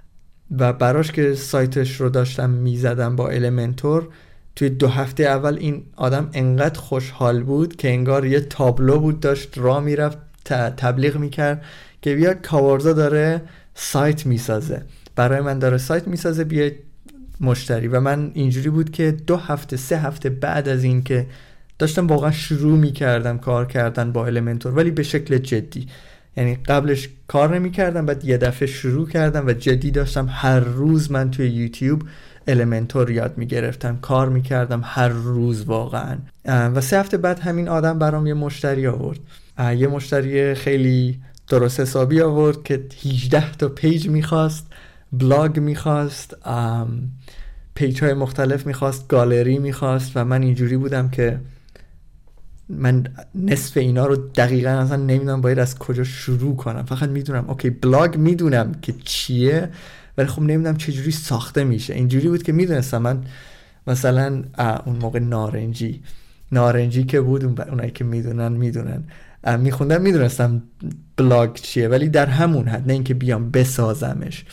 و 0.59 0.73
براش 0.73 1.13
که 1.13 1.35
سایتش 1.35 2.01
رو 2.01 2.09
داشتم 2.09 2.51
می‌زدم 2.51 3.17
با 3.17 3.29
المنتور 3.29 4.09
توی 4.57 4.69
دو 4.69 4.89
هفته 4.89 5.23
اول 5.23 5.57
این 5.61 5.83
آدم 5.97 6.31
انقدر 6.33 6.81
خوشحال 6.81 7.43
بود 7.43 7.77
که 7.77 7.89
انگار 7.89 8.27
یه 8.27 8.41
تابلو 8.41 8.99
بود 8.99 9.21
داشت 9.21 9.59
راه 9.59 9.81
می‌رفت 9.81 10.19
تبلیغ 10.77 11.17
می‌کرد 11.17 11.65
که 12.03 12.15
بیا 12.15 12.35
کابارزا 12.35 12.93
داره 12.93 13.43
سایت 13.75 14.27
می‌سازه. 14.27 14.83
برای 15.17 15.41
من 15.41 15.59
داره 15.59 15.79
سایت 15.79 16.09
می‌سازه 16.09 16.45
بیا 16.45 16.71
مشتری. 17.41 17.89
و 17.89 18.01
من 18.01 18.31
اینجوری 18.35 18.71
بود 18.71 18.91
که 18.91 19.11
دو 19.11 19.37
هفته 19.37 19.77
سه 19.77 19.99
هفته 19.99 20.31
بعد 20.31 20.69
از 20.69 20.85
این 20.85 21.03
که 21.03 21.27
داشتم 21.79 22.07
واقعا 22.07 22.31
شروع 22.31 22.79
می‌کردم 22.79 23.39
کار 23.39 23.67
کردن 23.67 24.13
با 24.13 24.27
المنتور 24.27 24.75
ولی 24.75 24.91
به 24.91 25.03
شکل 25.03 25.39
جدی. 25.39 25.87
یعنی 26.37 26.55
قبلش 26.55 27.09
کار 27.29 27.55
نمی‌کردم 27.55 28.07
بعد 28.07 28.25
یه 28.25 28.37
دفعه 28.37 28.69
شروع 28.69 29.09
کردم 29.09 29.47
و 29.47 29.53
جدی 29.53 29.91
داشتم 29.91 30.29
هر 30.31 30.61
روز 30.61 31.11
من 31.11 31.31
توی 31.31 31.49
یوتیوب 31.49 32.03
المنتور 32.49 33.11
یاد 33.11 33.39
می‌گرفتم. 33.39 33.99
کار 34.03 34.29
می‌کردم 34.29 34.81
هر 34.85 35.09
روز 35.09 35.65
واقعا. 35.65 36.19
و 36.45 36.81
سه 36.81 37.01
هفته 37.01 37.17
بعد 37.17 37.39
همین 37.39 37.69
آدم 37.69 37.99
برام 37.99 38.27
یه 38.27 38.35
مشتری 38.35 38.87
آورد. 38.87 39.19
یه 39.77 39.87
مشتری 39.89 40.55
خیلی 40.55 41.21
درست 41.49 41.81
حسابی 41.81 42.21
آورد 42.21 42.63
که 42.63 42.85
18 43.05 43.53
تا 43.53 43.69
page 43.69 44.09
می‌خواست 44.09 44.67
بلاگ 45.13 45.59
می‌خواست 45.59 46.37
پیج 47.75 48.03
های 48.03 48.15
مختلف 48.15 48.67
می‌خواست 48.67 49.09
گالری 49.09 49.59
می‌خواست 49.59 50.13
و 50.15 50.25
من 50.25 50.43
اینجوری 50.43 50.77
بودم 50.77 51.09
که 51.09 51.39
من 52.69 53.05
نصف 53.35 53.77
اینا 53.77 54.07
رو 54.07 54.17
دقیقا 54.17 54.71
اصلا 54.71 54.97
نمی‌دونم 54.97 55.41
باید 55.41 55.59
از 55.59 55.79
کجا 55.79 56.05
شروع 56.05 56.57
کنم. 56.57 56.83
فقط 56.83 57.09
می‌دونم 57.09 57.45
اوکی 57.49 57.71
بلاگ 57.71 58.17
می‌دونم 58.17 58.73
که 58.83 58.95
چیه 59.05 59.69
ولی 60.19 60.27
خب 60.27 60.43
نمی‌دونم 60.43 60.77
چجوری 60.77 61.11
ساخته 61.11 61.65
میشه. 61.65 61.95
اینجوری 61.95 62.29
بود 62.29 62.43
که 62.43 62.53
می‌دونستم 62.53 63.03
من 63.03 63.25
مثلا 63.87 64.43
اون 64.87 64.97
موقع 64.97 65.19
نارنجی. 65.19 66.03
نارنجی 66.53 67.05
که 67.05 67.21
بود 67.21 67.45
اونایی 67.45 67.91
که 67.91 68.05
می‌دونن 68.05 68.53
می‌دونن. 68.53 69.05
میخوندم 69.59 70.03
می‌دونستم 70.03 70.63
بلاگ 71.17 71.55
چیه 71.55 71.89
ولی 71.89 72.09
در 72.09 72.27
همون 72.27 72.69
حد 72.69 72.87
نه 72.87 72.93
اینکه 72.93 73.15
بیام 73.15 73.51
بسازمش. 73.51 74.45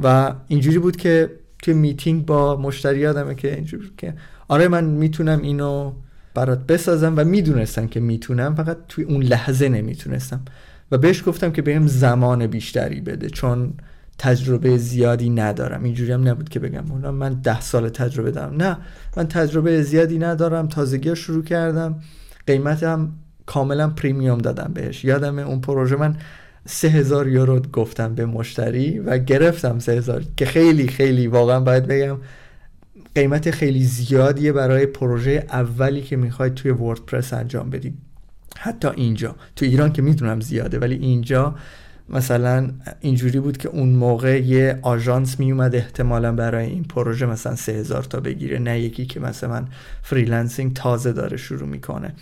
و 0.00 0.34
اینجوری 0.48 0.78
بود 0.78 0.96
که 0.96 1.30
توی 1.62 1.74
میتینگ 1.74 2.26
با 2.26 2.56
مشتری 2.56 3.06
آدمه 3.06 3.34
که 3.34 3.54
اینجوری 3.54 3.90
که 3.98 4.14
آره 4.48 4.68
من 4.68 4.84
می‌تونم 4.84 5.42
اینو 5.42 5.92
برات 6.34 6.66
بسازم 6.66 7.14
و 7.16 7.24
می‌دونستم 7.24 7.86
که 7.86 8.00
می‌تونم 8.00 8.54
فقط 8.54 8.76
توی 8.88 9.04
اون 9.04 9.22
لحظه 9.22 9.68
نمی‌تونستم. 9.68 10.40
و 10.92 10.98
بهش 10.98 11.22
گفتم 11.26 11.52
که 11.52 11.62
بهم 11.62 11.86
زمان 11.86 12.46
بیشتری 12.46 13.00
بده 13.00 13.30
چون 13.30 13.72
تجربه 14.18 14.76
زیادی 14.76 15.30
ندارم. 15.30 15.84
اینجوری 15.84 16.12
هم 16.12 16.28
نبود 16.28 16.48
که 16.48 16.60
بگم 16.60 16.84
اونا 16.90 17.12
من 17.12 17.34
ده 17.34 17.60
سال 17.60 17.88
تجربه 17.88 18.30
دارم. 18.30 18.62
نه 18.62 18.76
من 19.16 19.28
تجربه 19.28 19.82
زیادی 19.82 20.18
ندارم 20.18 20.68
تازگی 20.68 21.16
شروع 21.16 21.44
کردم. 21.44 22.00
قیمتم 22.46 23.12
کاملا 23.46 23.88
پریمیوم 23.88 24.38
دادم 24.38 24.70
بهش. 24.74 25.04
یادم 25.04 25.38
اون 25.38 25.60
پروژه 25.60 25.96
من 25.96 26.16
سه 26.66 26.88
هزار 26.88 27.28
یورو 27.28 27.60
گفتم 27.60 28.14
به 28.14 28.26
مشتری 28.26 28.98
و 28.98 29.18
گرفتم 29.18 29.78
سه 29.78 29.92
هزار 29.92 30.24
که 30.36 30.46
خیلی 30.46 30.88
خیلی 30.88 31.26
واقعا 31.26 31.60
باید 31.60 31.86
بگم 31.86 32.16
قیمت 33.14 33.50
خیلی 33.50 33.84
زیادیه 33.84 34.52
برای 34.52 34.86
پروژه 34.86 35.46
اولی 35.50 36.02
که 36.02 36.16
می‌خواید 36.16 36.54
توی 36.54 36.70
وردپرس 36.70 37.32
انجام 37.32 37.70
بدید 37.70 37.98
حتی 38.56 38.88
اینجا. 38.88 39.36
تو 39.56 39.64
ایران 39.64 39.92
که 39.92 40.02
می‌دونم 40.02 40.40
زیاده 40.40 40.78
ولی 40.78 40.94
اینجا 40.94 41.54
مثلا 42.08 42.70
اینجوری 43.00 43.40
بود 43.40 43.56
که 43.56 43.68
اون 43.68 43.88
موقع 43.88 44.40
یه 44.40 44.78
آژانس 44.82 45.40
میومد 45.40 45.74
احتمالا 45.74 46.32
برای 46.32 46.66
این 46.66 46.84
پروژه 46.84 47.26
مثلا 47.26 47.56
سه 47.56 47.72
هزار 47.72 48.02
تا 48.02 48.20
بگیره 48.20 48.58
نه 48.58 48.80
یکی 48.80 49.06
که 49.06 49.20
مثلا 49.20 49.64
freelancing 50.02 50.72
تازه 50.72 51.12
داره 51.12 51.36
شروع 51.36 51.68
می‌کنه. 51.68 52.14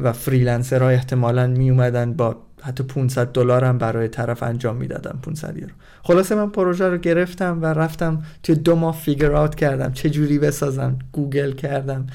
و 0.00 0.12
freelancer 0.12 0.82
ها 0.82 0.88
احتمالا 0.88 1.46
می 1.46 1.70
اومدن 1.70 2.12
با 2.12 2.45
حتی 2.66 2.84
500 2.84 3.32
دلار 3.32 3.64
هم 3.64 3.78
برای 3.78 4.08
طرف 4.08 4.42
انجام 4.42 4.76
می‌دادن 4.76 5.18
500 5.22 5.56
یورو. 5.56 5.72
خلاصه 6.02 6.34
من 6.34 6.50
پروژه 6.50 6.88
رو 6.88 6.98
گرفتم 6.98 7.62
و 7.62 7.66
رفتم 7.66 8.22
توی 8.42 8.54
دو 8.54 8.76
ماه 8.76 8.96
figure 8.96 9.32
out 9.32 9.54
کردم 9.54 9.92
چه 9.92 10.10
جوری 10.10 10.38
بسازم 10.38 10.98
گوگل 11.12 11.52
کردم. 11.52 12.06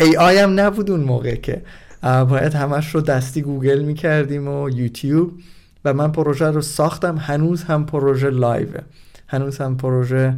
AI 0.00 0.38
هم 0.38 0.60
نبود 0.60 0.90
اون 0.90 1.00
موقع 1.00 1.34
که. 1.34 1.62
باید 2.02 2.54
همش 2.54 2.94
رو 2.94 3.00
دستی 3.00 3.42
گوگل 3.42 3.78
می‌کردیم 3.78 4.48
و 4.48 4.70
یوتیوب. 4.70 5.32
و 5.84 5.94
من 5.94 6.12
پروژه 6.12 6.46
رو 6.46 6.60
ساختم 6.62 7.16
هنوز 7.16 7.62
هم 7.62 7.86
پروژه 7.86 8.30
live 8.30 8.70
ه 8.70 8.80
هنوز 9.28 9.58
هم 9.58 9.76
پروژه 9.76 10.34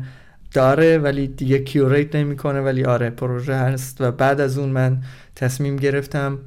داره 0.52 0.98
ولی 0.98 1.26
دیگه 1.26 1.58
curate 1.58 2.16
نمی‌کنه 2.16 2.60
ولی 2.60 2.84
آره 2.84 3.10
پروژه 3.10 3.54
هست. 3.54 4.00
و 4.00 4.10
بعد 4.10 4.40
از 4.40 4.58
اون 4.58 4.68
من 4.68 5.02
تصمیم 5.36 5.76
گرفتم 5.76 6.38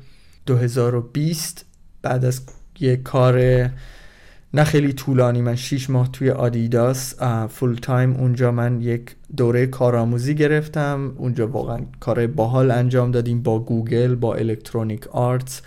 2020 0.45 1.65
بعد 2.03 2.25
از 2.25 2.41
یه 2.79 2.95
کار 2.95 3.39
نه 4.53 4.63
خیلی 4.63 4.93
طولانی 4.93 5.41
من 5.41 5.55
6 5.55 5.89
ماه 5.89 6.11
توی 6.11 6.29
آدیداس 6.29 7.21
full 7.49 7.75
time 7.75 8.13
اونجا 8.13 8.51
من 8.51 8.81
یک 8.81 9.15
دوره 9.37 9.65
کارآموزی 9.67 10.35
گرفتم 10.35 11.13
اونجا 11.17 11.47
واقعا 11.47 11.79
کار 11.99 12.27
باحال 12.27 12.71
انجام 12.71 13.11
دادیم 13.11 13.43
با 13.43 13.59
گوگل 13.59 14.15
با 14.15 14.35
الکترونیک 14.35 15.07
آرتس 15.07 15.61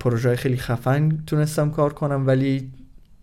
پروژه 0.00 0.36
خیلی 0.36 0.56
خفن 0.56 1.18
تونستم 1.26 1.70
کار 1.70 1.92
کنم 1.92 2.26
ولی 2.26 2.70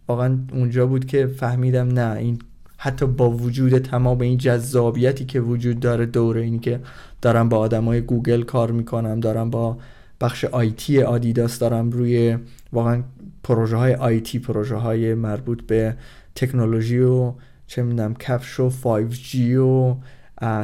واقعا 0.07 0.37
اونجا 0.53 0.87
بود 0.87 1.05
که 1.05 1.27
فهمیدم 1.27 1.87
نه 1.87 2.17
این 2.17 2.39
حتی 2.77 3.05
با 3.05 3.29
وجود 3.29 3.77
تمام 3.77 4.21
این 4.21 4.37
جذابیتی 4.37 5.25
که 5.25 5.39
وجود 5.39 5.79
داره 5.79 6.05
در 6.05 6.20
عین 6.20 6.41
اینی 6.41 6.59
که 6.59 6.79
دارم 7.21 7.49
با 7.49 7.57
آدمای 7.57 8.01
گوگل 8.01 8.43
کار 8.43 8.71
می‌کنم 8.71 9.19
دارم 9.19 9.49
با 9.49 9.77
بخش 10.21 10.45
IT 10.45 11.01
آدیداس 11.01 11.59
دارم 11.59 11.89
روی 11.89 12.37
واقعا 12.73 13.03
پروژه 13.43 13.77
های 13.77 13.93
IT 13.95 14.39
پروژه 14.39 14.75
های 14.75 15.13
مربوط 15.13 15.61
به 15.61 15.95
تکنولوژی 16.35 16.99
و 16.99 17.33
چه 17.67 17.83
می‌دونم 17.83 18.15
کفش 18.15 18.59
و 18.59 18.69
5G 18.69 19.35
و 19.57 19.95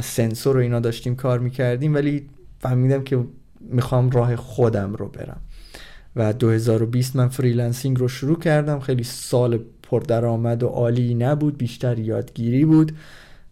سنسور 0.02 0.58
و 0.58 0.60
اینا 0.60 0.80
داشتیم 0.80 1.16
کار 1.16 1.40
می‌کردیم 1.40 1.94
ولی 1.94 2.30
فهمیدم 2.60 3.04
که 3.04 3.24
می‌خوام 3.62 4.10
راه 4.10 4.36
خودم 4.36 4.94
رو 4.94 5.08
برم. 5.08 5.42
و 6.16 6.34
2020 6.34 7.16
من 7.16 7.28
freelancing 7.28 8.00
رو 8.00 8.08
شروع 8.08 8.40
کردم. 8.40 8.80
خیلی 8.80 9.04
سال 9.04 9.60
پردرآمد 9.84 10.64
و 10.64 10.68
عالی 10.68 11.14
نبود 11.14 11.58
بیشتر 11.58 12.00
یادگیری 12.00 12.66
بود. 12.66 12.92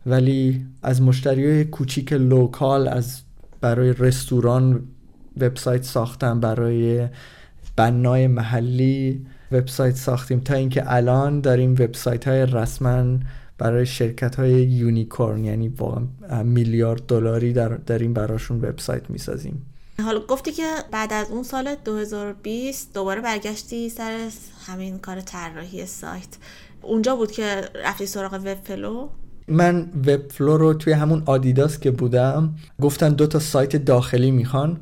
ولی 0.06 0.66
از 0.84 1.01
مشتری 1.01 1.66
کوچیک 1.66 2.14
local 2.14 2.88
از 2.88 3.22
برای 3.62 3.93
رستوران 3.93 4.84
وبسایت 5.42 5.84
ساختم 5.84 6.40
برای 6.40 7.08
بنّای 7.76 8.28
محلی. 8.28 9.26
وبسایت 9.52 9.96
ساختیم 9.96 10.40
تا 10.40 10.54
اینکه 10.54 10.94
الان 10.94 11.42
داریم 11.42 11.72
وبسایت 11.72 12.28
های 12.28 12.46
رسما 12.46 13.18
برای 13.58 13.86
شرکت 13.86 14.36
های 14.36 14.52
unicorn 14.51 15.45
یعنی 15.46 15.68
واقعا 15.68 16.44
میلیارد 16.44 17.06
دلاری 17.08 17.54
در 17.54 17.70
داریم 17.70 18.14
براشون 18.14 18.58
وبسایت 18.58 19.10
می‌سازیم. 19.10 19.66
حالا 20.04 20.20
گفتی 20.20 20.52
که 20.52 20.64
بعد 20.92 21.14
از 21.14 21.32
اون 21.32 21.44
سال 21.44 21.76
2020 21.86 22.94
دوباره 22.94 23.22
برگشتی 23.22 23.90
سر 23.90 24.30
همین 24.68 25.00
کار 25.00 25.22
طراحی 25.22 25.86
سایت. 25.86 26.38
اونجا 26.82 27.16
بود 27.16 27.32
که 27.32 27.62
رفتی 27.86 28.06
سراغ 28.06 28.34
Webflow 28.34 29.10
من 29.48 29.90
Webflow 30.08 30.58
رو 30.58 30.74
توی 30.74 30.94
همون 30.94 31.24
آدیداس 31.26 31.80
که 31.80 31.92
بودم 31.92 32.56
گفتن 32.82 33.10
دو 33.10 33.28
تا 33.28 33.40
سایت 33.40 33.76
داخلی 33.76 34.32
می‌خوان. 34.32 34.78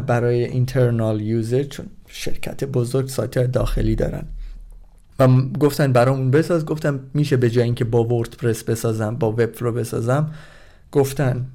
برای 0.00 0.44
internal 0.44 1.20
user 1.20 1.62
چون 1.62 1.86
شرکت 2.08 2.64
بزرگ 2.64 3.08
سایت 3.08 3.38
داخلی 3.38 3.94
دارن. 3.94 4.24
و 5.18 5.28
گفتن 5.60 5.92
برامون 5.92 6.30
بساز 6.30 6.66
گفتم 6.66 7.00
میشه 7.14 7.36
به 7.36 7.50
جای 7.50 7.64
اینکه 7.64 7.84
با 7.84 8.04
WordPress 8.04 8.64
بسازم 8.64 9.16
با 9.16 9.32
Webflow 9.32 9.72
بسازم 9.72 10.30
گفتن 10.92 11.46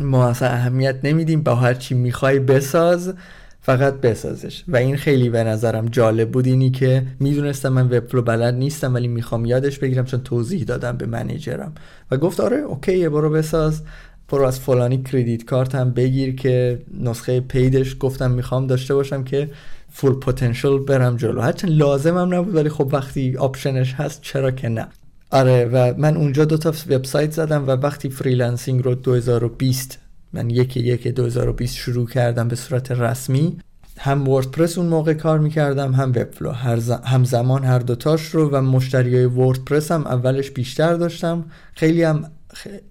ما 0.00 0.28
اصلا 0.28 0.48
اهمیت 0.48 0.96
نمیدیم 1.04 1.42
با 1.42 1.54
هر 1.54 1.74
چی 1.74 1.94
می‌خوای 1.94 2.38
بساز 2.38 3.14
فقط 3.60 3.94
بسازش. 3.94 4.64
و 4.68 4.76
این 4.76 4.96
خیلی 4.96 5.30
به 5.30 5.44
نظرم 5.44 5.86
جالب 5.86 6.30
بود 6.30 6.46
اینی 6.46 6.70
که 6.70 7.06
می‌دونستم 7.20 7.68
من 7.68 7.86
Webflow 7.86 8.22
بلد 8.22 8.54
نیستم 8.54 8.94
ولی 8.94 9.08
می‌خوام 9.08 9.44
یادش 9.44 9.78
بگیرم 9.78 10.04
چون 10.04 10.20
توضیح 10.20 10.64
دادم 10.64 10.96
به 10.96 11.06
منیجرم. 11.06 11.72
و 12.10 12.16
گفت 12.16 12.40
آره 12.40 12.56
اوکی 12.56 13.08
برو 13.08 13.30
بساز. 13.30 13.82
برو 14.28 14.44
از 14.44 14.60
فلانی 14.60 15.02
credit 15.02 15.44
card 15.44 15.74
هم 15.74 15.90
بگیر 15.90 16.34
که 16.34 16.82
نسخه 17.00 17.40
paid 17.40 17.77
ش 17.77 17.96
گفتم 18.00 18.30
می‌خوام 18.30 18.66
داشته 18.66 18.94
باشم 18.94 19.24
که 19.24 19.50
full 19.90 20.14
potential 20.14 20.78
برم 20.78 21.16
جلو. 21.16 21.40
هرچند 21.40 21.70
لازمم 21.70 22.34
نبود 22.34 22.54
ولی 22.54 22.68
خب 22.68 22.88
وقتی 22.92 23.36
option 23.36 23.79
ش 23.79 23.94
هست 23.94 24.22
چرا 24.22 24.50
که 24.50 24.68
نه؟ 24.68 24.88
آره 25.30 25.64
و 25.64 25.94
من 25.98 26.16
اونجا 26.16 26.44
دو 26.44 26.56
تا 26.56 26.72
وبسایت 26.88 27.32
زدم 27.32 27.66
و 27.66 27.70
وقتی 27.70 28.10
freelancing 28.10 28.84
رو 28.84 28.94
2020 28.94 29.98
من 30.32 30.50
یکی 30.50 30.80
یک 30.80 31.08
2020 31.08 31.76
شروع 31.76 32.08
کردم 32.08 32.48
به 32.48 32.56
صورت 32.56 32.92
رسمی 32.92 33.58
هم 33.98 34.28
WordPress 34.28 34.78
اون 34.78 34.86
موقع 34.86 35.14
کار 35.14 35.38
می‌کردم 35.38 35.92
هم 35.92 36.08
Webflow 36.10 36.50
هر 36.50 36.78
هم 37.04 37.24
زمان 37.24 37.64
هر 37.64 37.78
دوتاش 37.78 38.26
رو 38.26 38.50
و 38.50 38.60
مشتری 38.60 39.16
های 39.16 39.24
WordPress 39.24 39.92
هم 39.92 40.06
اولش 40.06 40.50
بیشتر 40.50 40.94
داشتم. 40.94 41.44
خیلی 41.74 42.02
هم 42.02 42.24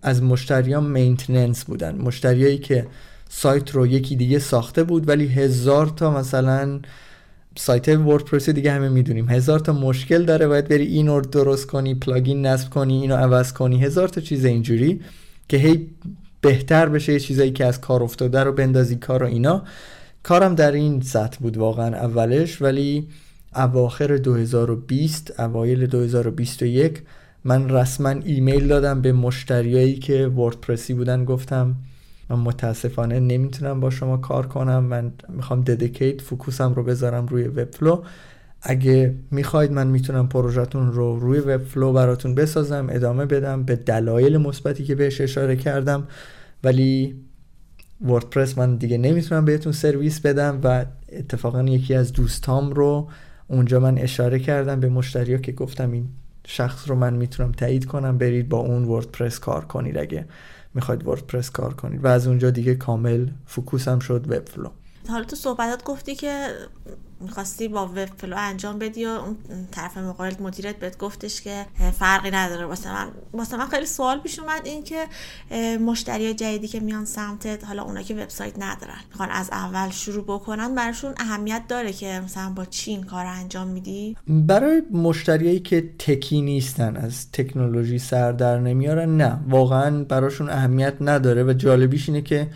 از 0.01 0.23
مشتریان 0.23 0.85
maintenance 0.85 1.65
بودن. 1.65 1.95
مشتریایی 1.95 2.57
که 2.57 2.87
سایت 3.29 3.71
رو 3.71 3.87
یکی 3.87 4.15
دیگه 4.15 4.39
ساخته 4.39 4.83
بود 4.83 5.07
ولی 5.07 5.27
هزار 5.27 5.87
تا 5.87 6.11
مثلا 6.11 6.79
سایت 7.57 7.89
WordPress 7.89 8.49
دیگه 8.49 8.71
همه 8.71 8.89
می‌دونیم. 8.89 9.29
هزار 9.29 9.59
تا 9.59 9.73
مشکل 9.73 10.25
داره 10.25 10.47
باید 10.47 10.67
بری 10.67 10.85
این 10.85 11.07
رو 11.07 11.21
درست 11.21 11.67
کنی 11.67 11.95
plugin 11.95 12.45
نصب 12.45 12.69
کنی 12.69 13.01
اینو 13.01 13.15
عوض 13.15 13.53
کنی. 13.53 13.83
هزار 13.83 14.07
تا 14.07 14.21
چیز 14.21 14.45
اینجوری 14.45 15.01
که 15.49 15.57
هی 15.57 15.89
بهتر 16.41 16.89
بشه 16.89 17.13
یه 17.13 17.19
چیزایی 17.19 17.51
که 17.51 17.65
از 17.65 17.81
کار 17.81 18.03
افتاده 18.03 18.43
رو 18.43 18.51
بندازی 18.51 18.95
کار 18.95 19.23
و 19.23 19.25
اینا. 19.25 19.63
کارم 20.23 20.55
در 20.55 20.71
این 20.71 21.01
سطح 21.01 21.37
بود 21.39 21.57
واقعا 21.57 21.95
اولش 21.95 22.61
ولی 22.61 23.07
اواخر 23.55 24.17
2020 24.17 25.39
اوایل 25.39 25.85
2021 25.85 27.01
من 27.47 27.69
رسما 27.69 28.09
ایمیل 28.09 28.67
دادم 28.67 29.01
به 29.01 29.13
مشتریایی 29.13 29.95
که 29.95 30.27
وردپرسی 30.27 30.93
بودن 30.93 31.25
گفتم 31.25 31.75
من 32.29 32.39
متاسفانه 32.39 33.19
نمی‌تونم 33.19 33.79
با 33.79 33.89
شما 33.89 34.17
کار 34.17 34.47
کنم 34.47 34.83
من 34.83 35.11
می‌خوام 35.29 35.61
ددیکیت 35.61 36.21
فوکوسم 36.21 36.73
رو 36.73 36.83
بذارم 36.83 37.25
روی 37.27 37.43
وبفلو. 37.43 38.03
اگه 38.61 39.15
می‌خواید 39.31 39.71
من 39.71 39.87
می‌تونم 39.87 40.29
پروژهتون 40.29 40.91
رو 40.91 41.19
روی 41.19 41.39
وبفلو 41.39 41.93
براتون 41.93 42.35
بسازم 42.35 42.87
ادامه 42.89 43.25
بدم 43.25 43.63
به 43.63 43.75
دلایل 43.75 44.37
مثبتی 44.37 44.83
که 44.83 44.95
بهش 44.95 45.21
اشاره 45.21 45.55
کردم. 45.55 46.07
ولی 46.63 47.15
وردپرس 48.01 48.57
من 48.57 48.75
دیگه 48.75 48.97
نمی‌تونم 48.97 49.45
بهتون 49.45 49.71
سرویس 49.71 50.19
بدم 50.19 50.59
و 50.63 50.85
اتفاقا 51.11 51.63
یکی 51.63 51.93
از 51.93 52.13
دوستام 52.13 52.71
رو 52.71 53.09
اونجا 53.47 53.79
من 53.79 53.97
اشاره 53.97 54.39
کردم 54.39 54.79
به 54.79 54.89
مشتریا 54.89 55.37
که 55.37 55.51
گفتم 55.51 55.91
این 55.91 56.09
شخص 56.49 56.89
رو 56.89 56.95
من 56.95 57.13
می‌تونم 57.13 57.51
تایید 57.51 57.85
کنم 57.85 58.17
برید 58.17 58.49
با 58.49 58.57
اون 58.57 58.83
WordPress 58.83 59.39
کار 59.39 59.65
کنید 59.65 59.97
اگه 59.97 60.25
می‌خواید 60.73 61.07
WordPress 61.07 61.49
کار 61.49 61.73
کنید. 61.73 62.03
و 62.03 62.07
از 62.07 62.27
اونجا 62.27 62.49
دیگه 62.49 62.75
کامل 62.75 63.27
focus 63.45 63.90
م 63.90 63.99
شد 63.99 64.31
Webflow. 64.31 64.69
حالا 65.09 65.23
تو 65.23 65.35
صحبتات 65.35 65.83
گفتی 65.83 66.15
که 66.15 66.47
می‌خواستی 67.21 67.67
با 67.67 67.85
Webflow 67.85 68.35
انجام 68.37 68.79
بدی 68.79 69.05
و 69.05 69.09
اون 69.09 69.37
طرف 69.71 69.97
مقابل 69.97 70.33
مدیرت 70.39 70.75
بهت 70.75 70.97
گفتش 70.97 71.41
که 71.41 71.65
فرقی 71.99 72.31
نداره. 72.31 72.65
واسه 72.65 72.93
من 72.93 73.07
واسه 73.33 73.57
من 73.57 73.65
خیلی 73.65 73.85
سوال 73.85 74.19
پیش 74.19 74.39
اومد 74.39 74.61
این 74.63 74.83
که 74.83 75.05
مشتری 75.77 76.33
جدیدی 76.33 76.67
که 76.67 76.79
میان 76.79 77.05
سمتت 77.05 77.65
حالا 77.65 77.83
اونا 77.83 78.01
که 78.01 78.15
وبسایت 78.15 78.53
ندارن 78.59 78.99
می‌خوان 79.09 79.29
از 79.29 79.49
اول 79.51 79.89
شروع 79.89 80.23
بکنن 80.23 80.75
براشون 80.75 81.13
اهمیت 81.17 81.63
داره 81.67 81.93
که 81.93 82.21
مثلا 82.25 82.49
با 82.49 82.65
چی 82.65 82.91
این 82.91 83.03
کار 83.03 83.25
انجام 83.25 83.67
میدی؟ 83.67 84.17
برای 84.27 84.81
مشتریایی 84.91 85.59
که 85.59 85.89
techy 85.99 86.41
نیستن 86.41 86.97
از 86.97 87.31
تکنولوژی 87.31 87.99
سر 87.99 88.31
در 88.31 88.59
نمیارن 88.59 89.17
نه. 89.17 89.39
واقعا 89.49 90.03
براشون 90.03 90.49
اهمیت 90.49 90.93
نداره 91.01 91.43
و 91.43 91.53
جالبیش 91.53 92.09
اینه 92.09 92.21
که 92.21 92.47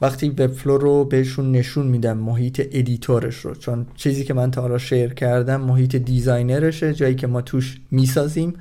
وقتی 0.00 0.28
Webflow 0.28 0.78
رو 0.78 1.04
بهشون 1.04 1.52
نشون 1.52 1.86
میدم 1.86 2.18
محیط 2.18 2.68
editor 2.72 3.20
ش 3.20 3.36
رو 3.36 3.54
چون 3.54 3.86
چیزی 3.94 4.24
که 4.24 4.34
من 4.34 4.50
تا 4.50 4.60
حالا 4.60 4.78
share 4.78 5.14
کردم 5.14 5.60
محیط 5.60 5.96
designer 5.96 6.67
شه 6.67 6.94
جایی 6.94 7.14
که 7.14 7.26
ما 7.26 7.42
توش 7.42 7.80
می‌سازیم. 7.90 8.54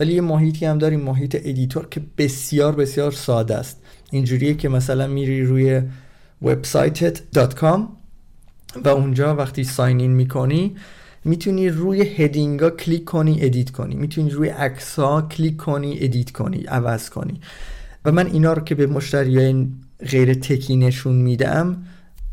ولی 0.00 0.14
یه 0.14 0.20
محیطی 0.20 0.66
هم 0.66 0.78
داریم 0.78 1.00
محیط 1.00 1.36
editor 1.44 1.86
که 1.86 2.00
بسیار 2.18 2.74
بسیار 2.74 3.12
ساده 3.12 3.56
است. 3.56 3.82
اینجوریه 4.10 4.54
که 4.54 4.68
مثلا 4.68 5.06
میری 5.06 5.44
روی 5.44 5.82
website.com 6.44 7.80
و 8.84 8.88
اونجا 8.88 9.36
وقتی 9.36 9.64
sign 9.64 10.00
in 10.00 10.10
می‌کنی 10.10 10.76
می‌تونی 11.24 11.68
روی 11.68 12.02
heading 12.02 12.61
ا 12.61 12.70
کلیک 12.70 13.04
کنی 13.04 13.44
edit 13.44 13.70
کنی. 13.70 13.94
می‌تونی 13.94 14.30
روی 14.30 14.48
عکس 14.48 14.98
ها 14.98 15.22
کلیک 15.22 15.56
کنی 15.56 15.98
edit 16.00 16.30
کنی 16.30 16.62
عوض 16.62 17.10
کنی. 17.10 17.40
و 18.04 18.12
من 18.12 18.26
اینا 18.26 18.52
رو 18.52 18.62
که 18.62 18.74
به 18.74 18.86
مشتریای 18.86 19.66
غیر 20.08 20.34
tech 20.34 20.68
ی 20.68 20.76
نشون 20.76 21.14
میدم 21.14 21.82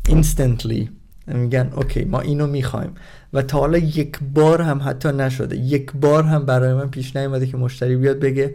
instantly 0.08 0.90
میگن 1.26 1.70
okay 1.76 2.04
ما 2.04 2.20
اینو 2.20 2.46
می‌خوایم. 2.46 2.94
و 3.32 3.42
تا 3.42 3.58
حالا 3.58 3.78
یک 3.78 4.18
بار 4.34 4.62
هم 4.62 4.80
حتی 4.84 5.08
نشده. 5.08 5.56
یک 5.56 5.92
بار 5.92 6.24
هم 6.24 6.46
برای 6.46 6.74
من 6.74 6.88
پیش 6.88 7.16
نیومده 7.16 7.46
که 7.46 7.56
مشتری 7.56 7.96
بیاد 7.96 8.18
بگه 8.18 8.54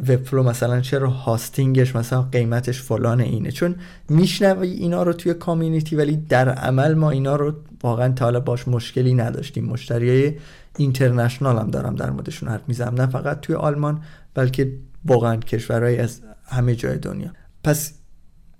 Webflow 0.00 0.42
مثلا 0.42 0.80
چرا 0.80 1.10
hosting 1.10 1.77
ش 1.77 1.96
مثلا 1.96 2.22
قیمتش 2.22 2.82
فلان 2.82 3.20
اینه. 3.20 3.50
چون 3.50 3.74
میشنوی 4.08 4.70
اینا 4.70 5.02
رو 5.02 5.12
توی 5.12 5.34
کامیونیتی 5.34 5.96
ولی 5.96 6.16
در 6.16 6.48
عمل 6.48 6.94
ما 6.94 7.10
اینا 7.10 7.36
رو 7.36 7.54
واقعا 7.82 8.12
تا 8.12 8.24
حالا 8.24 8.40
باش 8.40 8.68
مشکلی 8.68 9.14
نداشتیم. 9.14 9.64
مشتری 9.64 10.36
اینترنشنال 10.78 11.58
هم 11.58 11.70
دارم 11.70 11.94
در 11.94 12.10
موردشون 12.10 12.48
حرف 12.48 12.62
می‌زنم. 12.68 12.94
نه 12.94 13.06
فقط 13.06 13.40
توی 13.40 13.54
آلمان 13.54 14.00
بلکه 14.34 14.72
واقعا 15.04 15.36
کشورهای 15.36 15.98
از 15.98 16.20
همه 16.44 16.74
جای 16.74 16.98
دنیا. 16.98 17.30
پس 17.64 17.92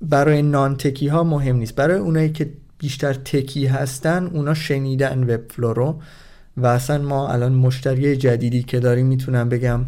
برای 0.02 0.42
نان 0.42 0.76
تکی 0.76 1.08
ها 1.08 1.24
مهم 1.24 1.56
نیست. 1.56 1.74
برای 1.74 1.98
اونایی 1.98 2.32
که 2.32 2.50
بیشتر 2.78 3.14
تکی 3.14 3.66
هستن 3.66 4.26
اونا 4.26 4.54
شنیدن 4.54 5.24
وب 5.24 5.40
رو 5.56 6.00
و 6.56 6.66
اصلا 6.66 7.02
ما 7.02 7.28
الان 7.28 7.52
مشتری 7.52 8.16
جدیدی 8.16 8.62
که 8.62 8.80
داریم 8.80 9.06
می‌تونم 9.06 9.48
بگم 9.48 9.80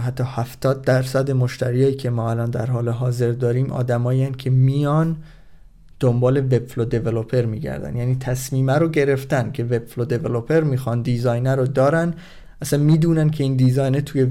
حتی 0.00 0.24
70 0.26 0.82
درصد 0.82 1.30
مشتریایی 1.30 1.94
که 1.94 2.10
ما 2.10 2.30
الان 2.30 2.50
در 2.50 2.66
حال 2.66 2.88
حاضر 2.88 3.32
داریم 3.32 3.72
آدمایی 3.72 4.30
که 4.30 4.50
میان 4.50 5.16
دنبال 6.00 6.36
Webflow 6.36 6.84
developer 6.84 7.44
میگردن. 7.44 7.96
یعنی 7.96 8.16
تصمیمه 8.20 8.72
رو 8.72 8.88
گرفتن 8.88 9.52
که 9.52 9.64
Webflow 9.64 10.04
developer 10.04 10.60
می‌خوان 10.60 11.02
designer 11.02 11.56
رو 11.56 11.66
دارن. 11.66 12.14
اصلا 12.62 12.78
می‌دونن 12.78 13.30
که 13.30 13.44
این 13.44 13.56
design 13.56 13.94
ه 13.94 14.00
توی 14.00 14.30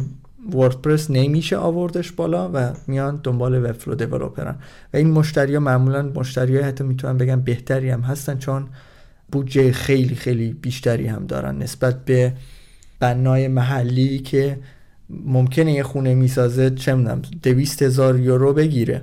WordPress 0.53 1.11
نمیشه 1.11 1.57
آوردش 1.57 2.11
بالا 2.11 2.51
و 2.53 2.73
میان 2.87 3.19
دنبال 3.23 3.55
Webflow 3.55 3.95
developer 3.95 4.49
ن 4.49 4.55
و 4.93 4.97
این 4.97 5.11
مشتری 5.11 5.53
ها 5.53 5.59
معمولا 5.59 6.01
مشتری 6.15 6.57
حتی 6.57 6.83
می‌تونن 6.83 7.17
بگم 7.17 7.41
بهتری 7.41 7.89
هم 7.89 8.01
هستن 8.01 8.37
چون 8.37 8.67
بودجه 9.31 9.71
خیلی 9.71 10.15
خیلی 10.15 10.53
بیشتری 10.53 11.07
هم 11.07 11.25
دارن. 11.25 11.57
نسبت 11.57 12.05
به 12.05 12.33
بنای 12.99 13.47
محلی 13.47 14.19
که 14.19 14.59
ممکنه 15.09 15.73
یه 15.73 15.83
خونه 15.83 16.15
می‌سازه 16.15 16.69
چه 16.69 16.95
می‌دونم 16.95 17.21
دویست 17.43 17.81
هزار 17.81 18.19
یورو 18.19 18.53
بگیره. 18.53 19.01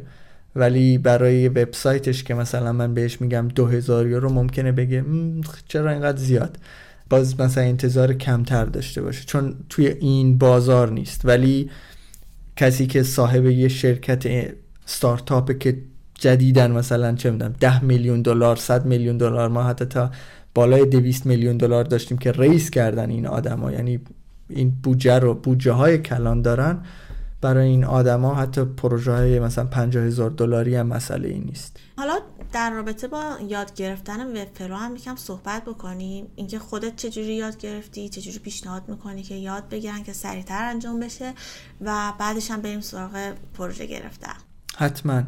ولی 0.56 0.98
برای 0.98 1.48
وبسایتش 1.48 2.24
که 2.24 2.34
مثلا 2.34 2.72
من 2.72 2.94
بهش 2.94 3.20
میگم 3.20 3.48
دو 3.54 3.66
هزار 3.66 4.06
یورو 4.06 4.32
ممکنه 4.32 4.72
بگه 4.72 5.04
چرا 5.68 5.90
اینقدر 5.90 6.18
زیاد؟ 6.18 6.58
باز 7.12 7.40
مثلا 7.40 7.64
انتظار 7.64 8.12
کمتر 8.12 8.64
داشته 8.64 9.02
باشه. 9.02 9.24
چون 9.24 9.54
توی 9.68 9.86
این 9.86 10.38
بازار 10.38 10.90
نیست. 10.90 11.20
ولی 11.24 11.70
کسی 12.56 12.86
که 12.86 13.02
صاحب 13.02 13.46
یه 13.46 13.68
شرکت 13.68 14.52
ستارتاپ 14.86 15.58
که 15.58 15.78
جدیدن 16.14 16.70
مثلا 16.70 17.14
چه 17.14 17.30
می‌دونم 17.30 17.54
10 17.60 17.84
میلیون 17.84 18.22
دلار 18.22 18.56
100 18.56 18.86
میلیون 18.86 19.16
دلار 19.16 19.48
ما 19.48 19.62
حتی 19.62 19.84
تا 19.84 20.10
بالای 20.54 20.86
200 20.86 21.26
میلیون 21.26 21.56
دلار 21.56 21.84
داشتیم 21.84 22.18
که 22.18 22.32
raise 22.32 22.70
کردن 22.70 23.10
این 23.10 23.26
آدما. 23.26 23.72
یعنی 23.72 24.00
این 24.48 24.72
بودجه 24.82 25.18
رو 25.18 25.34
بودجه 25.34 25.72
های 25.72 25.98
کلان 25.98 26.42
دارن 26.42 26.78
برای 27.40 27.68
این 27.68 27.84
آدما 27.84 28.34
حتی 28.34 28.64
پروژه 28.64 29.12
های 29.12 29.40
مثلا 29.40 29.64
50 29.64 30.04
هزار 30.04 30.30
دلاری 30.30 30.74
هم 30.76 30.86
مسئله 30.86 31.28
ای 31.28 31.38
نیست. 31.38 31.76
حالا 31.96 32.18
در 32.52 32.70
رابطه 32.70 33.08
با 33.08 33.38
یاد 33.48 33.74
گرفتن 33.74 34.26
Webflow 34.26 34.76
هم 34.76 34.96
یکم 34.96 35.16
صحبت 35.16 35.64
بکنیم. 35.64 36.26
اینکه 36.36 36.58
خودت 36.58 36.96
چجوری 36.96 37.34
یاد 37.34 37.58
گرفتی 37.58 38.08
چجوری 38.08 38.38
پیشنهاد 38.38 38.88
می‌کنی 38.88 39.22
که 39.22 39.34
یاد 39.34 39.68
بگیرن 39.68 40.02
که 40.02 40.12
سریعتر 40.12 40.64
انجام 40.64 41.00
بشه 41.00 41.32
و 41.80 42.12
بعدش 42.18 42.50
هم 42.50 42.62
بریم 42.62 42.80
سراغ 42.80 43.32
پروژه 43.54 43.86
گرفتن. 43.86 44.34
حتما. 44.76 45.22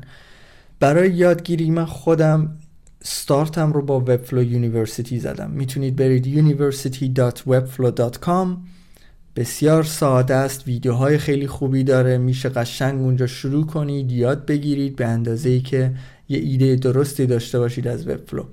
برای 0.80 1.10
یادگیری 1.10 1.70
من 1.70 1.84
خودم 1.84 2.58
ستارتم 3.02 3.72
رو 3.72 3.82
با 3.82 4.00
Webflow 4.00 4.42
University 4.42 5.18
زدم. 5.18 5.50
می‌تونید 5.50 5.96
برید 5.96 6.24
university.webflow.com 6.24 8.48
بسیار 9.36 9.82
ساده 9.82 10.34
است 10.34 10.66
ویدیوهای 10.66 11.18
خیلی 11.18 11.46
خوبی 11.46 11.84
داره 11.84 12.18
میشه 12.18 12.48
قشنگ 12.48 13.00
اونجا 13.00 13.26
شروع 13.26 13.66
کنید 13.66 14.12
یاد 14.12 14.46
بگیرید 14.46 14.96
به 14.96 15.06
اندازه 15.06 15.48
ای 15.48 15.60
که 15.60 15.94
یه 16.28 16.38
ایده 16.38 16.76
درستی 16.76 17.26
داشته 17.26 17.58
باشید 17.58 17.88
از 17.88 18.08
Webflow 18.08 18.44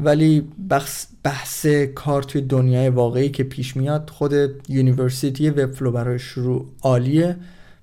ولی 0.00 0.40
بحث, 0.68 1.06
بحث 1.22 1.66
کار 1.94 2.22
توی 2.22 2.40
دنیای 2.40 2.88
واقعی 2.88 3.28
که 3.28 3.44
پیش 3.44 3.76
میاد 3.76 4.10
خود 4.10 4.32
University 4.68 5.50
Webflow 5.50 5.90
برای 5.92 6.18
شروع 6.18 6.66
عالیه. 6.82 7.36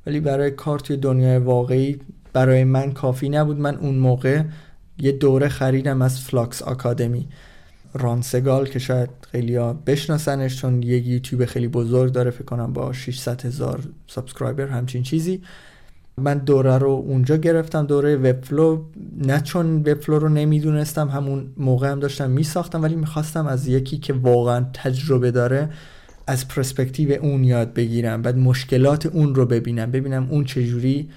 ولی 0.05 0.19
برای 0.19 0.51
کار 0.51 0.79
توی 0.79 0.97
دنیای 0.97 1.37
واقعی 1.37 1.99
برای 2.33 2.63
من 2.63 2.91
کافی 2.91 3.29
نبود. 3.29 3.59
من 3.59 3.75
اون 3.75 3.95
موقع 3.95 4.43
یه 4.99 5.11
دوره 5.11 5.49
خریدم 5.49 6.01
از 6.01 6.21
Flux 6.21 6.61
Academy 6.61 7.27
ران 7.93 8.23
سگال 8.23 8.67
که 8.67 8.79
شاید 8.79 9.09
خیلی 9.31 9.55
ها 9.55 9.73
بشناسنش 9.73 10.61
چون 10.61 10.83
یه 10.83 11.07
یوتیوب 11.07 11.45
خیلی 11.45 11.67
بزرگ 11.67 12.11
داره 12.11 12.31
فکر 12.31 12.43
کنم 12.43 12.73
با 12.73 12.93
600 12.93 13.45
هزار 13.45 13.83
subscriber 14.07 14.67
همچین 14.67 15.03
چیزی. 15.03 15.41
من 16.17 16.37
دوره 16.37 16.77
رو 16.77 16.89
اونجا 16.89 17.37
گرفتم 17.37 17.85
دوره 17.85 18.15
Webflow. 18.15 18.83
نه 19.17 19.41
چون 19.41 19.75
Webflow 19.75 20.19
رو 20.19 20.29
نمی‌دونستم 20.29 21.07
همون 21.07 21.47
موقع 21.57 21.91
هم 21.91 21.99
داشتم 21.99 22.29
میساختم 22.29 22.83
ولی 22.83 22.95
می‌خواستم 22.95 23.47
از 23.47 23.67
یکی 23.67 23.97
که 23.97 24.13
واقعا 24.13 24.65
تجربه 24.73 25.31
داره 25.31 25.69
از 26.27 26.47
پرسپکتیو 26.47 27.11
اون 27.21 27.43
یاد 27.43 27.73
بگیرم 27.73 28.21
بعد 28.21 28.37
مشکلات 28.37 29.05
اون 29.05 29.35
رو 29.35 29.45
ببینم 29.45 29.91
ببینم 29.91 30.27
اون 30.29 30.43
چجوری 30.43 31.09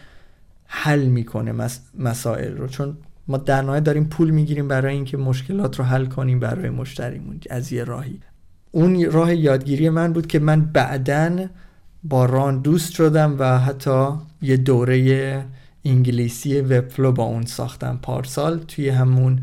حل 0.66 1.04
می‌کنه 1.04 1.68
مسائل 1.98 2.56
رو. 2.56 2.66
چون 2.68 2.96
ما 3.28 3.36
در 3.36 3.62
نهایت 3.62 3.84
داریم 3.84 4.04
پول 4.04 4.30
می‌گیریم 4.30 4.68
برای 4.68 4.94
اینکه 4.94 5.16
مشکلات 5.16 5.78
رو 5.78 5.84
حل 5.84 6.06
کنیم 6.06 6.40
برای 6.40 6.70
مشتریمون 6.70 7.40
از 7.50 7.72
یه 7.72 7.84
راهی. 7.84 8.20
اون 8.72 9.10
راه 9.10 9.34
یادگیری 9.34 9.88
من 9.88 10.12
بود 10.12 10.26
که 10.26 10.38
من 10.38 10.60
بعدن 10.60 11.50
با 12.08 12.24
ران 12.24 12.58
دوست 12.60 12.92
شدم 12.92 13.36
و 13.38 13.58
حتی 13.58 14.08
یه 14.42 14.56
دوره 14.56 15.44
انگلیسی 15.84 16.60
وبفلو 16.60 17.12
با 17.12 17.24
اون 17.24 17.46
ساختم 17.46 17.98
پارسال 18.02 18.58
توی 18.58 18.88
همون 18.88 19.42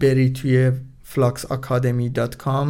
بری 0.00 0.30
توی 0.30 0.72
fluxacademy.com 1.14 2.68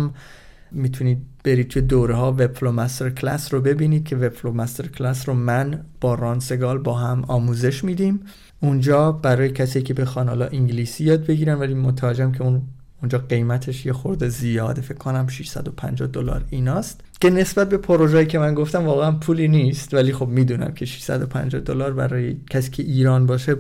می‌تونید 0.72 1.18
برید 1.44 1.68
توی 1.68 1.82
دوره 1.82 2.14
ها 2.14 2.32
وبفلو 2.32 2.72
مستر 2.72 3.10
کلاس 3.10 3.54
رو 3.54 3.60
ببینید 3.60 4.04
که 4.04 4.16
وبفلو 4.16 4.52
مستر 4.52 4.86
کلاس 4.86 5.28
رو 5.28 5.34
من 5.34 5.84
با 6.00 6.14
ران 6.14 6.40
سگال 6.40 6.78
با 6.78 6.94
هم 6.94 7.24
آموزش 7.28 7.84
میدیم. 7.84 8.20
اونجا 8.60 9.12
برای 9.12 9.50
کسی 9.50 9.82
که 9.82 9.94
بخوان 9.94 10.28
حالا 10.28 10.46
انگلیسی 10.46 11.04
یاد 11.04 11.26
بگیرن 11.26 11.54
ولی 11.54 11.74
متوجهم 11.74 12.32
که 12.32 12.42
اون 12.42 12.62
اونجا 13.02 13.18
قیمتش 13.18 13.86
یه 13.86 13.92
خورده 13.92 14.28
زیاده 14.28 14.82
فکر 14.82 14.98
کنم 14.98 15.26
650 15.26 16.08
دلار 16.08 16.44
ایناست. 16.50 17.00
که 17.20 17.30
نسبت 17.30 17.68
به 17.68 17.76
پروژه‌ای 17.76 18.26
که 18.26 18.38
من 18.38 18.54
گفتم 18.54 18.84
واقعا 18.84 19.12
پولی 19.12 19.48
نیست 19.48 19.94
ولی 19.94 20.12
خب 20.12 20.28
می‌دونم 20.28 20.72
که 20.72 20.84
650 20.84 21.60
دلار 21.60 21.92
برای 21.92 22.36
کسی 22.50 22.70
که 22.70 22.82
ایران 22.82 23.26
باشه 23.26 23.56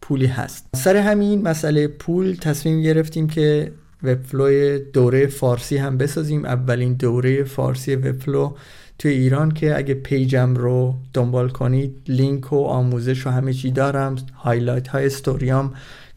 پولی 0.00 0.26
هست. 0.26 0.66
سر 0.74 0.96
همین 0.96 1.42
مسئله 1.42 1.88
پول 1.88 2.34
تصمیم 2.34 2.82
گرفتیم 2.82 3.28
که 3.28 3.72
Webflow 4.02 4.78
دوره 4.78 5.26
فارسی 5.26 5.76
هم 5.76 5.98
بسازیم. 5.98 6.44
اولین 6.44 6.94
دوره 6.94 7.44
فارسی 7.44 7.94
Webflow 7.94 8.54
توی 8.98 9.10
ایران 9.10 9.50
که 9.50 9.76
اگه 9.76 9.94
page 9.94 10.42
م 10.42 10.54
رو 10.54 10.94
دنبال 11.14 11.48
کنید 11.48 12.02
لینک 12.08 12.52
و 12.52 12.64
آموزش 12.64 13.26
و 13.26 13.30
همه 13.30 13.52
چی 13.52 13.70
دارم. 13.70 14.16
highlight 14.34 14.88
های 14.88 15.06
استوریام 15.06 15.74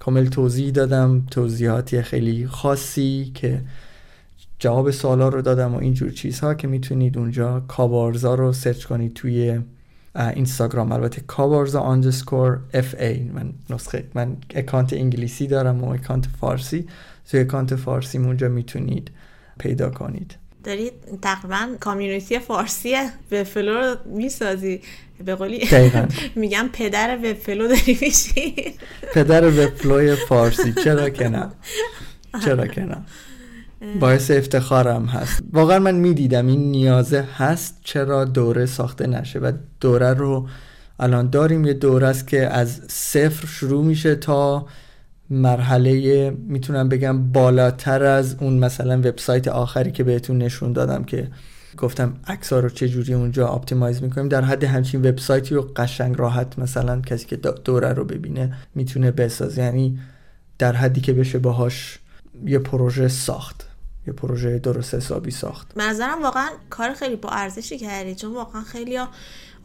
کامل 0.09 0.25
توضیح 0.25 0.71
دادم. 0.71 1.25
توضیحاتی 1.31 2.01
خیلی 2.01 2.47
خاصی 2.47 3.31
که 3.33 3.61
جواب 4.59 4.91
سوالا 4.91 5.29
رو 5.29 5.41
دادم 5.41 5.75
و 5.75 5.77
اینجور 5.77 6.09
چیزها 6.09 6.53
که 6.53 6.67
می‌تونید 6.67 7.17
اونجا 7.17 7.59
Kabarza 7.59 8.35
رو 8.35 8.53
search 8.53 8.85
کنید 8.85 9.13
توی 9.13 9.59
اینستاگرام. 10.15 10.91
البته 10.91 11.21
Kabarza 11.27 11.81
underscore 11.81 12.59
fa 12.73 13.23
من 13.23 13.53
نسخه 13.69 14.03
من 14.13 14.37
account 14.55 14.93
انگلیسی 14.93 15.47
دارم 15.47 15.83
و 15.83 15.89
account 15.89 16.25
فارسی. 16.41 16.87
توی 17.31 17.39
account 17.39 17.75
فارسی 17.75 18.17
اونجا 18.17 18.49
می‌تونید 18.49 19.11
پیدا 19.59 19.89
کنید. 19.89 20.35
دارید 20.63 20.93
تقریبا 21.21 21.67
community 21.79 22.39
فارسی 22.39 22.95
Webflow 23.29 23.73
رو 23.73 23.95
می‌سازی. 24.05 24.81
به 25.25 25.35
قولی 25.35 25.67
میگم 26.35 26.69
پدر 26.73 27.17
Webflow 27.17 27.67
داری 27.67 27.97
میشی. 28.01 28.55
پدر 29.13 29.47
Webflow 29.47 30.15
فارسی. 30.15 30.73
چرا 30.73 31.09
که 31.09 31.29
نه؟ 31.29 31.51
چرا 32.45 32.67
که 32.67 32.81
نه؟ 32.81 32.97
باعث 33.99 34.31
افتخارم 34.31 35.05
هست. 35.05 35.43
واقعا 35.53 35.79
من 35.79 35.95
می‌دیدم 35.95 36.47
این 36.47 36.71
نیازه 36.71 37.21
هست 37.37 37.79
چرا 37.83 38.25
دوره 38.25 38.65
ساخته 38.65 39.07
نشه 39.07 39.39
و 39.39 39.51
دوره 39.79 40.13
رو 40.13 40.47
الان 40.99 41.29
داریم. 41.29 41.65
یه 41.65 41.73
دوره 41.73 42.07
است 42.07 42.27
که 42.27 42.47
از 42.47 42.81
صفر 42.87 43.47
شروع 43.47 43.85
میشه 43.85 44.15
تا 44.15 44.67
مرحله 45.29 46.29
می‌تونم 46.29 46.89
بگم 46.89 47.31
بالاتر 47.31 48.03
از 48.03 48.35
اون 48.39 48.53
مثلا 48.53 48.97
وبسایت 48.97 49.47
آخری 49.47 49.91
که 49.91 50.03
بهتون 50.03 50.37
نشون 50.37 50.73
دادم 50.73 51.03
که 51.03 51.27
گفتم 51.77 52.13
عکس 52.27 52.53
رو 52.53 52.69
چجوری 52.69 53.13
اونجا 53.13 53.47
آپتیمایز 53.47 54.03
می‌کنیم. 54.03 54.29
در 54.29 54.41
حد 54.41 54.63
همچین 54.63 55.05
وبسایتی 55.05 55.55
رو 55.55 55.61
قشنگ 55.75 56.19
راحت 56.19 56.59
مثلا 56.59 57.01
کسی 57.01 57.25
که 57.25 57.35
دوره 57.35 57.93
رو 57.93 58.05
ببینه 58.05 58.57
می‌تونه 58.75 59.11
بسازه 59.11 59.61
یعنی 59.61 59.99
در 60.57 60.73
حدی 60.73 61.01
که 61.01 61.13
بشه 61.13 61.39
باهاش 61.39 61.99
یه 62.45 62.59
پروژه 62.59 63.07
ساخت 63.07 63.65
یه 64.07 64.13
پروژه 64.13 64.59
درست 64.59 64.95
حسابی 64.95 65.31
ساخت. 65.31 65.77
به 65.77 65.93
نظرم 65.93 66.23
واقعا 66.23 66.49
کار 66.69 66.93
خیلی 66.93 67.15
با 67.15 67.29
ارزشی 67.29 67.77
کردی 67.77 68.15
چون 68.15 68.33
واقعا 68.33 68.61
خیلی 68.61 68.97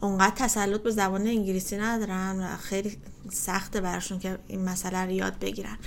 اونقدر 0.05 0.35
تسلط 0.35 0.81
به 0.81 0.91
زبان 0.91 1.27
انگلیسی 1.27 1.77
ندارن 1.77 2.39
و 2.39 2.57
خیلی 2.57 2.97
سخته 3.31 3.81
براشون 3.81 4.19
که 4.19 4.37
این 4.47 4.65
مسئله 4.65 5.05
رو 5.05 5.11
یاد 5.11 5.39
بگیرن. 5.39 5.77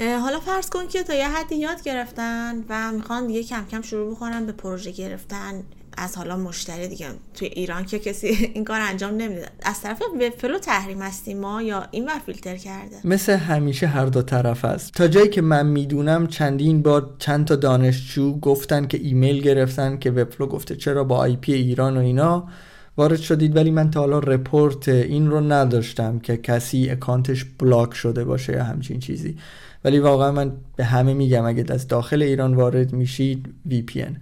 حالا 0.00 0.40
فرض 0.40 0.70
کن 0.70 0.88
که 0.88 1.02
تا 1.02 1.14
یه 1.14 1.28
حدی 1.28 1.56
یاد 1.56 1.82
گرفتن 1.82 2.64
و 2.68 2.92
می‌خوان 2.92 3.26
دیگه 3.26 3.42
کم 3.42 3.64
کم 3.70 3.82
شروع 3.82 4.14
بکنن 4.14 4.46
به 4.46 4.52
پروژه 4.52 4.90
گرفتن 4.90 5.62
از 5.96 6.16
حالا 6.16 6.36
مشتری 6.36 6.88
دیگه. 6.88 7.06
توی 7.34 7.48
ایران 7.48 7.84
که 7.84 7.98
کسی 7.98 8.26
این 8.54 8.64
کار 8.64 8.80
انجام 8.80 9.14
نمیده. 9.14 9.48
از 9.62 9.80
طرف 9.80 10.02
Webflow 10.02 10.58
تحریم 10.58 11.02
هستیم 11.02 11.40
ما 11.40 11.62
یا 11.62 11.86
این 11.90 12.04
ور 12.04 12.18
فیلتر 12.26 12.56
کرده؟ 12.56 12.96
مثل 13.04 13.32
همیشه 13.32 13.86
هر 13.86 14.06
دو 14.06 14.22
طرف 14.22 14.64
است. 14.64 14.92
تا 14.92 15.08
جایی 15.08 15.28
که 15.28 15.42
من 15.42 15.66
می‌دونم 15.66 16.26
چندین 16.26 16.82
بار 16.82 17.16
چند 17.18 17.46
تا 17.46 17.56
دانشجو 17.56 18.40
گفتن 18.40 18.86
که 18.86 18.98
ایمیل 18.98 19.42
گرفتن 19.42 19.98
که 19.98 20.10
Webflow 20.10 20.46
گفته 20.46 20.76
چرا 20.76 21.04
با 21.04 21.16
IP 21.16 21.52
ایران 21.52 21.96
و 21.96 22.00
اینا. 22.00 22.48
وارد 22.96 23.20
شدید 23.20 23.56
ولی 23.56 23.70
من 23.70 23.90
تا 23.90 24.00
حالا 24.00 24.18
report 24.18 24.88
این 24.88 25.30
رو 25.30 25.40
نداشتم 25.40 26.18
که 26.18 26.36
کسی 26.36 26.90
account 26.90 27.32
ش 27.32 27.44
block 27.44 27.94
شده 27.94 28.24
باشه 28.24 28.52
یا 28.52 28.64
همچین 28.64 29.00
چیزی. 29.00 29.36
ولی 29.84 29.98
واقعا 29.98 30.32
من 30.32 30.52
به 30.76 30.84
همه 30.84 31.14
میگم 31.14 31.44
اگه 31.44 31.64
از 31.68 31.88
داخل 31.88 32.22
ایران 32.22 32.54
وارد 32.54 32.92
میشید 32.92 33.54
VPN 33.70 34.16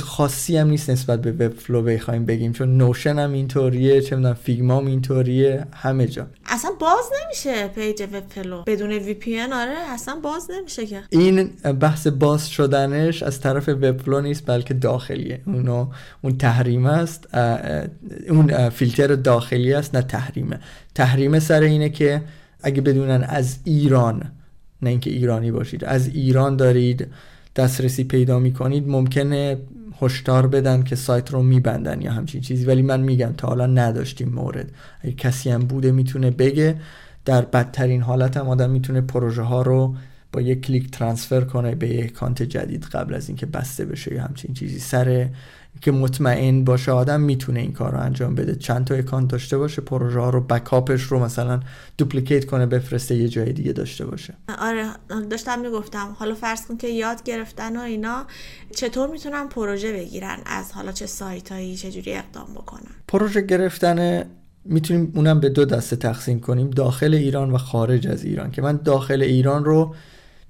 خاصی 0.00 0.56
هم 0.56 0.68
نیست 0.68 0.90
نسبت 0.90 1.22
به 1.22 1.32
Webflow 1.32 1.82
بخوایم 1.82 2.24
بگیم 2.24 2.52
چون 2.52 2.76
Notion 2.76 3.18
هم 3.18 3.32
اینطوریه 3.32 4.00
چه 4.00 4.16
می‌دونم 4.16 4.34
Figma 4.34 4.76
هم 4.76 4.86
اینطوریه 4.86 5.66
همه 5.72 6.06
جا. 6.06 6.26
اصلا 6.46 6.70
باز 6.80 7.04
نمیشه 7.24 7.68
page 7.68 8.02
Webflow 8.02 8.62
بدون 8.66 8.90
VPN 8.90 9.40
آره 9.40 9.74
اصلا 9.88 10.14
باز 10.22 10.50
نمیشه 10.50 10.86
که. 10.86 11.02
این 11.10 11.46
بحث 11.80 12.06
باز 12.06 12.50
شدنش 12.50 13.22
از 13.22 13.40
طرف 13.40 13.68
Webflow 13.68 14.20
نیست 14.20 14.46
بلکه 14.46 14.74
داخلیه. 14.74 15.40
اونو 15.46 15.88
اون 16.22 16.38
تحریم 16.38 16.86
است 16.86 17.28
اون 18.28 18.68
فیلتر 18.68 19.14
داخلی 19.14 19.74
است 19.74 19.94
نه 19.94 20.02
تحریمه. 20.02 20.60
تحریم 20.94 21.38
سر 21.38 21.60
اینه 21.60 21.88
که 21.88 22.22
اگه 22.62 22.80
بدونن 22.80 23.24
از 23.28 23.58
ایران 23.64 24.32
نه 24.82 24.90
اینکه 24.90 25.10
ایرانی 25.10 25.50
باشید 25.50 25.84
از 25.84 26.08
ایران 26.08 26.56
دارید 26.56 27.08
دسترسی 27.56 28.04
پیدا 28.04 28.38
می‌کنید 28.38 28.88
ممکنه 28.88 29.58
هشدار 30.02 30.46
بدن 30.46 30.82
که 30.82 30.96
سایت 30.96 31.30
رو 31.30 31.42
میبندن 31.42 32.00
یا 32.00 32.12
همچین 32.12 32.40
چیزی. 32.40 32.64
ولی 32.64 32.82
من 32.82 33.00
میگم 33.00 33.32
تا 33.36 33.48
حالا 33.48 33.66
نداشتیم 33.66 34.28
مورد. 34.28 34.70
اگه 35.00 35.12
کسی 35.12 35.50
هم 35.50 35.60
بوده 35.60 35.92
می‌تونه 35.92 36.30
بگه. 36.30 36.76
در 37.24 37.42
بدترین 37.42 38.02
حالت 38.02 38.36
هم 38.36 38.48
آدم 38.48 38.70
می‌تونه 38.70 39.00
پروژه 39.00 39.42
ها 39.42 39.62
رو 39.62 39.94
با 40.32 40.40
یک 40.40 40.60
کلیک 40.60 40.90
ترانسفر 40.90 41.40
کنه 41.40 41.74
به 41.74 41.88
یک 41.88 42.12
کانت 42.12 42.42
جدید 42.42 42.84
قبل 42.84 43.14
از 43.14 43.28
اینکه 43.28 43.46
بسته 43.46 43.84
بشه 43.84 44.14
یا 44.14 44.22
همچین 44.22 44.54
چیزی. 44.54 44.78
سر 44.78 45.28
که 45.80 45.92
مطمئن 45.92 46.64
باشه 46.64 46.92
آدم 46.92 47.20
می‌تونه 47.20 47.60
این 47.60 47.72
کار 47.72 47.92
رو 47.92 48.00
انجام 48.00 48.34
بده. 48.34 48.54
چند 48.54 48.84
تا 48.84 48.94
اکانت 48.94 49.30
داشته 49.30 49.58
باشه 49.58 49.82
پروژه 49.82 50.20
ها 50.20 50.30
رو 50.30 50.40
بکاپش 50.40 51.02
رو 51.02 51.18
مثلا 51.18 51.60
دوپلیکیت 51.98 52.44
کنه 52.44 52.66
بفرسته 52.66 53.16
یه 53.16 53.28
جای 53.28 53.52
دیگه 53.52 53.72
داشته 53.72 54.06
باشه. 54.06 54.34
آره 54.58 54.86
داشتم 55.30 55.60
می‌گفتم 55.60 56.16
حالا 56.18 56.34
فرض 56.34 56.66
کن 56.66 56.76
که 56.76 56.88
یاد 56.88 57.22
گرفتن 57.22 57.76
و 57.76 57.80
اینا 57.80 58.26
چطور 58.76 59.10
می‌تونن 59.10 59.48
پروژه 59.48 59.92
بگیرن؟ 59.92 60.38
از 60.46 60.72
حالا 60.72 60.92
چه 60.92 61.06
سایت 61.06 61.52
هایی 61.52 61.76
چجوری 61.76 62.14
اقدام 62.14 62.46
بکنن؟ 62.54 62.90
پروژه 63.08 63.40
گرفتن 63.40 64.24
می‌تونیم 64.64 65.12
اونم 65.14 65.40
به 65.40 65.48
دو 65.48 65.64
دسته 65.64 65.96
تقسیم 65.96 66.40
کنیم 66.40 66.70
داخل 66.70 67.14
ایران 67.14 67.50
و 67.50 67.58
خارج 67.58 68.06
از 68.06 68.24
ایران. 68.24 68.50
که 68.50 68.62
من 68.62 68.76
داخل 68.76 69.22
ایران 69.22 69.64
رو 69.64 69.94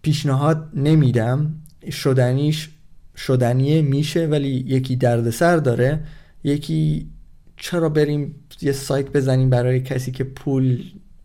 پیشنهاد 0.03 0.69
نمیدم 0.75 1.55
شدنیش 1.91 2.71
شدنیه 3.17 3.83
میشه 3.83 4.27
ولی 4.27 4.65
یکی 4.67 4.97
دردسر 4.97 5.57
داره. 5.57 6.01
یکی 6.45 7.09
چرا 7.57 7.89
بریم 7.89 8.35
یه 8.63 8.73
سایت 8.73 9.13
بزنیم 9.13 9.51
برای 9.51 9.81
کسی 9.81 10.13
که 10.13 10.25
پول 10.25 10.83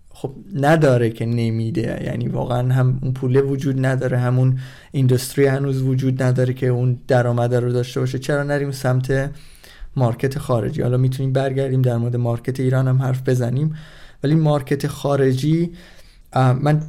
خب 0.10 0.36
نداره 0.54 1.10
که 1.10 1.26
نمیده؟ 1.26 2.02
یعنی 2.06 2.28
واقعا 2.28 2.74
هم 2.74 3.00
اون 3.02 3.14
پوله 3.14 3.42
وجود 3.42 3.86
نداره 3.86 4.18
همون 4.18 4.60
industry 4.92 5.46
هنوز 5.46 5.82
وجود 5.82 6.24
نداره 6.24 6.54
که 6.54 6.68
اون 6.68 7.00
درآمده 7.08 7.60
رو 7.60 7.72
داشته 7.72 8.00
باشه. 8.00 8.20
چرا 8.20 8.44
نریم 8.44 8.72
سمت 8.72 9.32
market 9.96 10.40
خارجی؟ 10.40 10.82
حالا 10.82 10.98
می‌تونیم 10.98 11.34
برگردیم 11.34 11.82
در 11.82 11.98
مورد 11.98 12.16
market 12.16 12.60
ایران 12.60 12.88
هم 12.88 13.02
حرف 13.02 13.30
بزنیم. 13.30 13.76
ولی 14.24 14.36
market 14.36 14.88
خارجی 14.88 15.72
من 16.36 16.82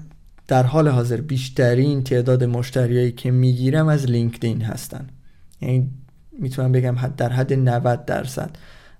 در 0.51 0.63
حال 0.63 0.89
حاضر 0.89 1.21
بیشترین 1.21 2.03
تعداد 2.03 2.45
مشتریایی 2.45 3.13
که 3.13 3.31
می‌گیرم 3.31 3.89
از 3.89 4.07
LinkedIn 4.07 4.63
هستن. 4.63 5.07
یعنی 5.61 5.91
می‌تونم 6.39 6.73
بگم 6.73 6.97
در 7.17 7.29
حد 7.29 7.53
90 7.53 8.05
درصد. 8.05 8.51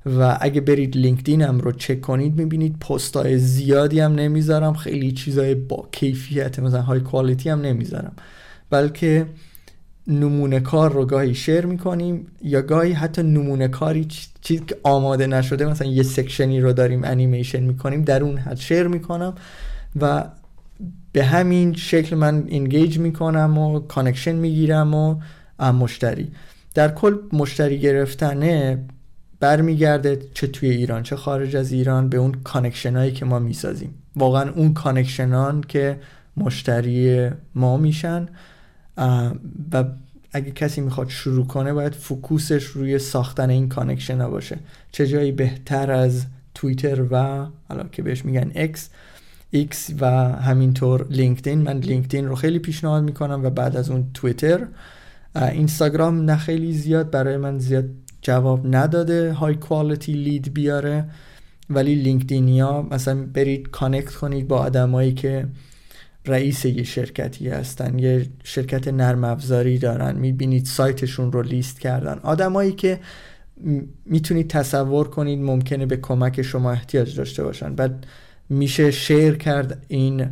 و 0.07 0.39
اگه 0.41 0.61
برید 0.61 0.97
LinkedIn 0.97 1.52
م 1.52 1.59
رو 1.59 1.73
چک 1.73 2.01
کنید 2.01 2.37
می‌بینید 2.37 2.79
پستای 2.79 3.39
زیادی 3.39 4.01
هم 4.01 4.15
نمی‌ذارم 4.15 4.75
خیلی 4.75 5.13
چیزای 5.13 5.55
با 5.55 5.89
کیفیت 5.93 6.59
مثلا 6.59 6.83
high 6.83 7.01
quality 7.01 7.49
هم 7.49 7.61
نمی‌ذارم. 7.61 8.13
بلکه 8.71 9.27
نمونه 10.07 10.61
کار 10.61 10.93
رو 10.93 11.07
گاهی 11.07 11.35
share 11.35 11.67
می‌کنیم 11.67 12.27
یا 12.43 12.63
گاهی 12.63 12.93
حتی 12.93 13.23
نمونه 13.23 13.69
کاری 13.69 14.07
چیزی 14.41 14.65
که 14.67 14.77
آماده 14.83 15.27
نشده 15.27 15.67
مثلا 15.67 15.89
یه 15.89 16.03
section 16.03 16.53
ی 16.53 16.61
رو 16.61 16.73
داریم 16.73 17.05
انیمیشن 17.05 17.61
می‌کنیم 17.61 18.03
در 18.03 18.23
اون 18.23 18.39
حد 18.39 18.57
share 18.57 18.87
می‌کنم 18.87 19.35
و 20.01 20.25
به 21.13 21.25
همین 21.25 21.75
شکل 21.75 22.17
من 22.17 22.45
engage 22.49 22.99
می‌کنم 22.99 23.59
و 23.59 23.81
connection 23.81 24.33
می‌گیرم 24.33 24.95
و 24.95 25.21
مشتری. 25.61 26.33
در 26.75 26.89
کل 26.89 27.17
مشتری 27.33 27.79
گرفتنه 27.79 28.85
برمیگرده 29.41 30.23
چه 30.35 30.47
توی 30.47 30.71
ایران 30.71 31.03
چه 31.03 31.17
خارج 31.17 31.57
از 31.57 31.73
ایران 31.73 32.09
به 32.09 32.17
اون 32.17 32.35
connection 32.45 32.97
هایی 32.97 33.13
که 33.13 33.25
ما 33.25 33.39
می‌سازیم. 33.39 33.95
واقعا 34.17 34.51
اون 34.51 34.75
کانکشنان 34.75 35.61
که 35.61 36.01
مشتری 36.37 37.31
ما 37.55 37.77
میشن 37.77 38.29
و 39.73 39.85
اگه 40.33 40.51
کسی 40.51 40.81
می‌خواد 40.81 41.09
شروع 41.09 41.47
کنه 41.47 41.73
باید 41.73 41.93
focus 41.93 42.44
ش 42.44 42.65
روی 42.65 42.99
ساختن 42.99 43.51
این 43.51 43.69
connection 43.69 44.21
ها 44.21 44.31
باشه. 44.31 44.59
چه 44.93 45.07
جایی 45.07 45.33
بهتر 45.33 45.91
از 45.91 46.27
توییتر 46.55 47.03
و 47.11 47.47
حالا 47.69 47.85
که 47.93 48.03
بهش 48.03 48.25
میگن 48.25 48.53
اکس 48.55 48.89
ایکس 49.51 49.91
و 50.01 50.07
همینطور 50.33 51.07
لینکدین. 51.11 51.63
من 51.63 51.79
لینکدین 51.79 52.29
رو 52.29 52.35
خیلی 52.35 52.59
پیشنهاد 52.59 53.03
می‌کنم 53.03 53.45
و 53.45 53.51
بعد 53.51 53.77
از 53.77 53.91
اون 53.91 54.11
توییتر. 54.15 54.67
اینستاگرام 55.37 56.21
نه 56.31 56.37
خیلی 56.37 56.73
زیاد 56.73 57.11
برای 57.11 57.37
من 57.37 57.59
زیاد 57.59 57.85
جواب 58.23 58.77
نداده. 58.77 59.33
high 59.33 59.55
quality 59.55 60.13
lead 60.13 60.55
بیاره. 60.55 61.05
ولی 61.71 61.95
لینکدین 61.95 62.73
یا 62.73 62.83
مثلا 62.83 63.27
برید 63.35 63.71
connect 63.71 64.15
کنید 64.15 64.49
با 64.49 64.59
آدمایی 64.59 65.15
که 65.15 65.49
رئیس 66.27 66.65
یه 66.65 66.83
شرکتی 66.83 67.49
هستن 67.49 67.99
یه 67.99 68.27
شرکت 68.45 68.89
نرم 68.89 69.25
افزاری 69.25 69.79
دارن. 69.79 70.17
می‌بینید 70.17 70.65
سایتشون 70.67 71.33
رو 71.33 71.43
لیست 71.43 71.81
کردن. 71.81 72.19
آدمایی 72.23 72.73
که 72.73 73.01
می‌تونید 74.07 74.51
تصور 74.51 75.09
کنید 75.09 75.39
ممکنه 75.39 75.87
به 75.87 75.97
کمک 75.97 76.43
شما 76.43 76.73
احتیاج 76.73 77.17
داشته 77.17 77.45
باشن. 77.45 77.75
بعد 77.75 78.07
میشه 78.51 78.91
شیر 78.91 79.37
کرد 79.37 79.85
این 79.89 80.27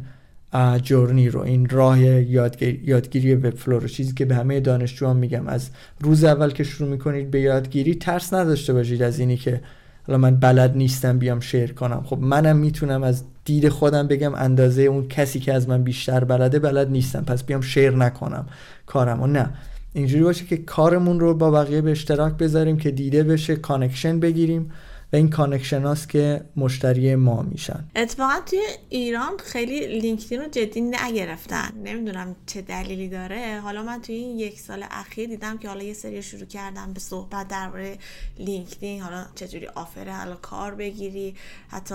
جورنی 0.83 1.29
رو 1.29 1.41
این 1.41 1.69
راه 1.69 2.01
یادگیری, 2.01 2.81
یادگیری 2.85 3.35
وب 3.35 3.55
فلو 3.55 3.79
رو 3.79 3.89
چیزی 3.89 4.13
که 4.13 4.25
به 4.25 4.35
همه 4.35 4.61
دانشجویان 4.61 5.17
میگم. 5.17 5.49
از 5.49 5.71
روز 6.01 6.25
اول 6.25 6.51
که 6.51 6.65
شروع 6.65 6.89
می‌کنید 6.89 7.31
به 7.31 7.41
یادگیری 7.41 7.95
ترس 7.95 8.35
نداشته 8.35 8.73
باشید 8.73 9.03
از 9.03 9.19
اینی 9.19 9.37
که 9.37 9.61
حالا 10.07 10.19
من 10.19 10.37
بلد 10.37 10.77
نیستم 10.77 11.19
بیام 11.19 11.41
شیر 11.41 11.73
کنم. 11.73 12.03
خب 12.07 12.19
منم 12.19 12.57
می‌تونم 12.57 13.03
از 13.03 13.25
دید 13.45 13.69
خودم 13.69 14.09
بگم 14.09 14.35
اندازه 14.35 14.83
اون 14.83 15.09
کسی 15.09 15.41
که 15.41 15.53
از 15.53 15.69
من 15.69 15.83
بیشتر 15.83 16.25
بلده 16.25 16.59
بلد 16.59 16.91
نیستم. 16.91 17.25
پس 17.25 17.45
بیام 17.45 17.61
شیر 17.61 17.91
نکنم 17.91 18.47
کارم 18.87 19.25
نه. 19.25 19.51
اینجوری 19.93 20.23
باشه 20.23 20.45
که 20.45 20.57
کارمون 20.57 21.21
رو 21.21 21.35
با 21.35 21.51
بقیه 21.51 21.81
به 21.81 21.91
اشتراک 21.91 22.33
بذاریم 22.37 22.77
که 22.77 22.91
دیده 22.91 23.23
بشه 23.23 23.57
connection 23.57 24.21
بگیریم. 24.21 24.71
و 25.13 25.17
این 25.17 25.31
connection 25.31 25.83
هاست 25.83 26.09
که 26.09 26.45
مشتری 26.57 27.15
ما 27.15 27.43
میشن. 27.43 27.85
اتفاقا 27.97 28.41
توی 28.47 28.63
ایران 28.89 29.39
خیلی 29.39 30.01
لینکدین 30.01 30.41
رو 30.41 30.49
جدی 30.49 30.81
نگرفتن. 30.81 31.73
نمی‌دونم 31.85 32.37
چه 32.47 32.63
دلیلی 32.63 33.09
داره. 33.09 33.61
حالا 33.61 33.83
من 33.83 34.03
توی 34.03 34.15
این 34.15 34.39
یک 34.39 34.61
سال 34.61 34.85
اخیر 34.91 35.29
دیدم 35.29 35.59
که 35.59 35.69
حالا 35.69 35.83
یه 35.83 35.93
سری 35.93 36.23
شروع 36.23 36.45
کردم 36.45 36.93
به 36.93 37.01
صحبت 37.01 37.49
درباره 37.49 37.99
لینکدین. 38.39 39.03
حالا 39.03 39.27
چجوری 39.35 39.67
offer 39.67 40.09
حالا 40.09 40.35
کار 40.35 40.75
بگیری 40.75 41.35
حتی 41.69 41.95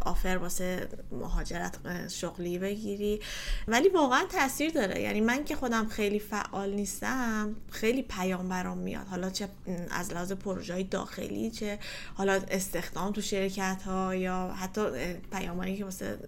offer 0.00 0.38
واسه 0.40 0.88
مهاجرت 1.12 1.78
شغلی 2.08 2.58
بگیری. 2.58 3.20
ولی 3.68 3.88
واقعا 3.88 4.24
تاثیر 4.32 4.70
داره. 4.70 5.00
یعنی 5.00 5.20
من 5.20 5.44
که 5.44 5.56
خودم 5.56 5.88
خیلی 5.88 6.18
فعال 6.18 6.72
نیستم 6.72 7.56
خیلی 7.70 8.02
پیام 8.02 8.48
برام 8.48 8.78
میاد. 8.78 9.06
حالا 9.06 9.30
چه 9.30 9.48
از 9.90 10.12
لحاظ 10.12 10.32
پروژه 10.32 10.82
داخلی 10.82 11.50
چه 11.50 11.78
حالا 12.14 12.40
استخدام 12.54 13.12
تو 13.12 13.20
شرکت 13.20 13.82
ها 13.86 14.14
یا 14.14 14.48
حتی 14.48 14.80
پیامانی 15.32 15.76
که 15.76 15.84
واسه 15.84 16.18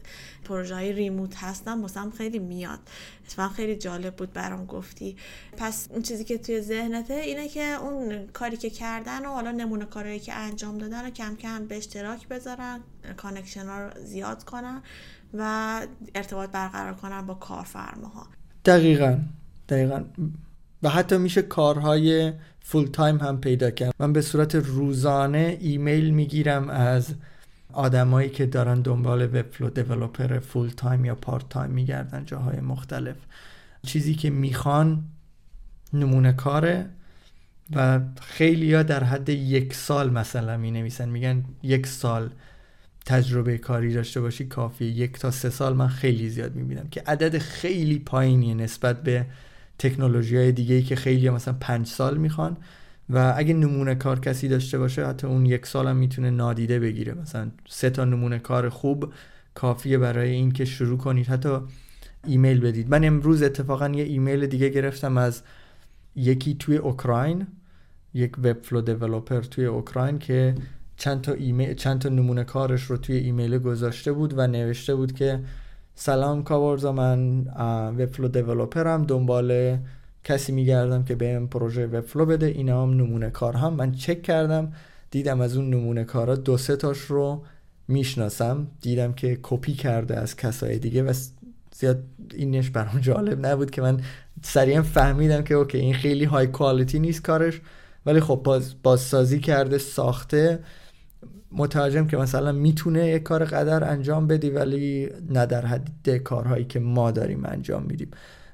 پروژه 0.44 0.74
های 0.74 0.92
ریموت 0.92 1.36
هستن 1.36 1.80
واسه 1.80 2.10
خیلی 2.10 2.38
میاد. 2.38 2.78
اتفاقا 3.24 3.48
خیلی 3.48 3.76
جالب 3.76 4.16
بود 4.16 4.32
برام 4.32 4.66
گفتی. 4.66 5.16
پس 5.56 5.88
اون 5.90 6.02
چیزی 6.02 6.24
که 6.24 6.38
توی 6.38 6.60
ذهنته 6.60 7.14
اینه 7.14 7.48
که 7.48 7.62
اون 7.62 8.26
کاری 8.26 8.56
که 8.56 8.70
کردن 8.70 9.26
و 9.26 9.28
حالا 9.28 9.50
نمونه 9.50 9.84
کارهایی 9.84 10.20
که 10.20 10.34
انجام 10.34 10.78
دادن 10.78 11.06
و 11.06 11.10
کم 11.10 11.36
کم 11.36 11.66
به 11.66 11.76
اشتراک 11.76 12.28
بذارن 12.28 12.80
connection 13.16 13.66
ها 13.66 13.80
رو 13.80 13.90
زیاد 14.04 14.44
کنن 14.44 14.82
و 15.34 15.80
ارتباط 16.14 16.50
برقرار 16.50 16.94
کنن 16.94 17.26
با 17.26 17.34
کارفرماها. 17.34 18.26
دقیقا. 18.64 19.18
دقیقا. 19.68 20.04
و 20.82 20.88
حتی 20.88 21.16
میشه 21.16 21.42
کارهای 21.42 22.32
full 22.68 22.86
time 22.86 23.16
هم 23.16 23.40
پیدا 23.40 23.70
کرد 23.70 23.94
من 23.98 24.12
به 24.12 24.20
صورت 24.20 24.54
روزانه 24.54 25.58
ایمیل 25.60 26.10
می‌گیرم 26.10 26.68
از 26.68 27.14
آدمایی 27.72 28.28
که 28.28 28.46
دارن 28.46 28.80
دنبال 28.80 29.22
Webflow 29.22 29.70
developer 29.70 30.38
full 30.38 30.68
time 30.68 31.04
یا 31.04 31.14
part 31.14 31.48
time 31.48 31.70
میگردن 31.70 32.24
جاهای 32.24 32.60
مختلف. 32.60 33.16
چیزی 33.82 34.14
که 34.14 34.30
می‌خوان 34.30 35.04
نمونه 35.92 36.32
کاره 36.32 36.86
و 37.76 38.00
خیلی 38.20 38.74
ها 38.74 38.82
در 38.82 39.04
حد 39.04 39.28
یک 39.28 39.74
سال 39.74 40.10
مثلا 40.10 40.56
می 40.56 40.70
نویسن 40.70 41.08
میگن 41.08 41.44
یک 41.62 41.86
سال 41.86 42.30
تجربه 43.04 43.58
کاری 43.58 43.92
داشته 43.92 44.20
باشی 44.20 44.46
کافی 44.46 44.84
یک 44.84 45.18
تا 45.18 45.30
سه 45.30 45.50
سال 45.50 45.76
من 45.76 45.88
خیلی 45.88 46.28
زیاد 46.28 46.54
می‌بینم 46.54 46.88
که 46.88 47.02
عدد 47.06 47.38
خیلی 47.38 47.98
پایینی 47.98 48.54
نسبت 48.54 49.02
به 49.02 49.26
تکنولوژی 49.78 50.36
های 50.36 50.52
دیگه 50.52 50.74
ای 50.74 50.82
که 50.82 50.96
خیلی 50.96 51.30
مثلا 51.30 51.56
پنج 51.60 51.86
سال 51.86 52.16
می‌خوان 52.16 52.56
و 53.10 53.34
اگه 53.36 53.54
نمونه 53.54 53.94
کار 53.94 54.20
کسی 54.20 54.48
داشته 54.48 54.78
باشه 54.78 55.06
حتی 55.06 55.26
اون 55.26 55.46
یک 55.46 55.66
سال 55.66 55.88
هم 55.88 55.96
می‌تونه 55.96 56.30
نادیده 56.30 56.80
بگیره. 56.80 57.14
مثلا 57.14 57.50
سه 57.68 57.90
تا 57.90 58.04
نمونه 58.04 58.38
کار 58.38 58.68
خوب 58.68 59.12
کافیه 59.54 59.98
برای 59.98 60.30
اینکه 60.30 60.64
شروع 60.64 60.98
کنید. 60.98 61.26
حتی 61.26 61.58
ایمیل 62.26 62.60
بدید. 62.60 62.90
من 62.90 63.04
امروز 63.04 63.42
اتفاقا 63.42 63.88
یه 63.88 64.04
ایمیل 64.04 64.46
دیگه 64.46 64.68
گرفتم 64.68 65.18
از 65.18 65.42
یکی 66.16 66.54
توی 66.54 66.76
اوکراین 66.76 67.46
یک 68.14 68.38
Webflow 68.38 68.80
developer 68.80 69.40
توی 69.40 69.64
اوکراین 69.64 70.18
که 70.18 70.54
چند 70.96 71.20
تا 71.20 71.32
ایمیل 71.32 71.74
چند 71.74 71.98
تا 71.98 72.08
نمونه 72.08 72.44
کارش 72.44 72.82
رو 72.82 72.96
توی 72.96 73.16
ایمیل 73.16 73.58
گذاشته 73.58 74.12
بود 74.12 74.38
و 74.38 74.46
نوشته 74.46 74.94
بود 74.94 75.12
که 75.12 75.40
سلام 75.98 76.42
کابرزا 76.42 76.92
من 76.92 77.46
Webflow 77.98 78.28
developer 78.28 78.97
م 78.97 79.04
دنبال 79.04 79.78
کسی 80.24 80.52
میگردم 80.52 81.04
که 81.04 81.14
بهم 81.14 81.48
پروژه 81.48 81.86
Webflow 81.86 82.26
بده. 82.26 82.46
اینا 82.46 82.82
هم 82.82 82.90
نمونه 82.90 83.30
کارهام. 83.30 83.74
من 83.74 83.92
چک 83.92 84.22
کردم 84.22 84.72
دیدم 85.10 85.40
از 85.40 85.56
اون 85.56 85.70
نمونه 85.70 86.04
کارا 86.04 86.34
دو 86.36 86.56
سه 86.56 86.76
تاش 86.76 86.98
رو 86.98 87.42
می‌شناسم. 87.88 88.66
دیدم 88.80 89.12
که 89.12 89.38
کپی 89.42 89.72
کرده 89.72 90.16
از 90.16 90.36
کسای 90.36 90.78
دیگه 90.78 91.02
و 91.02 91.12
زیاد 91.72 92.02
اینش 92.34 92.70
برام 92.70 93.00
جالب 93.00 93.46
نبود 93.46 93.70
که 93.70 93.82
من 93.82 94.00
سریعا 94.42 94.82
فهمیدم 94.82 95.42
که 95.42 95.54
okay 95.54 95.78
این 95.78 95.94
خیلی 95.94 96.24
high 96.24 96.46
quality 96.46 96.98
نیست 96.98 97.22
کارش. 97.22 97.60
ولی 98.06 98.20
خب 98.20 98.40
باز 98.44 98.74
بازسازی 98.82 99.40
کرده 99.40 99.78
ساخته. 99.78 100.58
مترجم 101.56 102.06
که 102.06 102.16
مثلا 102.16 102.52
می‌تونه 102.52 103.06
یک 103.06 103.22
کار 103.22 103.44
قدر 103.44 103.84
انجام 103.84 104.26
بدی 104.26 104.50
ولی 104.50 105.08
نه 105.30 105.46
در 105.46 105.66
حد 105.66 106.16
کارهایی 106.16 106.64
که 106.64 106.80
ما 106.80 107.10
داریم 107.10 107.44
انجام 107.44 107.82
میدیم. 107.82 108.10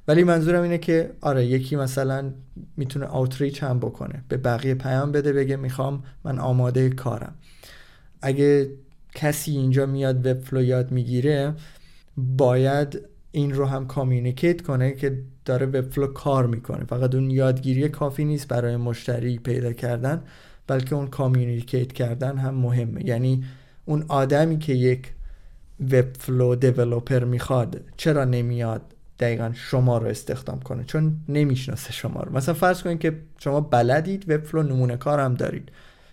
ولی 0.08 0.24
منظورم 0.24 0.62
اینه 0.62 0.78
که 0.78 1.10
آره 1.20 1.46
یکی 1.46 1.76
مثلا 1.76 2.32
می‌تونه 2.76 3.06
outreach 3.06 3.62
هم 3.62 3.78
بکنه 3.78 4.24
به 4.28 4.36
بقیه 4.36 4.74
پیام 4.74 5.12
بده 5.12 5.32
بگه 5.32 5.56
می‌خوام 5.56 6.02
من 6.24 6.38
آماده 6.38 6.90
کارم. 6.90 7.34
اگه 8.22 8.70
کسی 9.14 9.50
اینجا 9.50 9.86
میاد 9.86 10.26
Webflow 10.26 10.62
یاد 10.62 10.90
می‌گیره 10.90 11.54
باید 12.16 13.00
این 13.32 13.54
رو 13.54 13.66
هم 13.66 13.86
communicate 13.86 14.62
کنه 14.62 14.92
که 14.92 15.18
داره 15.44 15.66
Webflow 15.66 16.06
کار 16.06 16.46
می‌کنه. 16.46 16.84
فقط 16.84 17.14
اون 17.14 17.30
یادگیری 17.30 17.88
کافی 17.88 18.24
نیست 18.24 18.48
برای 18.48 18.76
مشتری 18.76 19.38
پیدا 19.38 19.72
کردن. 19.72 20.22
بلکه 20.66 20.94
اون 20.94 21.06
communicate 21.06 21.92
کردن 21.92 22.38
هم 22.38 22.54
مهمه. 22.54 23.06
یعنی 23.06 23.44
اون 23.84 24.04
آدمی 24.08 24.58
که 24.58 24.72
یک 24.72 25.12
Webflow 25.92 26.54
developer 26.54 27.24
می‌خواد 27.24 27.80
چرا 27.96 28.24
نمیاد 28.24 28.82
دقیقا 29.18 29.50
شما 29.54 29.98
رو 29.98 30.06
استخدام 30.06 30.60
کنه؟ 30.60 30.84
چون 30.84 31.16
نمی‌شناسه 31.28 31.92
شما 31.92 32.20
رو. 32.20 32.36
مثلا 32.36 32.54
فرض 32.54 32.82
کنید 32.82 32.98
که 32.98 33.18
شما 33.38 33.60
بلدید 33.60 34.30
Webflow 34.30 34.62
نمونه 34.62 34.96
کار 34.96 35.20
هم 35.20 35.34
دارید. 35.34 35.68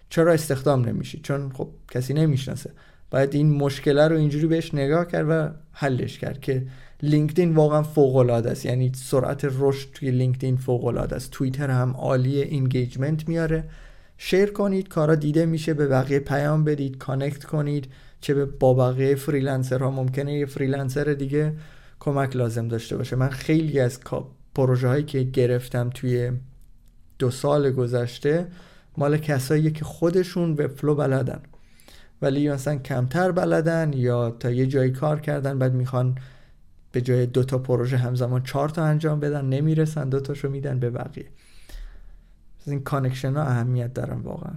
چرا 0.10 0.34
استخدام 0.34 0.86
نمیشید 0.86 1.22
چون 1.22 1.52
خب 1.52 1.68
کسی 1.92 2.14
نمی‌شناسه. 2.14 2.72
باید 3.12 3.36
این 3.36 3.54
مشکله 3.54 4.08
رو 4.08 4.18
اینجوری 4.18 4.48
بهش 4.48 4.74
نگاه 4.74 5.08
کرد 5.08 5.26
و 5.30 5.50
حلش 5.72 6.20
کرد 6.20 6.42
که 6.42 6.64
لینکدین 7.04 7.56
واقعا 7.56 7.84
فوق 7.84 8.16
العاده 8.16 8.52
است. 8.52 8.66
یعنی 8.66 8.92
سرعت 8.96 9.48
رشد 9.60 9.88
توی 9.94 10.12
لینکدین 10.12 10.58
فوق 10.58 10.86
العاده 10.86 11.16
است. 11.16 11.32
توییتر 11.32 11.70
هم 11.70 11.92
عالی 11.92 12.42
engagement 12.42 13.28
میاره. 13.28 13.64
share 14.22 14.52
کنید 14.52 14.88
کارا 14.88 15.16
دیده 15.16 15.46
میشه 15.46 15.74
به 15.74 15.88
بقیه 15.88 16.20
پیام 16.20 16.64
بدید 16.64 16.98
connect 16.98 17.44
کنید 17.44 17.88
چه 18.22 18.34
به 18.34 18.46
با 18.46 18.74
بقیه 18.74 19.16
freelancer 19.16 19.79
ها. 19.79 19.92
ممکنه 19.92 20.34
یه 20.34 20.46
freelancer 20.46 21.04
دیگه 21.04 21.54
کمک 22.00 22.36
لازم 22.36 22.68
داشته 22.68 22.98
باشه. 22.98 23.16
من 23.16 23.30
خیلی 23.30 23.80
از 23.80 24.00
پروژه 24.56 24.88
هایی 24.88 25.04
که 25.04 25.24
گرفتم 25.24 25.90
توی 25.90 26.32
دو 27.20 27.32
سال 27.32 27.72
گذشته 27.72 28.48
مال 28.98 29.18
کسایی 29.18 29.72
که 29.72 29.86
خودشون 29.86 30.52
Webflow 30.52 30.96
بلدن. 30.96 31.42
ولی 32.22 32.50
مثلا 32.50 32.76
کمتر 32.76 33.32
بلدن 33.32 33.94
یا 33.96 34.32
تا 34.32 34.52
یه 34.52 34.66
جایی 34.66 34.92
کار 34.92 35.20
کردن 35.20 35.60
بعد 35.60 35.74
می‌خوان 35.74 36.18
به 36.92 37.02
جای 37.02 37.26
دو 37.26 37.44
تا 37.44 37.58
پروژه 37.58 37.98
همزمان 37.98 38.44
چهار 38.44 38.70
تا 38.70 38.84
انجام 38.84 39.20
بدن 39.20 39.46
نمی‌رسن 39.46 40.10
دو 40.10 40.20
تاشو 40.20 40.50
میدن 40.50 40.80
به 40.80 40.90
بقیه. 40.90 41.26
این 42.66 42.84
connection 42.84 43.34
ها 43.34 43.44
اهمیت 43.44 43.94
دارن 43.94 44.22
واقعا. 44.22 44.54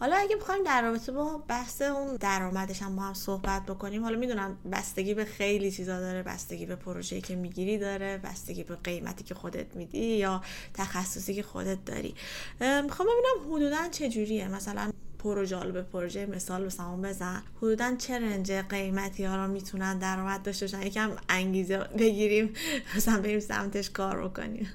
حالا 0.00 0.16
اگه 0.16 0.36
بخوایم 0.36 0.64
در 0.64 0.82
رابطه 0.82 1.12
با 1.12 1.44
بحث 1.48 1.82
اون 1.82 2.16
درآمدش 2.16 2.82
هم 2.82 2.96
با 2.96 3.02
هم 3.02 3.14
صحبت 3.14 3.66
بکنیم 3.66 4.02
حالا 4.02 4.18
می‌دونم 4.18 4.56
بستگی 4.72 5.14
به 5.14 5.24
خیلی 5.24 5.70
چیزا 5.70 6.00
داره 6.00 6.22
بستگی 6.22 6.66
به 6.66 6.76
پروژه‌ای 6.76 7.22
که 7.22 7.36
می‌گیری 7.36 7.78
داره 7.78 8.18
بستگی 8.18 8.64
به 8.64 8.76
قیمتی 8.76 9.24
که 9.24 9.34
خودت 9.34 9.76
میدی 9.76 10.16
یا 10.16 10.42
تخصصی 10.74 11.34
که 11.34 11.42
خودت 11.42 11.84
داری. 11.84 12.14
می‌خوام 12.60 13.08
ببینم 13.08 13.54
حدودا 13.54 13.88
چه 13.90 14.08
جوریه 14.08 14.48
مثلا 14.48 14.92
پروژه 15.18 15.72
به 15.72 15.82
پروژه 15.82 16.26
مثال 16.26 16.62
به 16.62 16.70
سمون 16.70 17.02
بزن. 17.02 17.42
حدودا 17.56 17.96
چه 17.98 18.18
range 18.18 18.52
قیمتی 18.52 19.24
ها 19.24 19.36
رو 19.36 19.52
می‌تونن 19.52 19.98
درآمد 19.98 20.42
داشته 20.42 20.66
باشن؟ 20.66 20.82
یکم 20.82 21.10
انگیزه 21.28 21.78
بگیریم 21.78 22.52
مثلا 22.96 23.20
بریم 23.20 23.40
سمتش 23.40 23.90
کار 23.90 24.28
بکنیم. 24.28 24.68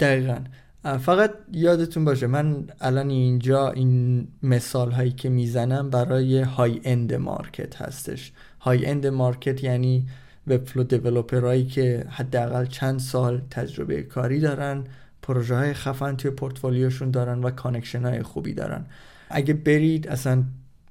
دقیقا. 0.00 0.38
فقط 0.86 1.34
یادتون 1.52 2.04
باشه 2.04 2.26
من 2.26 2.66
الان 2.80 3.10
اینجا 3.10 3.70
این 3.70 4.28
مثال 4.42 4.90
هایی 4.90 5.12
که 5.12 5.28
می‌زنم 5.28 5.90
برای 5.90 6.40
high 6.40 6.80
end 6.84 7.14
market 7.14 7.82
هستش. 7.82 8.32
high 8.60 8.86
end 8.86 9.06
market 9.06 9.64
یعنی 9.64 10.06
Webflow 10.46 10.82
developer 10.82 11.45
هایی 11.45 11.66
که 11.66 12.06
حداقل 12.08 12.66
چند 12.66 13.00
سال 13.00 13.42
تجربه 13.50 14.02
کاری 14.02 14.40
دارن 14.40 14.84
پروژه 15.22 15.54
های 15.54 15.72
خفن 15.72 16.16
توی 16.16 16.30
پورتفولیوشون 16.30 17.10
دارن 17.10 17.40
و 17.40 17.50
connection 17.50 18.04
های 18.04 18.22
خوبی 18.22 18.54
دارن. 18.54 18.86
اگه 19.30 19.54
برید 19.54 20.08
اصلا 20.08 20.44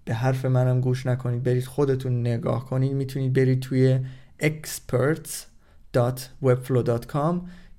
به 0.06 0.14
حرف 0.14 0.46
منم 0.46 0.82
گوش 0.82 1.06
نکنید 1.06 1.44
برید 1.44 1.66
خودتون 1.66 2.22
نگاه 2.22 2.66
کنید 2.66 2.94
می‌تونید 2.94 3.34
برید 3.34 3.60
توی 3.60 4.00
experts.webflow.com 4.42 7.36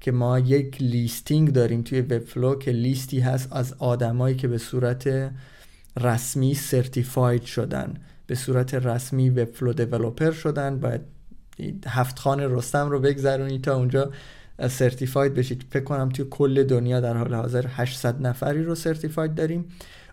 که 0.07 0.13
ما 0.13 0.39
یک 0.39 0.83
listing 0.83 1.53
داریم 1.53 1.83
توی 1.83 2.01
Webflow 2.01 2.55
که 2.55 2.71
لیستی 2.71 3.21
هست 3.21 3.53
از 3.53 3.75
آدمایی 3.79 4.37
که 4.37 4.49
به 4.49 4.59
صورت 4.59 5.33
رسمی 6.01 6.55
certified 6.55 7.43
شدن. 7.43 7.95
به 8.27 8.35
صورت 8.35 8.75
رسمی 8.75 9.31
Webflow 9.31 9.73
developer 9.73 10.31
شدن. 10.31 10.81
باید 10.81 11.01
هفت 11.87 12.19
خان 12.19 12.47
رستم 12.47 12.91
رو 12.91 13.01
بگذرونید 13.01 13.65
تا 13.65 13.77
اونجا 13.77 14.11
certified 14.69 15.35
بشید. 15.35 15.65
فکر 15.71 15.85
کنم 15.85 16.09
توی 16.09 16.27
کل 16.31 16.65
دنیا 16.65 17.01
در 17.01 17.17
حال 17.17 17.35
حاضر 17.35 17.65
800 17.69 18.27
نفری 18.27 18.65
رو 18.65 18.75
certified 18.75 19.35
داریم. 19.35 19.65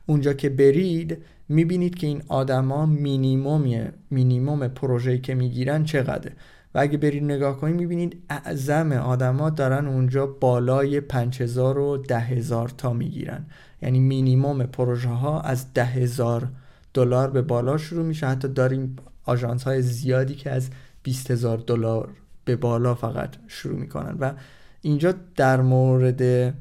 اونجا 0.06 0.34
که 0.34 0.50
برید 0.50 1.18
می‌بینید 1.50 1.96
که 1.96 2.08
این 2.08 2.24
آدما 2.28 2.86
minimum 2.86 3.92
minimum 4.12 4.68
پروژه‌ای 4.68 5.20
که 5.20 5.36
می‌گیرن 5.36 5.84
چقدره. 5.84 6.34
و 6.76 6.80
اگه 6.80 6.98
برید 6.98 7.24
نگاه 7.24 7.58
کنید 7.58 7.76
می‌بینید 7.76 8.24
اعظم 8.30 8.92
آدما 8.92 9.50
دارن 9.50 9.88
اونجا 9.88 10.26
بالای 10.26 11.02
5000 11.02 11.78
و 11.78 11.98
10000 11.98 12.70
تا 12.70 12.94
می‌گیرن. 12.94 13.46
یعنی 13.82 14.00
مینیموم 14.00 14.64
پروژه 14.64 15.10
ها 15.10 15.42
از 15.42 15.74
10000 15.74 16.48
دلار 16.94 17.30
به 17.30 17.42
بالا 17.42 17.78
شروع 17.78 18.06
میشه. 18.06 18.28
حتی 18.28 18.48
داریم 18.48 18.96
آژانس 19.26 19.64
های 19.64 19.82
زیادی 19.82 20.36
که 20.36 20.52
از 20.52 20.70
20000 21.04 21.58
دلار 21.58 22.10
به 22.46 22.56
بالا 22.56 22.96
فقط 22.96 23.30
شروع 23.48 23.80
می‌کنن. 23.80 24.18
و 24.20 24.34
اینجا 24.82 25.14
در 25.36 25.62
مورد 25.62 26.54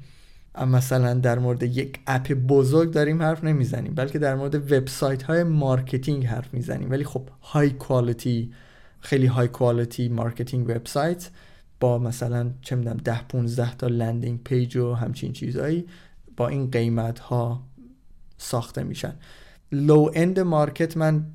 مثلا 0.66 1.14
در 1.14 1.38
مورد 1.38 1.62
یک 1.62 2.00
app 2.06 2.32
بزرگ 2.32 2.90
داریم 2.90 3.22
حرف 3.22 3.44
نمی‌زنیم 3.44 3.94
بلکه 3.94 4.18
در 4.18 4.34
مورد 4.34 4.72
وبسایت 4.72 5.22
های 5.22 5.42
marketing 5.42 6.26
حرف 6.26 6.54
می‌زنیم. 6.54 6.90
ولی 6.90 7.04
خب 7.04 7.28
high 7.42 7.70
quality 7.70 8.52
خیلی 9.02 9.26
high 9.26 9.48
quality 9.48 10.08
marketing 10.08 10.68
website 10.68 11.30
با 11.80 11.98
مثلا 11.98 12.50
چه 12.62 12.76
می‌دونم 12.76 12.96
10 12.96 13.22
15 13.22 13.74
تا 13.74 13.86
landing 13.86 14.42
page 14.44 14.76
و 14.76 14.94
همچین 14.94 15.32
چیزهایی 15.32 15.86
با 16.36 16.48
این 16.48 16.70
قیمت 16.70 17.18
ها 17.18 17.62
ساخته 18.38 18.82
میشن. 18.82 19.14
low-end 19.72 20.40
market 20.40 20.96
من 20.96 21.26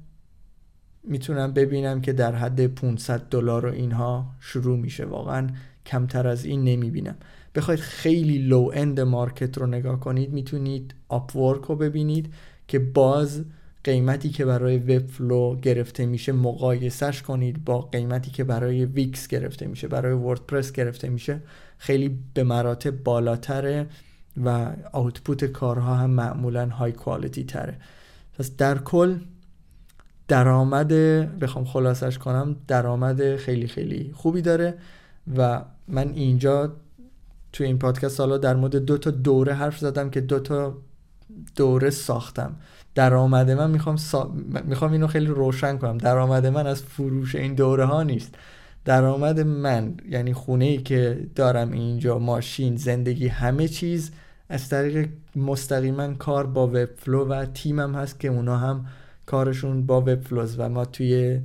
می‌تونم 1.04 1.54
ببینم 1.54 2.02
که 2.02 2.14
در 2.14 2.36
حد 2.36 2.68
500 2.68 3.30
دلار 3.30 3.66
و 3.66 3.72
اینها 3.72 4.36
شروع 4.40 4.78
میشه. 4.78 5.06
واقعا 5.06 5.48
کمتر 5.86 6.28
از 6.28 6.46
این 6.46 6.64
نمی‌بینم. 6.64 7.16
بخواید 7.56 7.80
خیلی 7.80 8.38
low-end 8.38 9.00
market 9.00 9.58
رو 9.58 9.68
نگاه 9.68 10.00
کنید 10.00 10.34
می‌تونید 10.34 10.96
Upwork 11.10 11.64
رو 11.64 11.76
ببینید 11.76 12.34
که 12.68 12.80
باز 12.80 13.46
قیمتی 13.88 14.30
که 14.30 14.46
برای 14.46 14.78
Webflow 14.78 15.56
گرفته 15.56 16.06
میشه 16.06 16.32
مقایسش 16.32 17.22
کنید 17.22 17.66
با 17.66 17.82
قیمتی 17.82 18.32
که 18.32 18.44
برای 18.44 18.86
Wix 18.86 19.28
گرفته 19.28 19.68
میشه 19.68 19.88
برای 19.88 20.14
WordPress 20.14 20.72
گرفته 20.72 21.10
میشه 21.10 21.42
خیلی 21.78 22.20
به 22.34 22.44
مراتب 22.44 23.04
بالاتره 23.04 23.88
و 24.44 24.72
آوتپوت 24.92 25.46
کارها 25.46 25.96
هم 25.96 26.10
معمولا 26.10 26.70
های 26.70 26.92
کوالیتی 26.92 27.44
تره. 27.44 27.78
پس 28.40 28.56
در 28.56 28.78
کل 28.78 29.20
درآمد 30.28 30.94
بخوام 31.40 31.66
خلاصش 31.66 32.18
کنم 32.18 32.56
درآمد 32.68 33.36
خیلی 33.36 33.68
خیلی 33.68 34.12
خوبی 34.16 34.42
داره 34.42 34.78
و 35.38 35.62
من 35.88 36.10
اینجا 36.10 36.74
توی 37.54 37.66
این 37.66 37.80
پادکست 37.80 38.20
حالا 38.20 38.38
در 38.38 38.56
مورد 38.56 38.76
دو 38.76 38.98
تا 38.98 39.12
دوره 39.12 39.54
حرف 39.54 39.78
زدم 39.78 40.10
که 40.10 40.22
دو 40.22 40.40
تا 40.40 40.78
دوره 41.56 41.90
ساختم. 41.90 42.56
درآمد 42.98 43.52
من 43.52 43.72
می‌خوام 43.72 43.98
می‌خوام 44.66 44.92
اینو 44.92 45.08
خیلی 45.08 45.26
روشن 45.26 45.78
کنم. 45.78 45.98
درآمد 45.98 46.46
من 46.46 46.68
از 46.68 46.84
فروش 46.84 47.36
این 47.36 47.54
دوره 47.54 47.86
ها 47.86 48.04
نیست. 48.04 48.36
درآمد 48.86 49.40
من 49.40 49.94
یعنی 50.10 50.34
خونه 50.34 50.66
ای 50.66 50.78
که 50.78 51.28
دارم 51.36 51.72
اینجا 51.72 52.20
ماشین 52.20 52.76
زندگی 52.76 53.28
همه 53.28 53.68
چیز 53.68 54.12
از 54.50 54.70
طریق 54.70 55.10
مستقیما 55.36 56.14
کار 56.14 56.48
با 56.48 56.68
Webflow 56.68 57.26
و 57.26 57.46
تیمم 57.46 57.96
هست 57.96 58.20
که 58.20 58.28
اونا 58.28 58.58
هم 58.58 58.86
کارشون 59.26 59.86
با 59.86 60.02
Webflow 60.02 60.22
ئه 60.22 60.60
و 60.60 60.70
ما 60.70 60.86
توی 60.86 61.40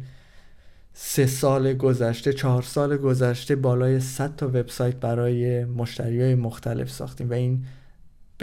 سه 0.95 1.27
سال 1.27 1.75
گذشته 1.75 2.33
چهار 2.33 2.63
سال 2.63 2.97
گذشته 2.97 3.57
بالای 3.57 4.01
100 4.01 4.37
تا 4.37 4.49
وبسایت 4.49 4.97
برای 4.97 5.65
مشتری 5.65 6.23
های 6.23 6.35
مختلف 6.35 6.91
ساختیم 6.91 7.31
و 7.31 7.33
این 7.33 7.65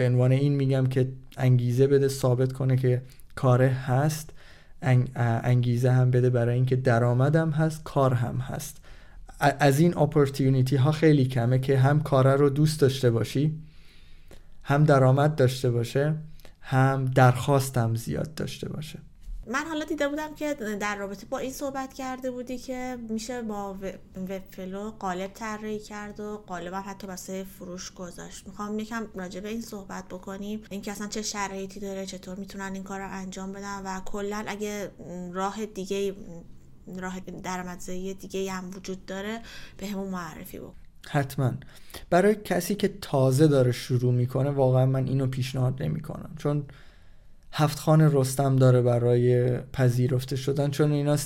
به 0.00 0.06
عنوان 0.06 0.32
این 0.32 0.52
میگم 0.54 0.86
که 0.86 1.12
انگیزه 1.36 1.86
بده 1.86 2.08
ثابت 2.08 2.52
کنه 2.52 2.76
که 2.76 3.02
کاره 3.34 3.68
هست 3.68 4.30
انگیزه 5.16 5.90
هم 5.90 6.10
بده 6.10 6.30
برای 6.30 6.54
اینکه 6.54 6.76
درآمدم 6.76 7.50
هست 7.50 7.84
کار 7.84 8.14
هم 8.14 8.36
هست. 8.36 8.80
از 9.40 9.80
این 9.80 9.98
opportunity 9.98 10.76
ها 10.76 10.92
خیلی 10.92 11.24
کمه 11.24 11.58
که 11.58 11.78
هم 11.78 12.02
کاره 12.02 12.36
رو 12.36 12.50
دوست 12.50 12.80
داشته 12.80 13.10
باشی 13.10 13.58
هم 14.62 14.84
درآمد 14.84 15.34
داشته 15.34 15.70
باشه 15.70 16.14
هم 16.60 17.04
درخواستم 17.04 17.94
زیاد 17.94 18.34
داشته 18.34 18.68
باشه. 18.68 18.98
من 19.50 19.64
حالا 19.68 19.84
دیده 19.84 20.08
بودم 20.08 20.34
که 20.34 20.54
در 20.54 20.96
رابطه 20.96 21.26
با 21.26 21.38
این 21.38 21.52
صحبت 21.52 21.94
کرده 21.94 22.30
بودی 22.30 22.58
که 22.58 22.98
میشه 23.08 23.42
با 23.42 23.74
Webflow 23.74 24.90
قالب 24.90 25.32
طراحی 25.32 25.78
کرد 25.78 26.20
و 26.20 26.36
قالب 26.46 26.72
هم 26.72 26.84
حتی 26.86 27.06
واسه 27.06 27.44
فروش 27.44 27.92
گذاشت. 27.94 28.46
می‌خوام 28.46 28.78
یکم 28.78 29.06
راجع 29.14 29.40
به 29.40 29.48
این 29.48 29.60
صحبت 29.60 30.08
بکنیم. 30.08 30.62
اینکه 30.70 30.92
اصلا 30.92 31.06
چه 31.06 31.22
شرایطی 31.22 31.80
داره 31.80 32.06
چطور 32.06 32.38
می‌تونن 32.38 32.74
این 32.74 32.82
کار 32.82 33.00
رو 33.00 33.08
انجام 33.10 33.52
بدن 33.52 33.82
و 33.84 34.00
کلا 34.00 34.44
اگه 34.46 34.90
راه 35.32 35.66
دیگه 35.66 36.14
راه 36.96 37.20
درآمدزایی 37.20 38.14
دیگه 38.14 38.52
هم 38.52 38.70
وجود 38.76 39.06
داره 39.06 39.40
به 39.76 39.86
همون 39.86 40.08
معرفی 40.08 40.58
بکن. 40.58 40.74
حتما. 41.08 41.52
برای 42.10 42.34
کسی 42.34 42.74
که 42.74 42.88
تازه 43.00 43.46
داره 43.46 43.72
شروع 43.72 44.12
می‌کنه 44.12 44.50
واقعا 44.50 44.86
من 44.86 45.06
اینو 45.06 45.26
پیشنهاد 45.26 45.82
نمی‌کنم. 45.82 46.34
چون 46.38 46.64
هفت 47.52 47.78
خانه 47.78 48.08
رستم 48.12 48.56
داره 48.56 48.82
برای 48.82 49.58
پذیرفته 49.58 50.36
شدن 50.36 50.70
چون 50.70 50.92
اینا 50.92 51.16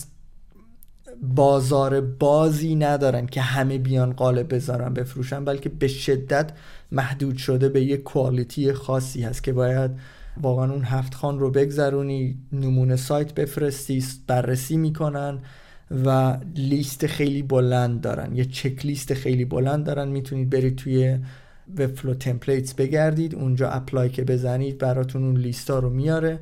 بازار 1.22 2.00
بازی 2.00 2.74
ندارن 2.74 3.26
که 3.26 3.40
همه 3.40 3.78
بیان 3.78 4.12
قالب 4.12 4.54
بذارن 4.54 4.94
بفروشن 4.94 5.44
بلکه 5.44 5.68
به 5.68 5.88
شدت 5.88 6.52
محدود 6.92 7.36
شده 7.36 7.68
به 7.68 7.82
یک 7.82 8.02
کوالیتی 8.02 8.72
خاصی 8.72 9.22
هست 9.22 9.42
که 9.42 9.52
باید 9.52 9.90
واقعا 10.42 10.72
اون 10.72 10.84
هفت 10.84 11.14
خوان 11.14 11.38
رو 11.38 11.50
بگذرونی 11.50 12.38
نمونه 12.52 12.96
سایت 12.96 13.34
بفرستی 13.34 14.04
بررسی 14.26 14.76
می‌کنن 14.76 15.38
و 16.04 16.38
لیست 16.56 17.06
خیلی 17.06 17.42
بلند 17.42 18.00
دارن. 18.00 18.36
یه 18.36 18.44
چک 18.44 18.86
لیست 18.86 19.14
خیلی 19.14 19.44
بلند 19.44 19.86
دارن. 19.86 20.08
می‌تونید 20.08 20.50
برید 20.50 20.76
توی 20.76 21.18
Webflow 21.72 22.14
Templates 22.14 22.74
بگردید 22.74 23.34
اونجا 23.34 23.68
apply 23.68 24.08
که 24.08 24.24
بزنید 24.24 24.78
براتون 24.78 25.24
اون 25.24 25.36
لیستا 25.36 25.78
رو 25.78 25.90
میاره 25.90 26.38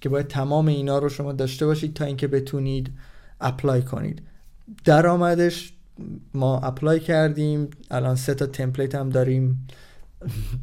که 0.00 0.08
باید 0.08 0.26
تمام 0.26 0.66
اینا 0.66 0.98
رو 0.98 1.08
شما 1.08 1.32
داشته 1.32 1.66
باشید 1.66 1.94
تا 1.94 2.04
اینکه 2.04 2.26
بتونید 2.26 2.90
apply 3.40 3.82
کنید. 3.82 4.22
درآمدش 4.84 5.72
ما 6.34 6.58
apply 6.58 7.00
کردیم 7.00 7.68
الان 7.90 8.16
سه 8.16 8.34
تا 8.34 8.46
template 8.46 8.94
هم 8.94 9.08
داریم 9.08 9.68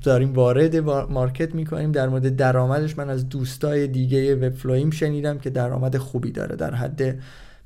داریم 0.03 0.33
وارد 0.33 0.75
market 1.11 1.55
می‌کنیم. 1.55 1.91
در 1.91 2.09
مورد 2.09 2.35
درآمدش 2.35 2.97
من 2.97 3.09
از 3.09 3.29
دوستای 3.29 3.87
دیگه 3.87 4.35
Webflow 4.35 4.79
یم 4.79 4.91
شنیدم 4.91 5.37
که 5.37 5.49
درآمد 5.49 5.97
خوبی 5.97 6.31
داره. 6.31 6.55
در 6.55 6.75
حد 6.75 7.19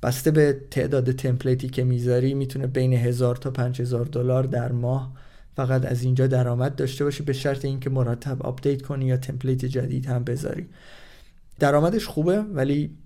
بسته 0.03 0.31
به 0.31 0.57
تعداد 0.71 1.11
template 1.11 1.63
ی 1.63 1.69
که 1.69 1.83
می‌ذاری 1.83 2.33
می‌تونه 2.33 2.67
بین 2.67 2.93
هزار 2.93 3.35
تا 3.35 3.51
پنج 3.51 3.81
هزار 3.81 4.05
دلار 4.05 4.43
در 4.43 4.71
ماه 4.71 5.13
فقط 5.55 5.85
از 5.85 6.03
اینجا 6.03 6.27
درآمد 6.27 6.75
داشته 6.75 7.03
باشی 7.03 7.23
به 7.23 7.33
شرط 7.33 7.65
اینکه 7.65 7.89
مرتب 7.89 8.43
آپدیت 8.43 8.81
کنی 8.81 9.05
یا 9.05 9.17
template 9.17 9.65
جدید 9.65 10.05
هم 10.05 10.23
بذاری. 10.23 10.65
درآمدش 11.59 12.05
خوبه 12.05 12.39
ولی 12.39 12.97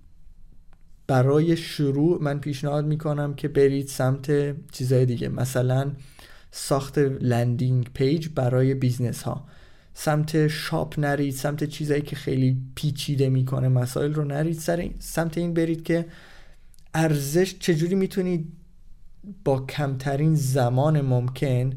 برای 1.06 1.56
شروع 1.56 2.22
من 2.22 2.38
پیشنهاد 2.38 2.86
می‌کنم 2.86 3.34
که 3.34 3.48
برید 3.48 3.88
سمت 3.88 4.54
چیزهای 4.72 5.06
دیگه. 5.06 5.28
مثلا 5.28 5.92
ساخت 6.50 6.98
landing 6.98 7.90
page 7.94 8.28
برای 8.34 8.74
business 8.74 9.22
ها 9.22 9.48
سمت 9.94 10.48
shop 10.48 10.98
نرید 10.98 11.34
سمت 11.34 11.64
چیزایی 11.64 12.02
که 12.02 12.16
خیلی 12.16 12.56
پیچیده 12.74 13.28
می‌کنه 13.28 13.68
مسائل 13.68 14.14
رو 14.14 14.24
نرید. 14.24 14.58
سر 14.58 14.90
سمت 14.98 15.38
این 15.38 15.54
برید 15.54 15.82
که 15.82 16.06
ارزش 16.94 17.58
چجوری 17.58 17.94
می‌تونید 17.94 18.52
با 19.44 19.60
کمترین 19.66 20.34
زمان 20.34 21.00
ممکن 21.00 21.72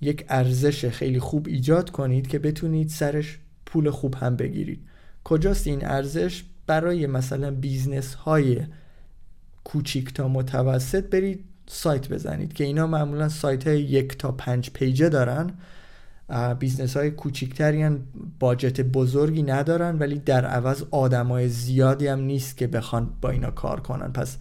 یک 0.00 0.24
ارزش 0.28 0.88
خیلی 0.88 1.20
خوب 1.20 1.46
ایجاد 1.46 1.90
کنید 1.90 2.26
که 2.26 2.38
بتونید 2.38 2.88
سرش 2.88 3.38
پول 3.66 3.90
خوب 3.90 4.14
هم 4.14 4.36
بگیرید. 4.36 4.80
کجاست 5.24 5.66
این 5.66 5.84
ارزش؟ 5.84 6.44
برای 6.66 7.06
مثلا 7.06 7.50
business 7.50 8.14
های 8.14 8.60
کوچیک 9.64 10.14
تا 10.14 10.28
متوسط 10.28 11.04
برید 11.04 11.44
سایت 11.66 12.08
بزنید 12.08 12.52
که 12.52 12.64
اینا 12.64 12.86
معمولا 12.86 13.28
سایت 13.28 13.66
های 13.66 13.80
یک 13.80 14.18
تا 14.18 14.32
پنج 14.32 14.70
page 14.70 15.00
ه 15.00 15.08
دارن. 15.08 15.50
business 16.58 16.96
های 16.96 17.10
کوچیکتری 17.10 17.88
budget 18.38 18.80
بزرگی 18.80 19.42
ندارن 19.42 19.98
ولی 19.98 20.18
در 20.18 20.44
عوض 20.44 20.84
آدمای 20.90 21.48
زیادی 21.48 22.06
هم 22.06 22.20
نیست 22.20 22.56
که 22.56 22.66
بخوان 22.66 23.10
با 23.20 23.30
اینا 23.30 23.50
کار 23.50 23.80
کنن. 23.80 24.12
پس 24.12 24.36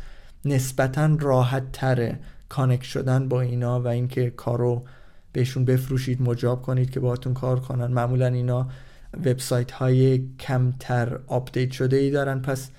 نسبتا 0.45 1.17
راحت 1.19 1.71
تره 1.71 2.19
connect 2.49 2.83
شدن 2.83 3.27
با 3.27 3.41
اینا 3.41 3.81
و 3.81 3.87
اینکه 3.87 4.29
کارو 4.29 4.83
بهشون 5.37 5.65
بفروشید 5.65 6.21
مجاب 6.21 6.61
کنید 6.61 6.89
که 6.89 6.99
باهاتون 6.99 7.33
کار 7.33 7.59
کنن. 7.59 7.85
معمولا 7.85 8.27
اینا 8.27 8.67
وبسایت 9.25 9.71
های 9.71 10.23
کمتر 10.39 11.19
آپدیت 11.27 11.71
شده 11.71 11.97
ای 11.97 12.11
دارن. 12.11 12.41
پس 12.41 12.69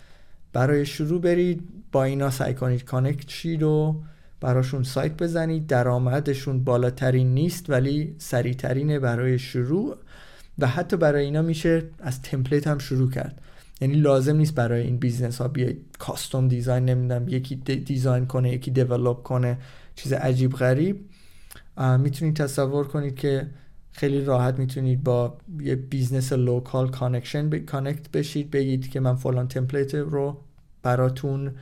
برای 0.52 0.86
شروع 0.86 1.20
برید 1.20 1.62
با 1.92 2.04
اینا 2.04 2.30
سعی 2.30 2.54
کنید 2.54 2.84
connect 2.84 3.28
شید 3.30 3.62
و 3.62 4.02
براشون 4.40 4.82
سایت 4.82 5.22
بزنید. 5.22 5.66
درآمدشون 5.66 6.64
بالاترین 6.64 7.34
نیست 7.34 7.70
ولی 7.70 8.14
سریعترینه 8.18 8.98
برای 8.98 9.38
شروع. 9.38 9.96
و 10.58 10.66
حتی 10.66 10.96
برای 10.96 11.24
اینا 11.24 11.42
میشه 11.42 11.82
از 11.98 12.22
template 12.22 12.66
هم 12.66 12.78
شروع 12.78 13.10
کرد. 13.10 13.40
یعنی 13.80 13.94
لازم 13.94 14.36
نیست 14.36 14.54
برای 14.54 14.82
این 14.82 14.96
business 14.96 15.40
ها 15.40 15.48
بیاید 15.48 15.78
custom 15.98 16.48
design 16.48 16.84
نمی‌دونم 16.84 17.28
یکی 17.28 17.56
design 17.56 18.26
کنه 18.26 18.52
یکی 18.52 18.70
develop 18.70 19.22
کنه. 19.22 19.58
چیز 19.94 20.12
عجیب 20.12 20.52
غریب. 20.52 21.07
می‌تونید 21.98 22.36
تصور 22.36 22.86
کنید 22.86 23.14
که 23.14 23.46
خیلی 23.92 24.24
راحت 24.24 24.58
می‌تونید 24.58 25.04
با 25.04 25.38
یه 25.60 25.76
business 25.76 26.32
local 26.32 26.90
connection 26.90 27.58
connect 27.58 28.10
بشید 28.10 28.50
بگید 28.50 28.90
که 28.90 29.00
من 29.00 29.14
فلان 29.14 29.48
template 29.48 29.94
رو 29.94 30.36
براتون 30.82 31.52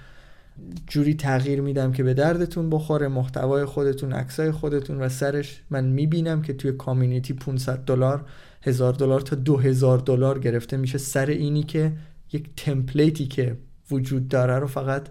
جوری 0.86 1.14
تغییر 1.14 1.60
میدم 1.60 1.92
که 1.92 2.02
به 2.02 2.14
دردتون 2.14 2.70
بخوره 2.70 3.08
محتوای 3.08 3.64
خودتون 3.64 4.12
عکسای 4.12 4.50
خودتون 4.50 5.00
و 5.00 5.08
سرش. 5.08 5.62
من 5.70 5.84
می‌بینم 5.84 6.42
که 6.42 6.52
توی 6.52 6.72
کامیونیتی 6.72 7.32
500 7.32 7.78
دلار 7.78 8.24
هزار 8.62 8.92
دلار 8.92 9.20
تا 9.20 9.36
دو 9.36 9.56
هزار 9.56 9.98
دلار 9.98 10.38
گرفته 10.38 10.76
میشه 10.76 10.98
سر 10.98 11.26
اینی 11.26 11.62
که 11.62 11.92
یک 12.32 12.50
تمپلیتی 12.56 13.26
که 13.26 13.56
وجود 13.90 14.28
داره 14.28 14.58
رو 14.58 14.66
فقط 14.66 15.08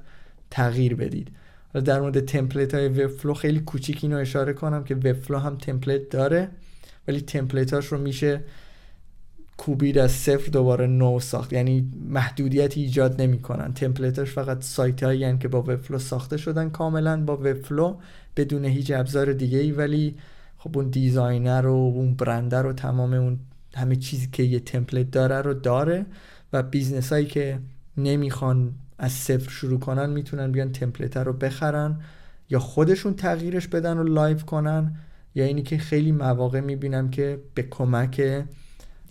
تغییر 0.52 0.96
بدید. 0.96 1.32
در 1.82 2.02
مورد 2.02 2.20
تمپلیت 2.20 2.74
های 2.74 2.88
وبفلو 2.88 3.34
خیلی 3.34 3.60
کوچیک 3.60 4.00
اینو 4.04 4.18
اشاره 4.18 4.54
کنم 4.54 4.84
که 4.84 4.96
وبفلو 4.96 5.38
هم 5.38 5.58
تمپلیت 5.58 6.10
داره 6.10 6.50
ولی 7.08 7.22
تمپلیتاش 7.22 7.86
رو 7.86 7.98
میشه 7.98 8.42
کوبید 9.58 9.98
از 9.98 10.12
صفر 10.12 10.52
دوباره 10.52 10.88
نو 10.88 11.20
ساخت. 11.20 11.54
یعنی 11.54 11.92
محدودیتی 12.10 12.82
ایجاد 12.82 13.22
نمی‌کنن. 13.22 13.74
template 13.74 14.20
اش 14.20 14.32
فقط 14.32 14.64
سایت 14.64 15.04
هایی 15.04 15.38
که 15.38 15.48
با 15.48 15.62
Webflow 15.62 16.00
ساخته 16.00 16.38
شدن. 16.38 16.70
کاملا 16.70 17.24
با 17.24 17.38
Webflow 17.38 17.96
بدون 18.38 18.66
هیچ 18.66 18.92
ابزار 18.92 19.34
دیگه 19.34 19.58
ای 19.58 19.72
ولی 19.72 20.16
خب 20.58 20.78
اون 20.78 20.90
design 20.90 21.68
رو 21.68 21.74
اون 21.74 22.14
برندر 22.14 22.66
و 22.66 22.74
تمام 22.74 23.14
اون 23.14 23.40
همه 23.76 23.96
چیزی 23.96 24.30
که 24.32 24.44
یه 24.44 24.60
template 24.60 25.12
داره 25.12 25.42
رو 25.42 25.54
داره. 25.54 26.06
و 26.54 26.64
business 26.64 27.14
هایی 27.14 27.26
که 27.26 27.60
نمی‌خوان 27.98 28.74
از 28.98 29.12
صفر 29.12 29.50
شروع 29.50 29.80
کنن 29.80 30.10
می‌تونن 30.10 30.52
بیان 30.52 30.72
template 30.72 31.18
رو 31.18 31.34
بخرن 31.34 32.00
یا 32.50 32.60
خودشون 32.60 33.14
تغییرش 33.14 33.68
بدن 33.68 33.98
و 33.98 34.04
live 34.04 34.38
کنن 34.38 34.96
یا 35.36 35.46
اینی 35.46 35.64
که 35.64 35.78
خیلی 35.78 36.12
مواقع 36.12 36.60
می‌بینم 36.60 37.10
که 37.10 37.42
به 37.54 37.64
کمک 37.64 38.20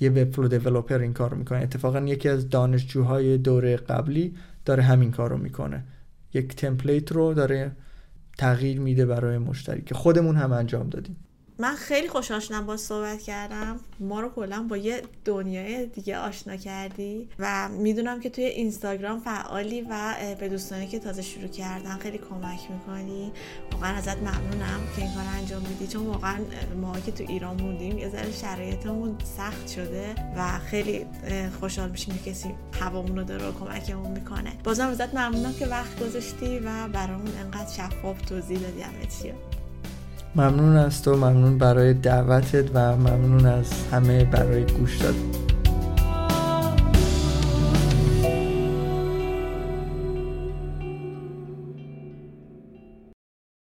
یه 0.00 0.10
وبفلو 0.10 0.48
دیولپر 0.48 0.98
این 0.98 1.12
کار 1.12 1.34
می‌کنه. 1.34 1.58
اتفاقا 1.58 2.00
یکی 2.00 2.28
از 2.28 2.48
دانشجوهای 2.48 3.38
دوره 3.38 3.76
قبلی 3.76 4.34
داره 4.64 4.82
همین 4.82 5.10
کار 5.10 5.30
رو 5.30 5.38
می‌کنه. 5.38 5.84
یک 6.34 6.56
تمپلیت 6.56 7.12
رو 7.12 7.34
داره 7.34 7.72
تغییر 8.38 8.80
میده 8.80 9.06
برای 9.06 9.38
مشتری 9.38 9.82
که 9.82 9.94
خودمون 9.94 10.36
هم 10.36 10.52
انجام 10.52 10.88
دادیم. 10.88 11.16
من 11.58 11.74
خیلی 11.74 12.08
خوشحال 12.08 12.40
شدم 12.40 12.66
با 12.66 12.76
صحبت 12.76 13.22
کردم. 13.22 13.80
ما 14.00 14.20
رو 14.20 14.28
کلا 14.28 14.62
با 14.62 14.76
یه 14.76 15.02
دنیای 15.24 15.86
دیگه 15.86 16.18
آشنا 16.18 16.56
کردی 16.56 17.28
و 17.38 17.68
می‌دونم 17.68 18.20
که 18.20 18.30
توی 18.30 18.44
اینستاگرام 18.44 19.20
فعالی 19.20 19.86
و 19.90 20.14
به 20.40 20.48
دوستانی 20.48 20.86
که 20.86 20.98
تازه 20.98 21.22
شروع 21.22 21.46
کردن 21.46 21.98
خیلی 21.98 22.18
کمک 22.18 22.60
می‌کنی. 22.70 23.32
واقعا 23.72 23.96
ازت 23.96 24.16
ممنونم 24.16 24.80
که 24.96 25.02
این 25.02 25.14
کار 25.14 25.24
انجام 25.36 25.62
میدی. 25.62 25.86
چون 25.86 26.06
واقعا 26.06 26.36
ما 26.80 27.00
که 27.00 27.12
تو 27.12 27.24
ایران 27.28 27.60
موندیم 27.60 27.98
یه 27.98 28.08
ذره 28.08 28.32
شرایطمون 28.32 29.16
سخت 29.36 29.68
شده 29.68 30.14
و 30.36 30.58
خیلی 30.58 31.06
خوشحال 31.60 31.90
میشیم 31.90 32.18
که 32.24 32.30
کسی 32.30 32.54
هوامون 32.80 33.16
رو 33.16 33.24
داره 33.24 33.52
کمکمون 33.52 34.10
می‌کنه. 34.10 34.52
بازم 34.64 34.88
ازت 34.88 35.14
ممنونم 35.14 35.54
که 35.54 35.66
وقت 35.66 36.00
گذاشتی 36.00 36.58
و 36.58 36.88
برامون 36.88 37.32
انقدر 37.44 37.70
شفاف 37.72 38.22
توضیح 38.22 38.58
دادی 38.58 38.80
همه 38.80 39.06
ممنون 40.36 40.76
از 40.76 41.02
تو 41.02 41.16
ممنون 41.16 41.58
برای 41.58 41.94
دعوتت 41.94 42.64
و 42.74 42.96
ممنون 42.96 43.46
از 43.46 43.72
همه 43.92 44.24
برای 44.24 44.64
گوش 44.64 44.96
دادن. 44.96 45.53